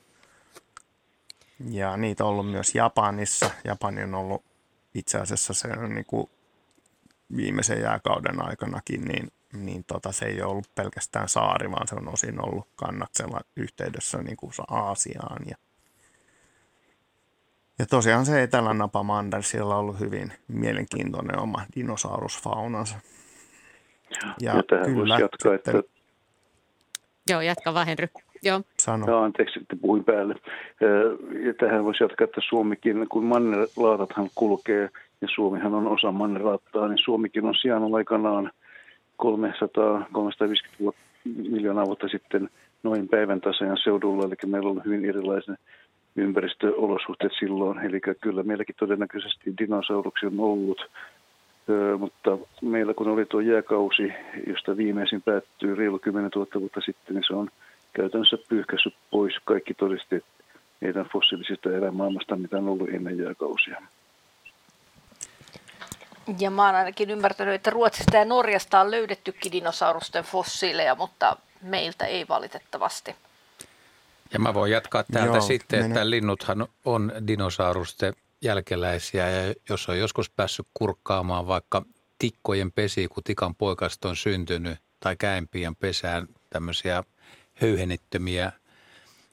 [1.70, 3.50] Ja niitä on ollut myös Japanissa.
[3.64, 4.44] Japani on ollut
[4.94, 6.30] itse asiassa se on niin kuin
[7.36, 12.08] viimeisen jääkauden aikanakin, niin, niin tota, se ei ole ollut pelkästään saari, vaan se on
[12.08, 15.42] osin ollut kannaksella yhteydessä niin kuin Aasiaan.
[15.48, 15.56] Ja,
[17.78, 22.96] ja tosiaan se Etelänapamander, siellä on ollut hyvin mielenkiintoinen oma dinosaurusfaunansa.
[24.40, 25.72] Ja, ja tähän voisi jatkaa, että
[27.30, 28.08] Joo, jatka vaan Henry.
[28.42, 28.60] Joo.
[28.78, 29.06] Sano.
[29.06, 30.34] Joo, anteeksi, että puhuin päälle.
[31.46, 34.90] Ja tähän voisi jatkaa, että Suomikin, kun mannerlaatathan kulkee,
[35.20, 38.50] ja Suomihan on osa mannerlaattaa, niin Suomikin on sijaan aikanaan
[39.22, 39.26] 300-350
[40.80, 42.48] vuotta, miljoonaa vuotta sitten
[42.82, 45.58] noin päivän tasajan seudulla, eli meillä on hyvin erilainen
[46.16, 47.78] ympäristöolosuhteet silloin.
[47.78, 50.90] Eli kyllä meilläkin todennäköisesti dinosauruksia on ollut,
[51.98, 54.12] mutta meillä kun oli tuo jääkausi,
[54.46, 57.50] josta viimeisin päättyy reilu 10 000 vuotta sitten, niin se on
[57.92, 60.24] käytännössä pyyhkässyt pois kaikki todisteet
[60.80, 63.82] meidän fossiilisista elämaailmasta, mitä on ollut ennen jääkausia.
[66.38, 72.06] Ja mä oon ainakin ymmärtänyt, että Ruotsista ja Norjasta on löydettykin dinosaurusten fossiileja, mutta meiltä
[72.06, 73.16] ei valitettavasti.
[74.32, 75.94] Ja mä voin jatkaa täältä Joo, sitten, mene.
[75.94, 81.82] että linnuthan on dinosaurusten jälkeläisiä ja jos on joskus päässyt kurkkaamaan vaikka
[82.18, 87.04] tikkojen pesi, kun tikan poikasta on syntynyt tai käenpian pesään tämmöisiä
[87.54, 88.52] höyhenittömiä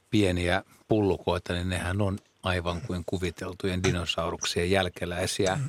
[0.10, 5.60] pieniä pullukoita, niin nehän on aivan kuin kuviteltujen dinosauruksien jälkeläisiä.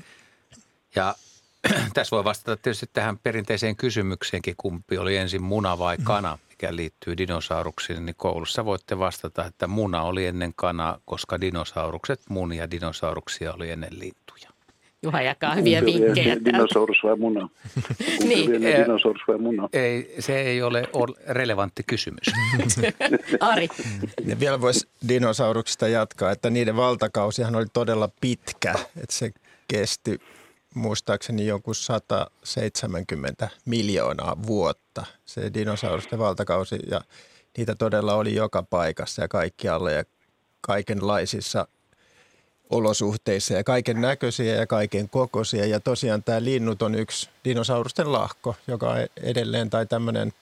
[0.96, 1.14] Ja
[1.94, 7.16] tässä voi vastata tietysti tähän perinteiseen kysymykseenkin, kumpi oli ensin muna vai kana, mikä liittyy
[7.16, 13.52] dinosauruksiin, niin koulussa voitte vastata, että muna oli ennen kana, koska dinosaurukset muni ja dinosauruksia
[13.52, 14.48] oli ennen lintuja.
[15.04, 16.36] Juha jakaa hyviä Kumpi vinkkejä.
[16.44, 17.40] Dinosaurus vai muna?
[18.18, 18.48] Kumpi Niin.
[18.48, 19.68] oli ennen dinosaurus vai muna?
[19.72, 22.26] Ei, se ei ole ol- relevantti kysymys.
[23.40, 23.68] Ari,
[24.26, 29.30] Ja vielä voisi dinosauruksista jatkaa, että niiden valtakausihan oli todella pitkä, että se
[29.68, 30.18] kesti
[30.74, 37.00] muistaakseni jonkun 170 miljoonaa vuotta se dinosaurusten valtakausi ja
[37.56, 40.04] niitä todella oli joka paikassa ja kaikkialla ja
[40.60, 41.68] kaikenlaisissa
[42.70, 45.66] olosuhteissa ja kaiken näköisiä ja kaiken kokoisia.
[45.66, 50.32] Ja tosiaan tämä linnut on yksi dinosaurusten lahko, joka on edelleen tai tämmöinen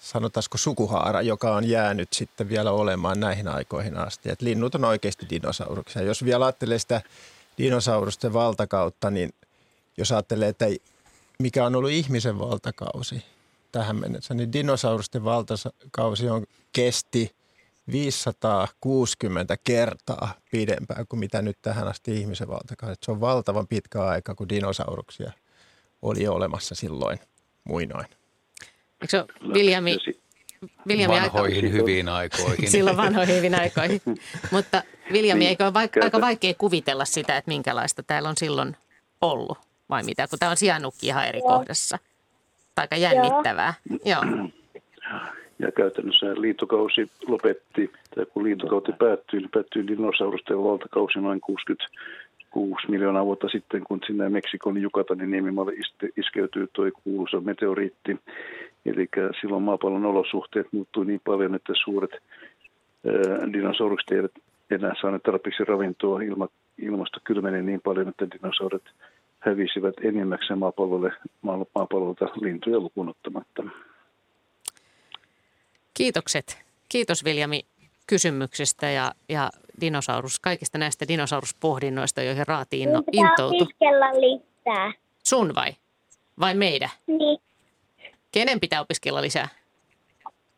[0.00, 4.30] sanotaanko sukuhaara, joka on jäänyt sitten vielä olemaan näihin aikoihin asti.
[4.30, 6.02] Et linnut on oikeasti dinosauruksia.
[6.02, 7.02] Jos vielä ajattelee sitä
[7.58, 9.34] dinosaurusten valtakautta, niin
[9.96, 10.66] jos ajattelee, että
[11.38, 13.24] mikä on ollut ihmisen valtakausi
[13.72, 17.34] tähän mennessä, niin dinosaurusten valtakausi on kesti
[17.92, 22.94] 560 kertaa pidempään kuin mitä nyt tähän asti ihmisen valtakausi.
[23.02, 25.32] Se on valtavan pitkä aika, kun dinosauruksia
[26.02, 27.18] oli olemassa silloin
[27.64, 28.06] muinoin.
[28.06, 29.98] eikö se ole Viljami,
[30.88, 32.70] Viljami aika, Vanhoihin hyviin aikoihin.
[32.70, 34.00] silloin vanhoihin hyvin aikoihin.
[34.50, 38.36] Mutta Viljami, Niin, eikö ole vaik- käytä- aika vaikea kuvitella sitä, että minkälaista täällä on
[38.36, 38.76] silloin
[39.20, 39.58] ollut
[39.90, 41.98] vai mitä, kun tämä on sijainnutkin ihan eri kohdassa.
[42.74, 43.74] Tai aika jännittävää.
[44.04, 44.22] Joo.
[45.58, 53.24] Ja käytännössä liitokausi lopetti, tai kun liitokauti päättyi, niin päättyi dinosaurusten valtakausi noin 66 miljoonaa
[53.24, 58.18] vuotta sitten, kun sinne Meksikon Jukatanin niemimalle iste- iskeytyi tuo kuuluisa meteoriitti.
[58.86, 59.08] Eli
[59.40, 64.32] silloin maapallon olosuhteet muuttui niin paljon, että suuret ää, dinosaurukset eivät
[64.70, 66.22] enää saaneet tarpeeksi ravintoa.
[66.22, 66.48] Ilma,
[66.78, 68.84] ilmasto kylmeni niin paljon, että dinosaurit
[69.46, 71.10] hävisivät enimmäkseen maapallolle,
[71.42, 73.62] maa- maapallolta lintuja lukuun ottamatta.
[75.94, 76.58] Kiitokset.
[76.88, 77.60] Kiitos Viljami
[78.06, 79.50] kysymyksestä ja, ja
[79.80, 83.62] dinosaurus, kaikista näistä dinosauruspohdinnoista, joihin Raati inno, intoutui.
[83.62, 84.92] opiskella lisää.
[85.24, 85.72] Sun vai?
[86.40, 86.90] Vai meidän?
[87.06, 87.38] Niin.
[88.32, 89.48] Kenen pitää opiskella lisää?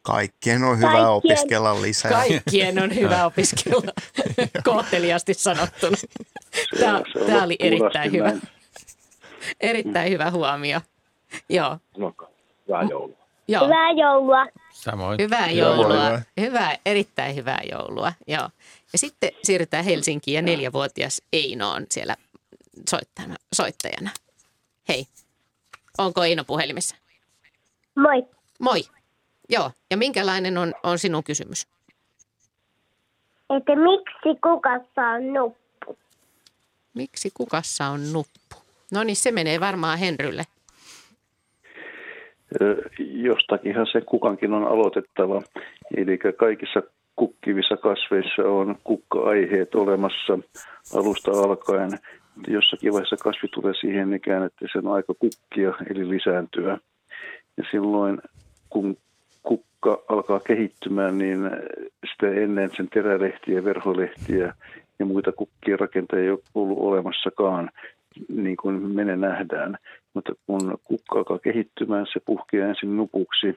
[0.02, 1.08] Kaikkien on hyvä Kaikkien.
[1.08, 2.10] opiskella lisää.
[2.10, 3.92] Kaikkien on hyvä opiskella,
[4.64, 5.96] kohteliasti sanottuna.
[6.80, 8.24] Tämä, tämä oli erittäin hyvä.
[8.28, 8.42] näin.
[9.60, 10.80] Erittäin hyvä huomio.
[11.48, 13.16] Joo, Hyvää joulua.
[13.48, 13.64] joo.
[13.64, 14.46] Hyvää joulua.
[14.72, 15.20] Samoin.
[15.20, 15.94] Hyvää joulua.
[15.94, 16.20] joulua.
[16.40, 18.12] Hyvää, erittäin hyvää joulua.
[18.26, 18.48] Joo.
[18.92, 22.16] Ja sitten siirrytään Helsinkiin ja neljävuotias Eino on siellä
[22.90, 23.36] soittajana.
[23.54, 24.10] soittajana.
[24.88, 25.06] Hei,
[25.98, 26.96] onko Eino puhelimessa?
[27.94, 28.26] Moi.
[28.60, 28.80] Moi.
[29.48, 31.66] Joo, ja minkälainen on, on sinun kysymys?
[33.58, 35.98] Että miksi kukassa on nuppu?
[36.94, 38.56] Miksi kukassa on nuppu?
[38.92, 40.42] No niin, se menee varmaan Henrylle.
[42.98, 45.42] Jostakinhan se kukankin on aloitettava.
[45.96, 46.82] Eli kaikissa
[47.16, 50.38] kukkivissa kasveissa on kukka-aiheet olemassa
[50.94, 51.90] alusta alkaen.
[52.48, 56.78] Jossakin vaiheessa kasvi tulee siihen ikään, että sen on aika kukkia, eli lisääntyä.
[57.56, 58.18] Ja silloin,
[58.70, 58.96] kun
[59.42, 61.50] kukka alkaa kehittymään, niin
[62.10, 64.54] sitä ennen sen terälehtiä, verholehtiä
[64.98, 67.70] ja muita kukkien rakentajia ei ole ollut olemassakaan,
[68.28, 69.76] niin kuin mene nähdään.
[70.14, 73.54] Mutta kun kukka alkaa kehittymään, se puhkeaa ensin nupuksi,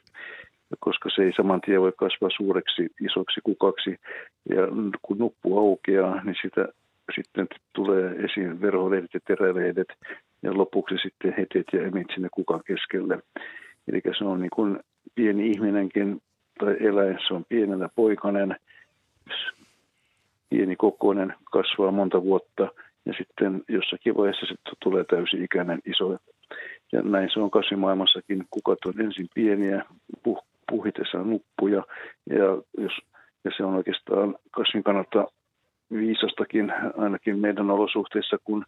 [0.80, 3.95] koska se ei saman tien voi kasvaa suureksi, isoksi kukaksi.
[4.49, 4.68] Ja
[5.02, 6.68] kun nuppu aukeaa, niin sitä
[7.15, 9.88] sitten tulee esiin verholehdet ja terälehdet
[10.41, 13.19] ja lopuksi sitten hetet ja emit sinne kukan keskelle.
[13.88, 14.80] Eli se on niin kuin
[15.15, 16.22] pieni ihminenkin
[16.60, 18.56] tai eläin, se on pienenä poikanen,
[20.49, 22.72] pieni kokoinen, kasvaa monta vuotta
[23.06, 26.18] ja sitten jossakin vaiheessa sitten tulee täysi-ikäinen iso.
[26.92, 28.46] Ja näin se on kasvimaailmassakin.
[28.50, 29.86] Kukat on ensin pieniä,
[30.24, 31.84] puh, puhitessaan nuppuja
[32.30, 32.46] ja,
[32.78, 32.94] jos,
[33.44, 35.28] ja se on oikeastaan kasvin kannalta
[35.94, 38.66] viisastakin ainakin meidän olosuhteissa, kun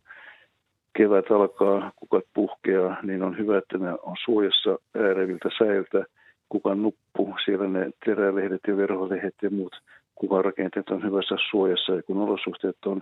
[0.98, 6.06] kevät alkaa, kukat puhkeaa, niin on hyvä, että ne on suojassa ääreviltä säiltä.
[6.50, 9.82] Kukan nuppu, siellä ne terälehdet ja verholehdet ja muut
[10.16, 11.96] kukarakenteet on hyvässä suojassa.
[11.96, 13.02] Ja kun olosuhteet on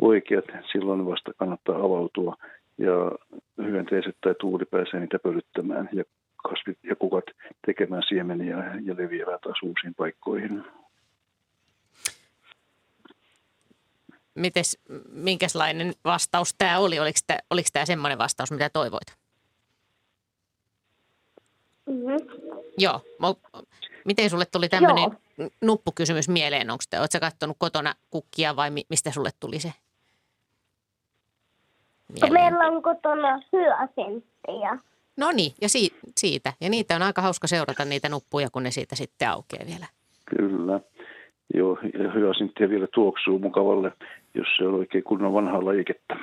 [0.00, 2.36] oikeat, silloin vasta kannattaa avautua
[2.78, 3.12] ja
[3.64, 6.04] hyönteiset tai tuuli pääsee niitä pölyttämään ja
[6.36, 7.24] kasvit ja kukat
[7.66, 10.64] tekemään siemeniä ja leviävät taas uusiin paikkoihin.
[14.34, 14.78] Mites,
[15.12, 16.98] minkälainen vastaus tämä oli?
[16.98, 19.16] Oliko tämä, oliko tämä semmoinen vastaus, mitä toivoit?
[21.86, 22.26] Mm-hmm.
[22.78, 23.00] Joo.
[24.04, 25.10] Miten sulle tuli tämmöinen
[25.60, 26.70] nuppukysymys mieleen?
[26.70, 29.72] Onko te, oletko katsonut kotona kukkia vai mistä sulle tuli se?
[32.12, 32.32] Mieleen?
[32.32, 34.78] Meillä on kotona hyösenttejä.
[35.16, 36.52] No niin, ja si- siitä.
[36.60, 39.86] Ja niitä on aika hauska seurata niitä nuppuja, kun ne siitä sitten aukeaa vielä.
[40.36, 40.80] Kyllä.
[41.54, 43.92] Joo, ja hyösinttiä vielä tuoksuu mukavalle,
[44.34, 46.14] jos se on oikein kunnon vanhaa lajiketta.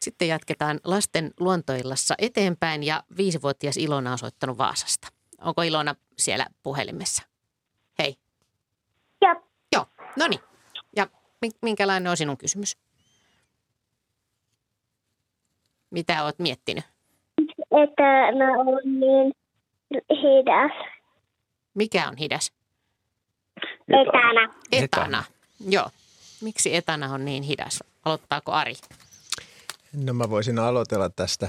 [0.00, 5.08] Sitten jatketaan lasten luontoillassa eteenpäin ja viisivuotias Ilona on soittanut Vaasasta.
[5.40, 7.22] Onko Ilona siellä puhelimessa?
[7.98, 8.16] Hei.
[9.22, 9.34] Joo.
[9.72, 9.86] Joo,
[10.16, 10.40] no niin.
[10.96, 11.06] Ja
[11.62, 12.76] minkälainen on sinun kysymys?
[15.96, 16.84] Mitä olet miettinyt?
[17.60, 19.32] Että ne on niin
[20.10, 20.72] hidas.
[21.74, 22.52] Mikä on hidas?
[23.88, 24.54] Etana.
[24.72, 25.24] Etana.
[25.68, 25.90] Joo.
[26.40, 27.84] Miksi etana on niin hidas?
[28.04, 28.74] Aloittaako Ari?
[30.04, 31.48] No mä voisin aloitella tästä.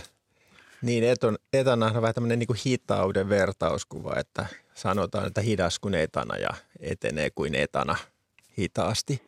[0.81, 5.93] Niin eton, etana on vähän tämmöinen niin kuin hitauden vertauskuva, että sanotaan, että hidas kuin
[5.93, 6.49] etana ja
[6.79, 7.95] etenee kuin etana
[8.59, 9.21] hitaasti.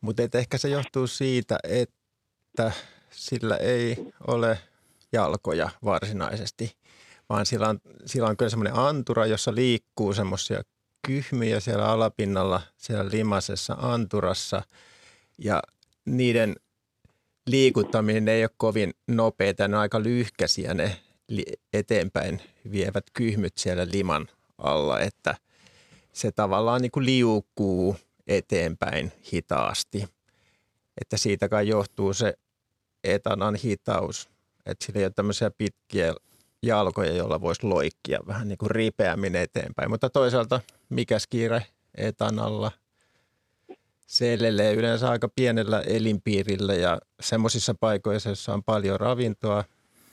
[0.00, 2.72] Mutta ehkä se johtuu siitä, että
[3.14, 3.96] sillä ei
[4.26, 4.58] ole
[5.12, 6.76] jalkoja varsinaisesti,
[7.28, 10.62] vaan sillä on, sillä on kyllä semmoinen antura, jossa liikkuu semmoisia
[11.06, 14.62] kyhmiä siellä alapinnalla, siellä limasessa anturassa
[15.38, 15.62] ja
[16.04, 16.56] niiden
[17.46, 20.96] liikuttaminen ei ole kovin nopeita, ne on aika lyhkäisiä ne
[21.72, 24.28] eteenpäin vievät kyhmyt siellä liman
[24.58, 25.34] alla, että
[26.12, 27.96] se tavallaan niin kuin liukuu
[28.26, 30.08] eteenpäin hitaasti.
[31.00, 32.34] Että siitä kai johtuu se
[33.04, 34.28] etanan hitaus,
[34.66, 36.14] että sillä ei ole tämmöisiä pitkiä
[36.62, 39.90] jalkoja, joilla voisi loikkia vähän niin kuin ripeämmin eteenpäin.
[39.90, 42.70] Mutta toisaalta mikä kiire etanalla?
[44.06, 49.64] Se elelee yleensä aika pienellä elinpiirillä ja semmoisissa paikoissa, joissa on paljon ravintoa,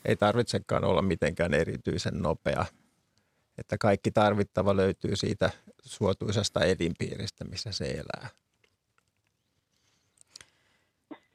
[0.04, 2.66] ei tarvitsekaan olla mitenkään erityisen nopea.
[3.58, 5.50] Että kaikki tarvittava löytyy siitä
[5.84, 8.28] suotuisasta elinpiiristä, missä se elää.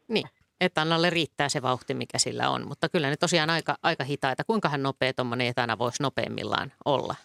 [0.07, 0.29] Niin,
[0.61, 4.43] etanalle riittää se vauhti, mikä sillä on, mutta kyllä ne tosiaan aika, aika hitaita.
[4.43, 7.15] Kuinka nopea tuommoinen etana voisi nopeimmillaan olla?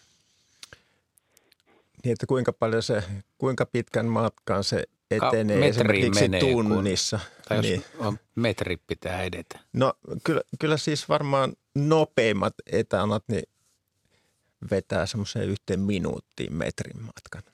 [2.03, 3.03] Niin, että kuinka paljon se,
[3.37, 7.17] kuinka pitkän matkan se etenee Ka- esimerkiksi menee, tunnissa.
[7.17, 7.83] Kun, tai niin.
[7.99, 9.59] on metri pitää edetä.
[9.73, 9.93] No
[10.23, 13.43] kyllä, kyllä siis varmaan nopeimmat etanat niin
[14.71, 17.52] vetää semmoiseen yhteen minuuttiin metrin matkan.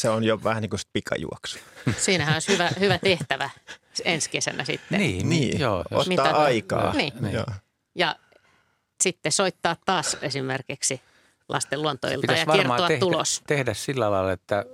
[0.00, 1.58] Se on jo vähän niin kuin pikajuoksu.
[1.96, 3.50] Siinähän olisi hyvä, hyvä tehtävä
[4.04, 5.00] ensi kesänä sitten.
[5.00, 5.60] Niin, niin.
[5.60, 5.78] joo.
[5.78, 6.92] Ottaa Mitä, aikaa.
[6.92, 7.12] Niin.
[7.20, 7.34] niin.
[7.34, 7.46] Joo.
[7.94, 8.16] Ja
[9.02, 11.00] sitten soittaa taas esimerkiksi
[11.48, 13.42] lasten luontoilta ja kertoa tehdä, tulos.
[13.46, 14.64] tehdä sillä lailla, että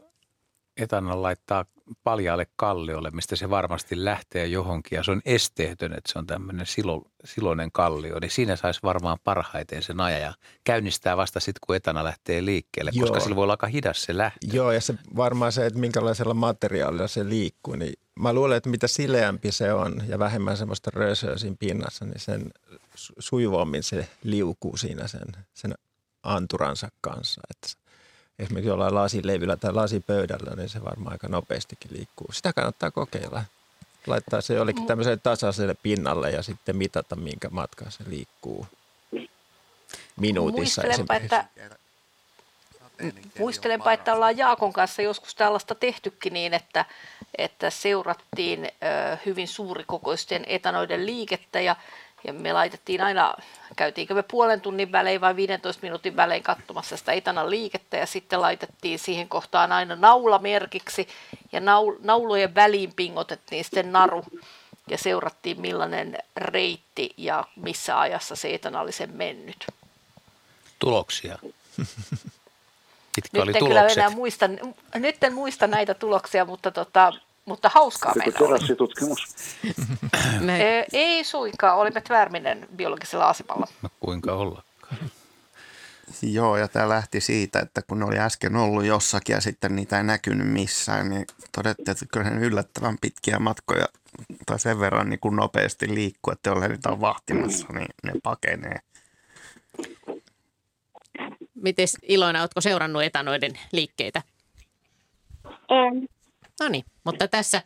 [0.77, 1.65] etana laittaa
[2.05, 6.67] paljaalle kalliolle, mistä se varmasti lähtee johonkin ja se on esteetön, että se on tämmöinen
[6.67, 10.35] silo, siloinen kallio, niin siinä saisi varmaan parhaiten sen ajan ja
[10.65, 13.07] käynnistää vasta sitten, kun etana lähtee liikkeelle, Joo.
[13.07, 14.47] koska sillä voi olla aika hidas se lähtö.
[14.53, 18.87] Joo, ja se varmaan se, että minkälaisella materiaalilla se liikkuu, niin mä luulen, että mitä
[18.89, 22.51] sileämpi se on ja vähemmän semmoista rösöä siinä pinnassa, niin sen
[23.19, 25.75] sujuvammin se liukuu siinä sen, sen
[26.23, 27.41] anturansa kanssa.
[27.51, 27.86] Että
[28.39, 32.33] esimerkiksi jollain lasilevyllä tai lasipöydällä, niin se varmaan aika nopeastikin liikkuu.
[32.33, 33.45] Sitä kannattaa kokeilla.
[34.07, 34.87] Laittaa se jollekin mm.
[34.87, 38.67] tämmöiselle tasaiselle pinnalle ja sitten mitata, minkä matkaa se liikkuu
[40.17, 41.45] minuutissa Muistelenpa, että,
[43.39, 46.85] muistelenpa, että ollaan Jaakon kanssa joskus tällaista tehtykin niin, että,
[47.39, 48.69] että seurattiin
[49.27, 51.77] hyvin suurikokoisten etanoiden liikettä ja
[52.27, 53.35] ja me laitettiin aina,
[53.77, 58.41] käytiinkö me puolen tunnin välein vai 15 minuutin välein katsomassa sitä etanan liikettä ja sitten
[58.41, 61.09] laitettiin siihen kohtaan aina naula merkiksi
[61.53, 64.25] ja naul- naulojen väliin pingotettiin sitten naru
[64.89, 69.67] ja seurattiin millainen reitti ja missä ajassa se etana oli sen mennyt.
[70.79, 71.39] Tuloksia.
[73.17, 74.49] Mitkä nyt en kyllä enää muista,
[74.95, 77.13] nyt en muista näitä tuloksia, mutta tota,
[77.47, 79.37] mutta hauskaa Oliko meillä terassitutkimus?
[80.93, 83.67] ei suinkaan, olimme Tvärminen biologisella asemalla.
[83.83, 84.63] No kuinka olla?
[86.23, 89.97] Joo, ja tämä lähti siitä, että kun ne oli äsken ollut jossakin ja sitten niitä
[89.99, 93.87] ei näkynyt missään, niin todettiin, että kyllä ne yllättävän pitkiä matkoja
[94.47, 98.79] tai sen verran niin kuin nopeasti liikkuu, että jolle niitä on vahtimassa, niin ne pakenee.
[101.55, 104.23] Miten Ilona, oletko seurannut etanoiden liikkeitä?
[105.69, 106.09] En.
[106.61, 107.63] No niin, mutta tässä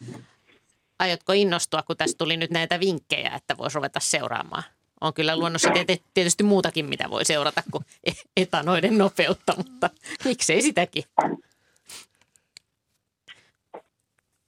[0.99, 4.63] aiotko innostua, kun tässä tuli nyt näitä vinkkejä, että voisi ruveta seuraamaan?
[5.01, 5.71] On kyllä luonnossa
[6.15, 9.91] tietysti muutakin, mitä voi seurata kuin e- etanoiden nopeutta, mutta
[10.25, 11.05] miksei sitäkin?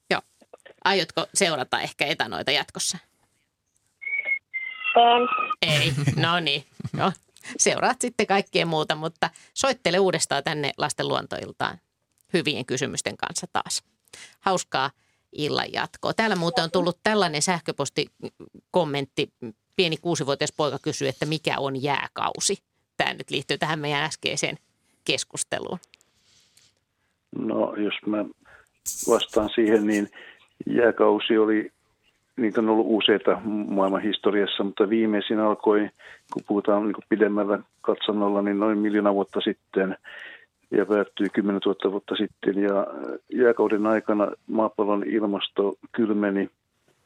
[0.09, 0.21] Joo.
[0.83, 2.97] Aiotko seurata ehkä etanoita jatkossa?
[4.95, 5.27] En.
[5.61, 6.65] Ei, no niin.
[6.93, 7.11] No,
[7.57, 11.79] seuraat sitten kaikkea muuta, mutta soittele uudestaan tänne lasten luontoiltaan
[12.33, 13.83] hyvien kysymysten kanssa taas.
[14.39, 14.91] Hauskaa
[15.31, 16.13] illan jatkoa.
[16.13, 19.29] Täällä muuten on tullut tällainen sähköpostikommentti.
[19.75, 22.57] Pieni kuusivuotias poika kysyy, että mikä on jääkausi.
[22.97, 24.57] Tämä nyt liittyy tähän meidän äskeiseen
[25.05, 25.79] keskusteluun.
[27.35, 28.25] No, jos mä
[29.09, 30.09] vastaan siihen, niin
[30.67, 31.71] jääkausi oli,
[32.37, 35.89] niitä on ollut useita maailman historiassa, mutta viimeisin alkoi,
[36.33, 39.97] kun puhutaan niin pidemmällä katsannolla, niin noin miljoona vuotta sitten–
[40.77, 42.63] ja päättyi 10 000 vuotta sitten.
[42.63, 42.87] Ja
[43.33, 46.49] jääkauden aikana maapallon ilmasto kylmeni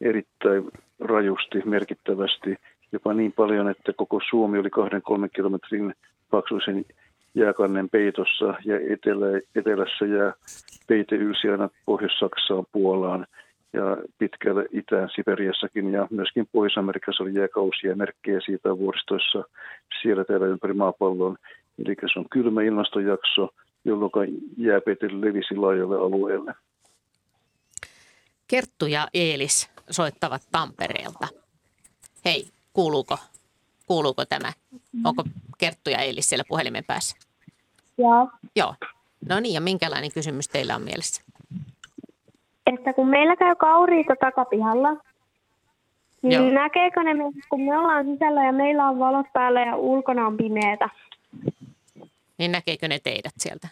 [0.02, 0.64] erittäin
[1.00, 2.56] rajusti, merkittävästi,
[2.92, 5.94] jopa niin paljon, että koko Suomi oli kahden kolmen kilometrin
[6.32, 6.86] paksuisen
[7.36, 10.34] jääkannen peitossa ja etelä, etelässä jää
[10.88, 13.28] peite ylsi aina Pohjois-Saksaan, Puolaan
[13.74, 19.44] ja pitkälle itään Siperiassakin ja myöskin Pohjois-Amerikassa oli jääkausia merkkejä siitä vuoristoissa
[20.02, 21.38] siellä täällä ympäri maapallon.
[21.86, 23.50] Eli se on kylmä ilmastojakso,
[23.86, 26.54] jolloin jääpeite levisi laajalle alueelle.
[28.48, 31.28] Kerttu ja Eelis soittavat Tampereelta.
[32.26, 33.18] Hei, kuuluuko,
[33.88, 34.52] kuuluuko tämä?
[35.04, 35.24] Onko
[35.58, 37.18] Kerttu ja Eelis siellä puhelimen päässä?
[37.98, 38.30] Joo.
[38.56, 38.76] Joo.
[39.30, 41.24] No niin, ja minkälainen kysymys teillä on mielessä?
[42.66, 44.90] Että kun meillä käy kauriita takapihalla,
[46.22, 46.52] niin Joo.
[46.52, 47.12] näkeekö ne,
[47.50, 50.90] kun me ollaan sisällä ja meillä on valot päällä ja ulkona on pimeätä?
[52.38, 53.68] Niin näkeekö ne teidät sieltä?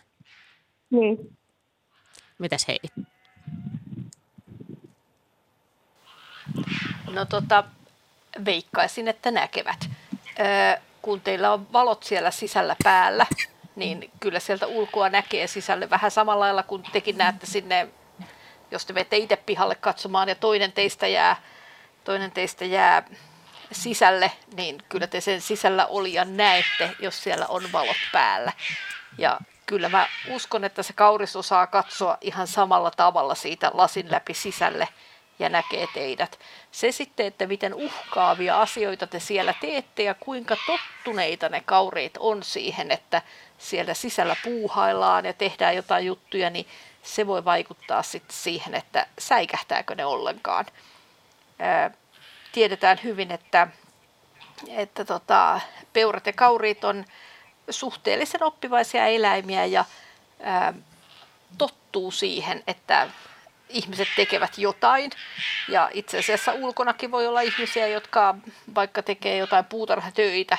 [0.89, 1.37] Niin.
[2.39, 2.87] Mitäs Heidi?
[7.09, 7.63] No tota,
[8.45, 9.89] veikkaisin, että näkevät.
[10.39, 13.25] Öö, kun teillä on valot siellä sisällä päällä,
[13.75, 17.87] niin kyllä sieltä ulkoa näkee sisälle vähän samalla lailla kuin tekin näette sinne,
[18.71, 21.41] jos te menette itse pihalle katsomaan ja toinen teistä jää,
[22.03, 23.03] toinen teistä jää
[23.71, 28.51] sisälle, niin kyllä te sen sisällä olijan näette, jos siellä on valot päällä.
[29.17, 34.33] Ja kyllä mä uskon, että se kauris osaa katsoa ihan samalla tavalla siitä lasin läpi
[34.33, 34.87] sisälle
[35.39, 36.39] ja näkee teidät.
[36.71, 42.43] Se sitten, että miten uhkaavia asioita te siellä teette ja kuinka tottuneita ne kaureet on
[42.43, 43.21] siihen, että
[43.57, 46.67] siellä sisällä puuhaillaan ja tehdään jotain juttuja, niin
[47.03, 50.65] se voi vaikuttaa sitten siihen, että säikähtääkö ne ollenkaan.
[52.56, 53.68] Tiedetään hyvin, että,
[54.68, 55.61] että tota,
[55.94, 57.06] peurat ja kauriit on
[57.69, 59.86] suhteellisen oppivaisia eläimiä ja
[60.44, 60.73] ää,
[61.57, 63.10] tottuu siihen, että
[63.69, 65.11] ihmiset tekevät jotain.
[65.69, 68.36] Ja itse asiassa ulkonakin voi olla ihmisiä, jotka
[68.76, 70.57] vaikka tekee jotain puutarhatöitä,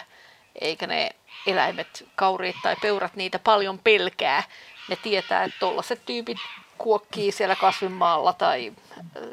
[0.60, 1.10] eikä ne
[1.47, 4.43] eläimet, kauriit tai peurat niitä paljon pelkää.
[4.89, 6.39] Ne tietää, että tuollaiset tyypit
[6.78, 8.73] kuokkii siellä kasvimaalla tai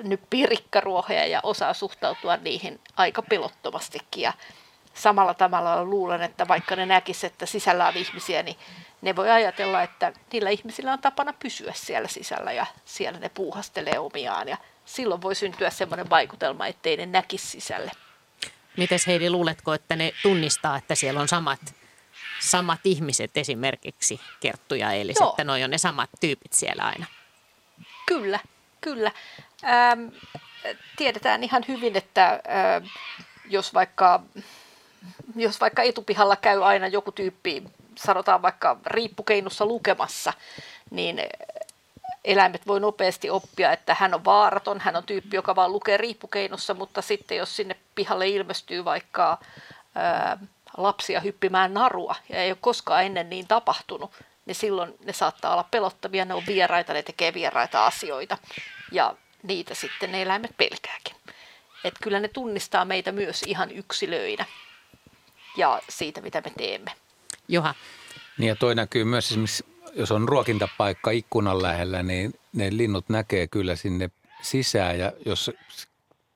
[0.03, 4.23] nyppii rikkaruohoja ja osaa suhtautua niihin aika pelottomastikin.
[4.23, 4.33] Ja
[4.93, 8.55] samalla tavalla luulen, että vaikka ne näkisivät, että sisällä on ihmisiä, niin
[9.01, 13.99] ne voi ajatella, että niillä ihmisillä on tapana pysyä siellä sisällä ja siellä ne puuhastelee
[13.99, 14.47] omiaan.
[14.47, 17.91] Ja silloin voi syntyä sellainen vaikutelma, ettei ne näkisi sisälle.
[18.77, 21.75] Mites Heidi, luuletko, että ne tunnistaa, että siellä on samat,
[22.39, 25.29] samat ihmiset esimerkiksi, Kerttu ja Eelis, Joo.
[25.29, 27.05] että noi on ne samat tyypit siellä aina?
[28.05, 28.39] Kyllä,
[28.81, 29.11] kyllä.
[29.63, 30.07] Ähm,
[30.97, 32.85] tiedetään ihan hyvin, että ähm,
[33.49, 34.23] jos vaikka,
[35.35, 37.63] jos vaikka etupihalla käy aina joku tyyppi,
[37.95, 40.33] sanotaan vaikka riippukeinussa lukemassa,
[40.91, 41.21] niin
[42.25, 46.73] eläimet voi nopeasti oppia, että hän on vaaraton, hän on tyyppi, joka vaan lukee riippukeinussa,
[46.73, 49.37] mutta sitten jos sinne pihalle ilmestyy vaikka
[49.95, 50.37] ää,
[50.77, 54.11] lapsia hyppimään narua ja ei ole koskaan ennen niin tapahtunut,
[54.45, 58.37] niin silloin ne saattaa olla pelottavia, ne on vieraita, ne tekee vieraita asioita
[58.91, 61.15] ja niitä sitten ne eläimet pelkääkin.
[61.83, 64.45] Et kyllä ne tunnistaa meitä myös ihan yksilöinä
[65.57, 66.91] ja siitä, mitä me teemme.
[67.47, 67.75] Juha,
[68.37, 73.47] Niin ja toi näkyy myös esimerkiksi, jos on ruokintapaikka ikkunan lähellä, niin ne linnut näkee
[73.47, 74.09] kyllä sinne
[74.41, 75.51] sisään ja jos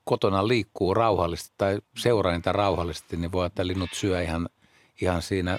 [0.04, 4.48] kotona liikkuu rauhallisesti tai seuraa niitä rauhallisesti, niin voi, että linnut syö ihan,
[5.00, 5.58] ihan siinä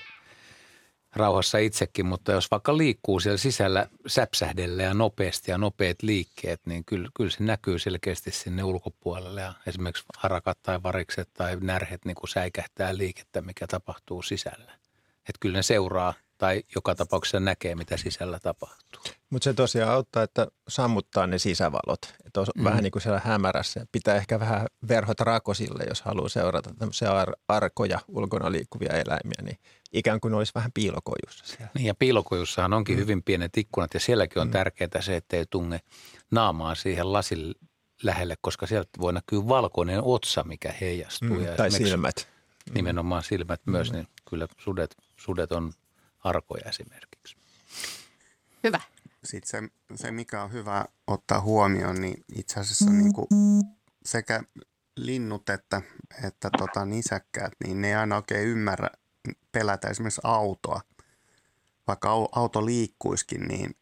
[1.15, 6.85] rauhassa itsekin, mutta jos vaikka liikkuu siellä sisällä säpsähdellä ja nopeasti ja nopeat liikkeet, niin
[6.85, 9.41] kyllä, kyllä se näkyy selkeästi sinne ulkopuolelle.
[9.41, 14.71] Ja esimerkiksi harakat tai varikset tai närhet niin kuin säikähtää liikettä, mikä tapahtuu sisällä.
[15.19, 19.03] Että kyllä ne seuraa tai joka tapauksessa näkee, mitä sisällä tapahtuu.
[19.29, 22.13] Mutta se tosiaan auttaa, että sammuttaa ne sisävalot.
[22.25, 22.63] Että on mm.
[22.63, 23.85] vähän niin kuin siellä hämärässä.
[23.91, 29.57] Pitää ehkä vähän verhot rakosille, jos haluaa seurata tämmöisiä ar- arkoja ulkona liikkuvia eläimiä, niin
[29.93, 31.71] ikään kuin olisi vähän piilokojussa siellä.
[31.75, 33.01] Niin ja piilokojussahan onkin mm.
[33.01, 34.51] hyvin pienet ikkunat ja sielläkin on mm.
[34.51, 35.79] tärkeää se, että ei tunge
[36.31, 37.55] naamaa siihen lasin
[38.03, 41.29] lähelle, koska sieltä voi näkyä valkoinen otsa, mikä heijastuu.
[41.29, 42.27] Mm, ja tai silmät.
[42.73, 43.95] Nimenomaan silmät myös, mm.
[43.95, 45.73] niin kyllä sudet, sudet on
[46.23, 47.37] arkoja esimerkiksi.
[48.63, 48.81] Hyvä.
[49.23, 53.27] Sitten se, se, mikä on hyvä ottaa huomioon, niin itse asiassa niin kuin
[54.05, 54.43] sekä
[54.95, 55.81] linnut että,
[56.23, 58.89] että tota, nisäkkäät, niin ne ei aina oikein ymmärrä
[59.51, 60.81] pelätä esimerkiksi autoa.
[61.87, 63.75] Vaikka auto liikkuiskin, niin,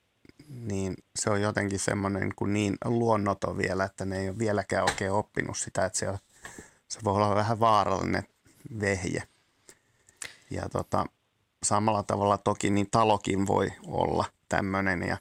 [0.49, 5.11] niin se on jotenkin semmoinen kuin niin luonnoton vielä, että ne ei ole vieläkään oikein
[5.11, 6.17] oppinut sitä, että se, on,
[6.87, 8.23] se voi olla vähän vaarallinen
[8.79, 9.23] vehje.
[10.49, 11.05] Ja tota,
[11.63, 15.17] samalla tavalla toki niin talokin voi olla tämmöinen ja,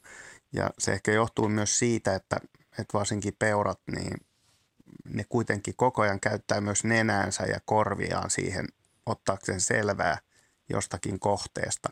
[0.52, 2.36] ja se ehkä johtuu myös siitä, että,
[2.78, 4.26] että varsinkin peurat, niin
[5.04, 8.66] ne kuitenkin koko ajan käyttää myös nenäänsä ja korviaan siihen
[9.06, 10.18] ottaakseen selvää
[10.68, 11.88] jostakin kohteesta.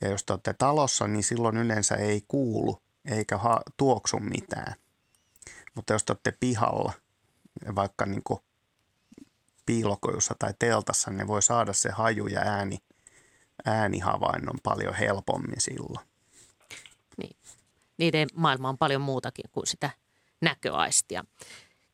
[0.00, 4.74] Ja jos te olette talossa, niin silloin yleensä ei kuulu eikä ha- tuoksu mitään.
[5.74, 6.92] Mutta jos te olette pihalla,
[7.74, 8.22] vaikka niin
[9.66, 12.78] piilokojussa tai teltassa, niin voi saada se haju ja ääni–
[13.66, 16.06] äänihavainnon paljon helpommin silloin.
[17.16, 17.36] Niin.
[17.98, 19.90] Niiden maailma on paljon muutakin kuin sitä
[20.40, 21.24] näköaistia.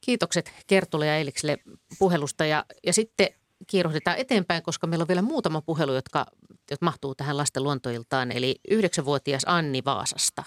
[0.01, 1.59] Kiitokset Kertulle ja Eilikselle
[1.99, 3.29] puhelusta ja, ja sitten
[3.67, 6.27] kiiruhdetaan eteenpäin, koska meillä on vielä muutama puhelu, jotka,
[6.71, 8.33] jotka mahtuu tähän lasten luontoiltaan.
[8.33, 10.45] Eli yhdeksänvuotias Anni Vaasasta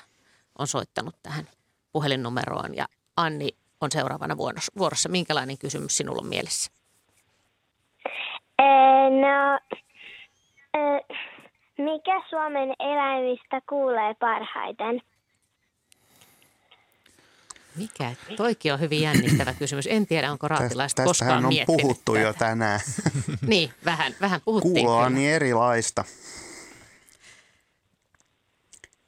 [0.59, 1.49] on soittanut tähän
[1.91, 2.85] puhelinnumeroon ja
[3.17, 3.49] Anni
[3.81, 4.37] on seuraavana
[4.77, 5.09] vuorossa.
[5.09, 6.71] Minkälainen kysymys sinulla on mielessä?
[9.21, 9.59] No,
[11.77, 15.01] mikä Suomen eläimistä kuulee parhaiten?
[17.75, 18.13] Mikä?
[18.37, 19.87] Toikin on hyvin jännittävä kysymys.
[19.87, 22.25] En tiedä, onko raatilaiset koskaan on miettinyt puhuttu tätä.
[22.25, 22.79] jo tänään.
[23.41, 24.73] niin, vähän, vähän puhuttiin.
[24.73, 26.03] Kuulo on niin erilaista.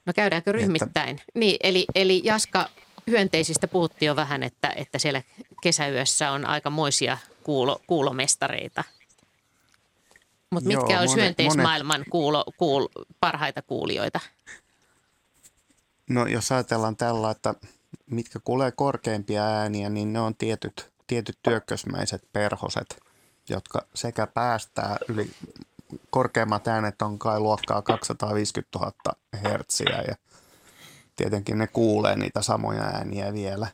[0.05, 1.09] No käydäänkö ryhmittäin?
[1.09, 1.23] Että...
[1.35, 2.69] Niin, eli, eli Jaska,
[3.07, 5.21] hyönteisistä puhuttiin jo vähän, että, että siellä
[5.63, 8.83] kesäyössä on aikamoisia kuulo, kuulomestareita–
[10.51, 12.07] mutta mitkä Joo, olisi hyönteismaailman monet...
[12.09, 12.87] kuulo, kuul,
[13.19, 14.19] parhaita kuulijoita?
[16.09, 17.53] No jos ajatellaan tällä, että
[18.05, 23.03] mitkä kuulee korkeimpia ääniä, niin ne on tietyt, tietyt työkkösmäiset perhoset,
[23.49, 25.31] jotka sekä päästää yli
[26.09, 28.93] korkeimmat äänet on kai luokkaa 250 000
[29.43, 30.15] hertsiä ja
[31.15, 33.67] tietenkin ne kuulee niitä samoja ääniä vielä.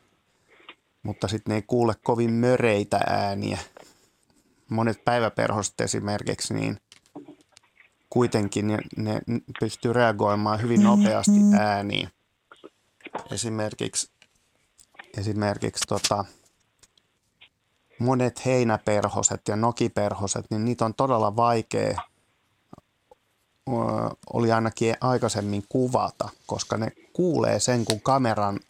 [1.02, 3.58] Mutta sitten ne ei kuule kovin möreitä ääniä,
[4.72, 6.80] monet päiväperhoset esimerkiksi, niin
[8.10, 9.20] kuitenkin ne, ne
[9.60, 12.08] pystyy reagoimaan hyvin nopeasti ääniin.
[13.30, 14.10] Esimerkiksi,
[15.18, 16.24] esimerkiksi tota,
[17.98, 22.02] monet heinäperhoset ja nokiperhoset, niin niitä on todella vaikea
[24.32, 28.60] oli ainakin aikaisemmin kuvata, koska ne kuulee sen, kun kameran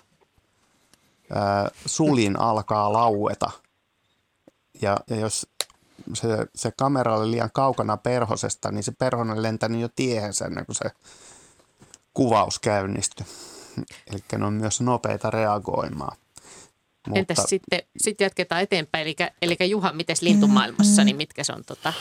[1.86, 3.50] sulin alkaa laueta.
[4.82, 5.46] Ja, ja jos
[6.14, 10.76] se, se kamera oli liian kaukana perhosesta, niin se perhonen lentänyt jo tiehensä ennen kuin
[10.76, 10.90] se
[12.14, 13.26] kuvaus käynnistyi.
[14.06, 16.16] Eli ne on myös nopeita reagoimaan.
[17.06, 21.64] Mutta, Entäs sitten sit jatketaan eteenpäin, eli, eli Juha, miten lintumaailmassa, niin mitkä se on
[21.66, 21.92] tota,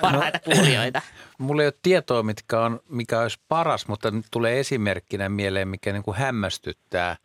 [0.00, 1.02] parhaita kuulijoita?
[1.38, 5.92] Mulla ei ole tietoa, mitkä on, mikä olisi paras, mutta nyt tulee esimerkkinä mieleen, mikä
[5.92, 7.16] niin kuin hämmästyttää.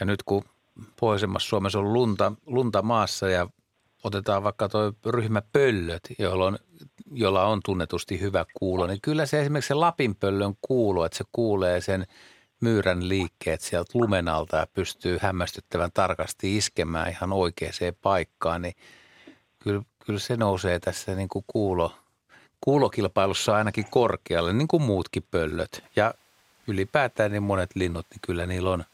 [0.00, 0.44] Ja nyt kun
[1.00, 3.48] pohjoisemmassa Suomessa on lunta, lunta maassa ja
[4.04, 6.58] otetaan vaikka tuo ryhmä pöllöt, jolla on,
[7.12, 11.24] jolla on tunnetusti hyvä kuulo, niin kyllä se esimerkiksi se Lapin pöllön kuulo, että se
[11.32, 12.06] kuulee sen
[12.60, 17.72] myyrän liikkeet sieltä lumenalta ja pystyy hämmästyttävän tarkasti iskemään ihan oikeaan
[18.02, 18.74] paikkaan, niin
[19.58, 21.94] kyllä, kyllä se nousee tässä niin kuin kuulo,
[22.60, 25.84] kuulokilpailussa ainakin korkealle, niin kuin muutkin pöllöt.
[25.96, 26.14] Ja
[26.66, 28.84] ylipäätään niin monet linnut, niin kyllä niillä on,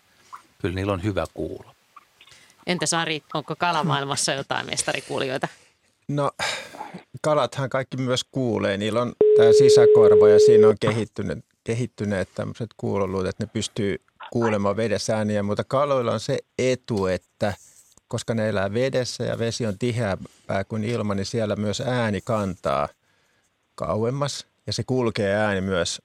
[0.58, 1.74] kyllä niillä on hyvä kuulo.
[2.66, 5.48] Entä Sari, onko kalamaailmassa jotain mestarikuulijoita?
[6.08, 6.30] No
[7.20, 8.76] kalathan kaikki myös kuulee.
[8.76, 13.96] Niillä on tämä sisäkorva ja siinä on kehittyneet, kehittyneet tämmöiset kuuloluut, että ne pystyy
[14.32, 15.42] kuulemaan vedessä ääniä.
[15.42, 17.54] Mutta kaloilla on se etu, että
[18.08, 22.88] koska ne elää vedessä ja vesi on tiheämpää kuin ilma, niin siellä myös ääni kantaa
[23.74, 26.02] kauemmas ja se kulkee ääni myös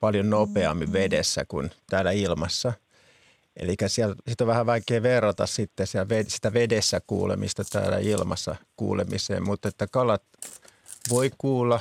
[0.00, 2.72] paljon nopeammin vedessä kuin täällä ilmassa.
[3.56, 5.86] Eli siellä, sitä on vähän vaikea verrata sitten
[6.28, 10.22] sitä vedessä kuulemista täällä ilmassa kuulemiseen, mutta että kalat
[11.10, 11.80] voi kuulla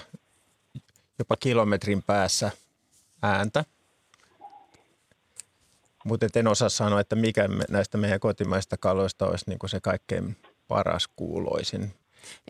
[1.19, 2.51] jopa kilometrin päässä
[3.21, 3.65] ääntä.
[6.05, 10.37] Mutta en osaa sanoa, että mikä näistä meidän kotimaista kaloista olisi niin se kaikkein
[10.67, 11.93] paras kuuloisin.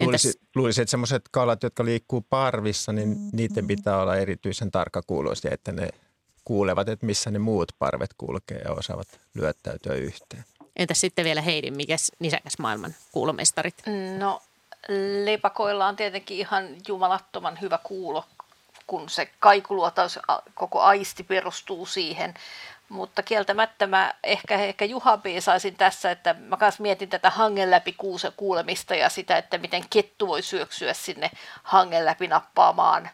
[0.02, 5.72] Luulisi, luulisi, että sellaiset kalat, jotka liikkuu parvissa, niin niiden pitää olla erityisen tarkkakuuloisia, että
[5.72, 5.90] ne
[6.46, 10.46] kuulevat, että missä ne muut parvet kulkee ja osaavat lyöttäytyä yhteen.
[10.76, 13.76] Entäs sitten vielä Heidi, mikä nisäkäs maailman kuulomestarit?
[14.18, 14.42] No
[15.26, 18.26] lepakoilla on tietenkin ihan jumalattoman hyvä kuulo,
[18.88, 20.20] kun se kaikuluotaus,
[20.54, 22.34] koko aisti perustuu siihen.
[22.90, 25.26] Mutta kieltämättä mä ehkä, ehkä Juha B.
[25.40, 27.96] saisin tässä, että mä kanssa mietin tätä hangen läpi
[28.38, 31.32] kuulemista ja sitä, että miten kettu voi syöksyä sinne
[31.64, 33.10] hangen läpi nappaamaan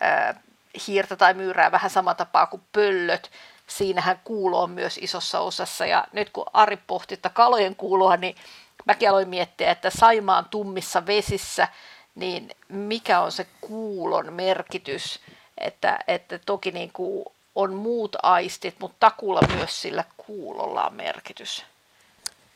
[0.00, 0.40] ää,
[0.86, 3.30] hiirtä tai myyrää vähän sama tapaa kuin pöllöt.
[3.66, 8.36] Siinähän kuulo on myös isossa osassa ja nyt kun Ari pohti että kalojen kuuloa, niin
[8.84, 11.68] mäkin aloin miettiä, että Saimaan tummissa vesissä,
[12.14, 15.20] niin mikä on se kuulon merkitys,
[15.58, 17.24] että, että toki niin kuin
[17.54, 21.64] on muut aistit, mutta takulla myös sillä kuulolla on merkitys.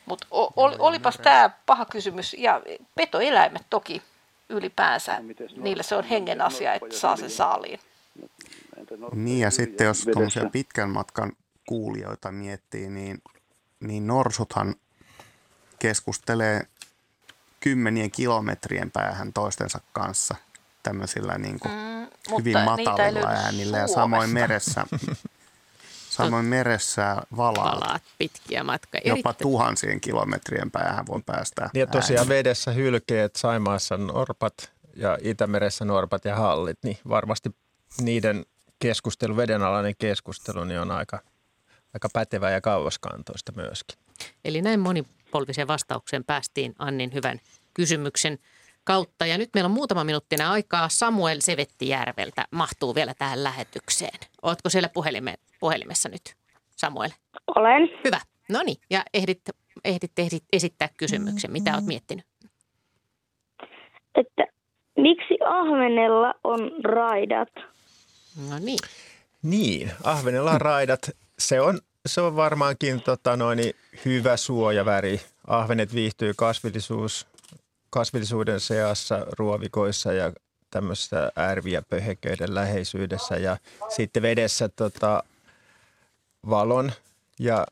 [0.07, 2.37] Mutta ol, olipas tämä paha kysymys.
[2.39, 2.61] Ja
[2.95, 4.03] petoeläimet toki
[4.49, 5.23] ylipäänsä,
[5.57, 7.81] niillä se on hengen asia, että saa sen saaliin.
[9.13, 11.33] Niin ja sitten jos tuommoisia pitkän matkan
[11.69, 13.23] kuulijoita miettii, niin,
[13.81, 14.75] niin norsuthan
[15.79, 16.67] keskustelee
[17.61, 20.35] kymmenien kilometrien päähän toistensa kanssa
[20.83, 24.87] tämmöisillä niin kuin mm, hyvin matalilla äänillä ja samoin meressä,
[26.11, 27.75] samoin meressä valaat.
[27.75, 29.01] valaat pitkiä matkaa.
[29.05, 31.71] Jopa tuhansien kilometrien päähän voi päästä.
[31.75, 32.29] Ja tosiaan ääni.
[32.29, 37.51] vedessä hylkeet, Saimaassa norpat ja Itämeressä norpat ja hallit, niin varmasti
[38.03, 38.45] niiden
[38.79, 41.21] keskustelu, vedenalainen keskustelu, niin on aika,
[41.95, 43.99] aika pätevä ja kauaskantoista myöskin.
[44.45, 47.39] Eli näin monipolviseen vastaukseen päästiin Annin hyvän
[47.75, 48.39] kysymyksen
[48.85, 49.27] kautta.
[49.27, 50.89] Ja nyt meillä on muutama minuuttinen aikaa.
[50.89, 54.19] Samuel Sevettijärveltä mahtuu vielä tähän lähetykseen.
[54.43, 56.35] Oletko siellä puhelime, puhelimessa nyt,
[56.77, 57.11] Samuel?
[57.47, 57.89] Olen.
[58.05, 58.21] Hyvä.
[58.49, 59.41] No niin, ja ehdit,
[59.85, 61.53] ehdit, ehdit esittää kysymyksen.
[61.53, 62.25] Mitä olet miettinyt?
[64.15, 64.47] Että
[64.97, 67.76] miksi ahvenella on raidat?
[68.37, 68.79] No niin.
[69.43, 71.11] Niin, ahvenella on raidat.
[71.39, 73.59] Se on, se on varmaankin tota noin,
[74.05, 75.21] hyvä suojaväri.
[75.47, 77.27] Ahvenet viihtyy kasvillisuus,
[77.91, 80.33] kasvillisuuden seassa, ruovikoissa ja
[80.71, 83.57] tämmöistä ärviä pöheköiden läheisyydessä ja
[83.89, 85.23] sitten vedessä tota,
[86.51, 86.93] valon
[87.41, 87.67] ja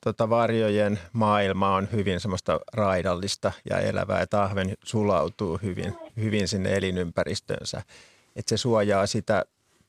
[0.00, 6.74] tota, varjojen maailma on hyvin semmoista raidallista ja elävää, että ahven sulautuu hyvin, hyvin sinne
[6.76, 7.82] elinympäristönsä.
[8.36, 9.44] Että se suojaa sitä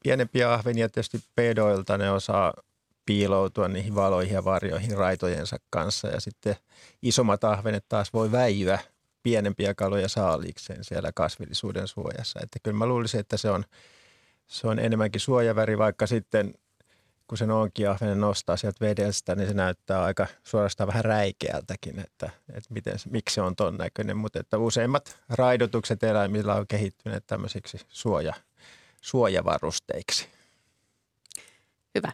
[0.05, 2.53] pienempiä ahvenia tietysti pedoilta, ne osaa
[3.05, 6.55] piiloutua niihin valoihin ja varjoihin raitojensa kanssa ja sitten
[7.01, 8.79] isommat ahvenet taas voi väijyä
[9.23, 12.39] pienempiä kaloja saaliikseen siellä kasvillisuuden suojassa.
[12.43, 13.65] Että kyllä mä luulisin, että se on,
[14.47, 16.53] se on enemmänkin suojaväri, vaikka sitten
[17.27, 17.45] kun se
[17.89, 23.35] ahvenen nostaa sieltä vedestä, niin se näyttää aika suorastaan vähän räikeältäkin, että, että miten, miksi
[23.35, 24.17] se on ton näköinen.
[24.17, 28.33] Mutta että useimmat raidotukset eläimillä on kehittyneet tämmöisiksi suoja,
[29.05, 30.27] suojavarusteiksi.
[31.95, 32.11] Hyvä.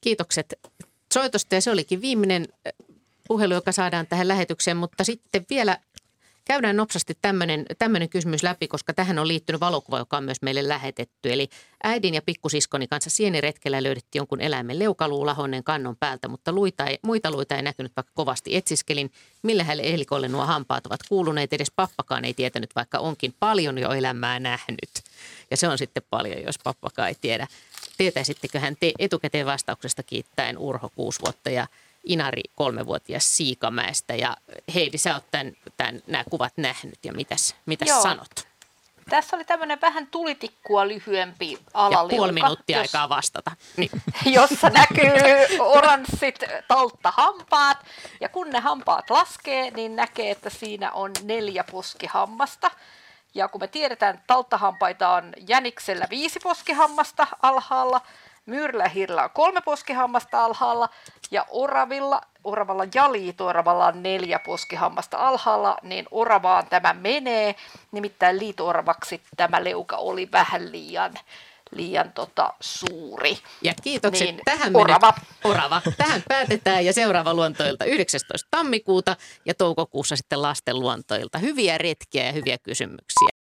[0.00, 0.54] Kiitokset
[1.14, 2.48] soitosta ja se olikin viimeinen
[3.28, 5.78] puhelu, joka saadaan tähän lähetykseen, mutta sitten vielä
[6.44, 7.18] käydään nopsasti
[7.78, 11.32] tämmöinen kysymys läpi, koska tähän on liittynyt valokuva, joka on myös meille lähetetty.
[11.32, 11.48] Eli
[11.82, 16.98] äidin ja pikkusiskoni kanssa sieniretkellä löydettiin jonkun eläimen leukaluu lahonneen kannon päältä, mutta luita ei,
[17.02, 19.12] muita luita ei näkynyt, vaikka kovasti etsiskelin.
[19.42, 23.92] Millä hänelle elikolle nuo hampaat ovat kuuluneet, edes pappakaan ei tietänyt, vaikka onkin paljon jo
[23.92, 24.90] elämää nähnyt.
[25.50, 27.46] Ja se on sitten paljon, jos pappakaan ei tiedä.
[27.96, 31.66] Tietäisittekö hän te etukäteen vastauksesta kiittäen Urho kuusi vuotta ja
[32.04, 34.14] Inari kolmevuotias Siikamäestä.
[34.14, 34.36] Ja
[34.74, 38.02] Heidi, sä oot tämän, tämän, nämä kuvat nähnyt ja mitäs, mitäs Joo.
[38.02, 38.50] sanot?
[39.10, 42.14] Tässä oli tämmöinen vähän tulitikkua lyhyempi alaliuka.
[42.14, 43.50] Ja puoli minuuttia jos, aikaa vastata.
[43.76, 43.90] Niin.
[44.36, 45.12] Jossa näkyy
[45.58, 47.78] oranssit talttahampaat.
[48.20, 52.70] Ja kun ne hampaat laskee, niin näkee, että siinä on neljä poskihammasta.
[53.34, 58.00] Ja kun me tiedetään, että talttahampaita on jäniksellä viisi poskihammasta alhaalla,
[58.46, 60.88] Myyrlähirillä on kolme poskihammasta alhaalla
[61.30, 67.54] ja oravilla, oravalla ja liitooravalla on neljä poskihammasta alhaalla, niin oravaan tämä menee.
[67.92, 71.14] Nimittäin liitooravaksi tämä leuka oli vähän liian
[71.76, 73.38] liian tota, suuri.
[73.62, 74.26] Ja kiitokset.
[74.26, 75.14] Niin, tähän orava.
[75.44, 75.82] orava.
[75.96, 78.48] Tähän päätetään ja seuraava luontoilta 19.
[78.50, 79.16] tammikuuta
[79.46, 81.38] ja toukokuussa sitten lasten luontoilta.
[81.38, 83.39] Hyviä retkiä ja hyviä kysymyksiä.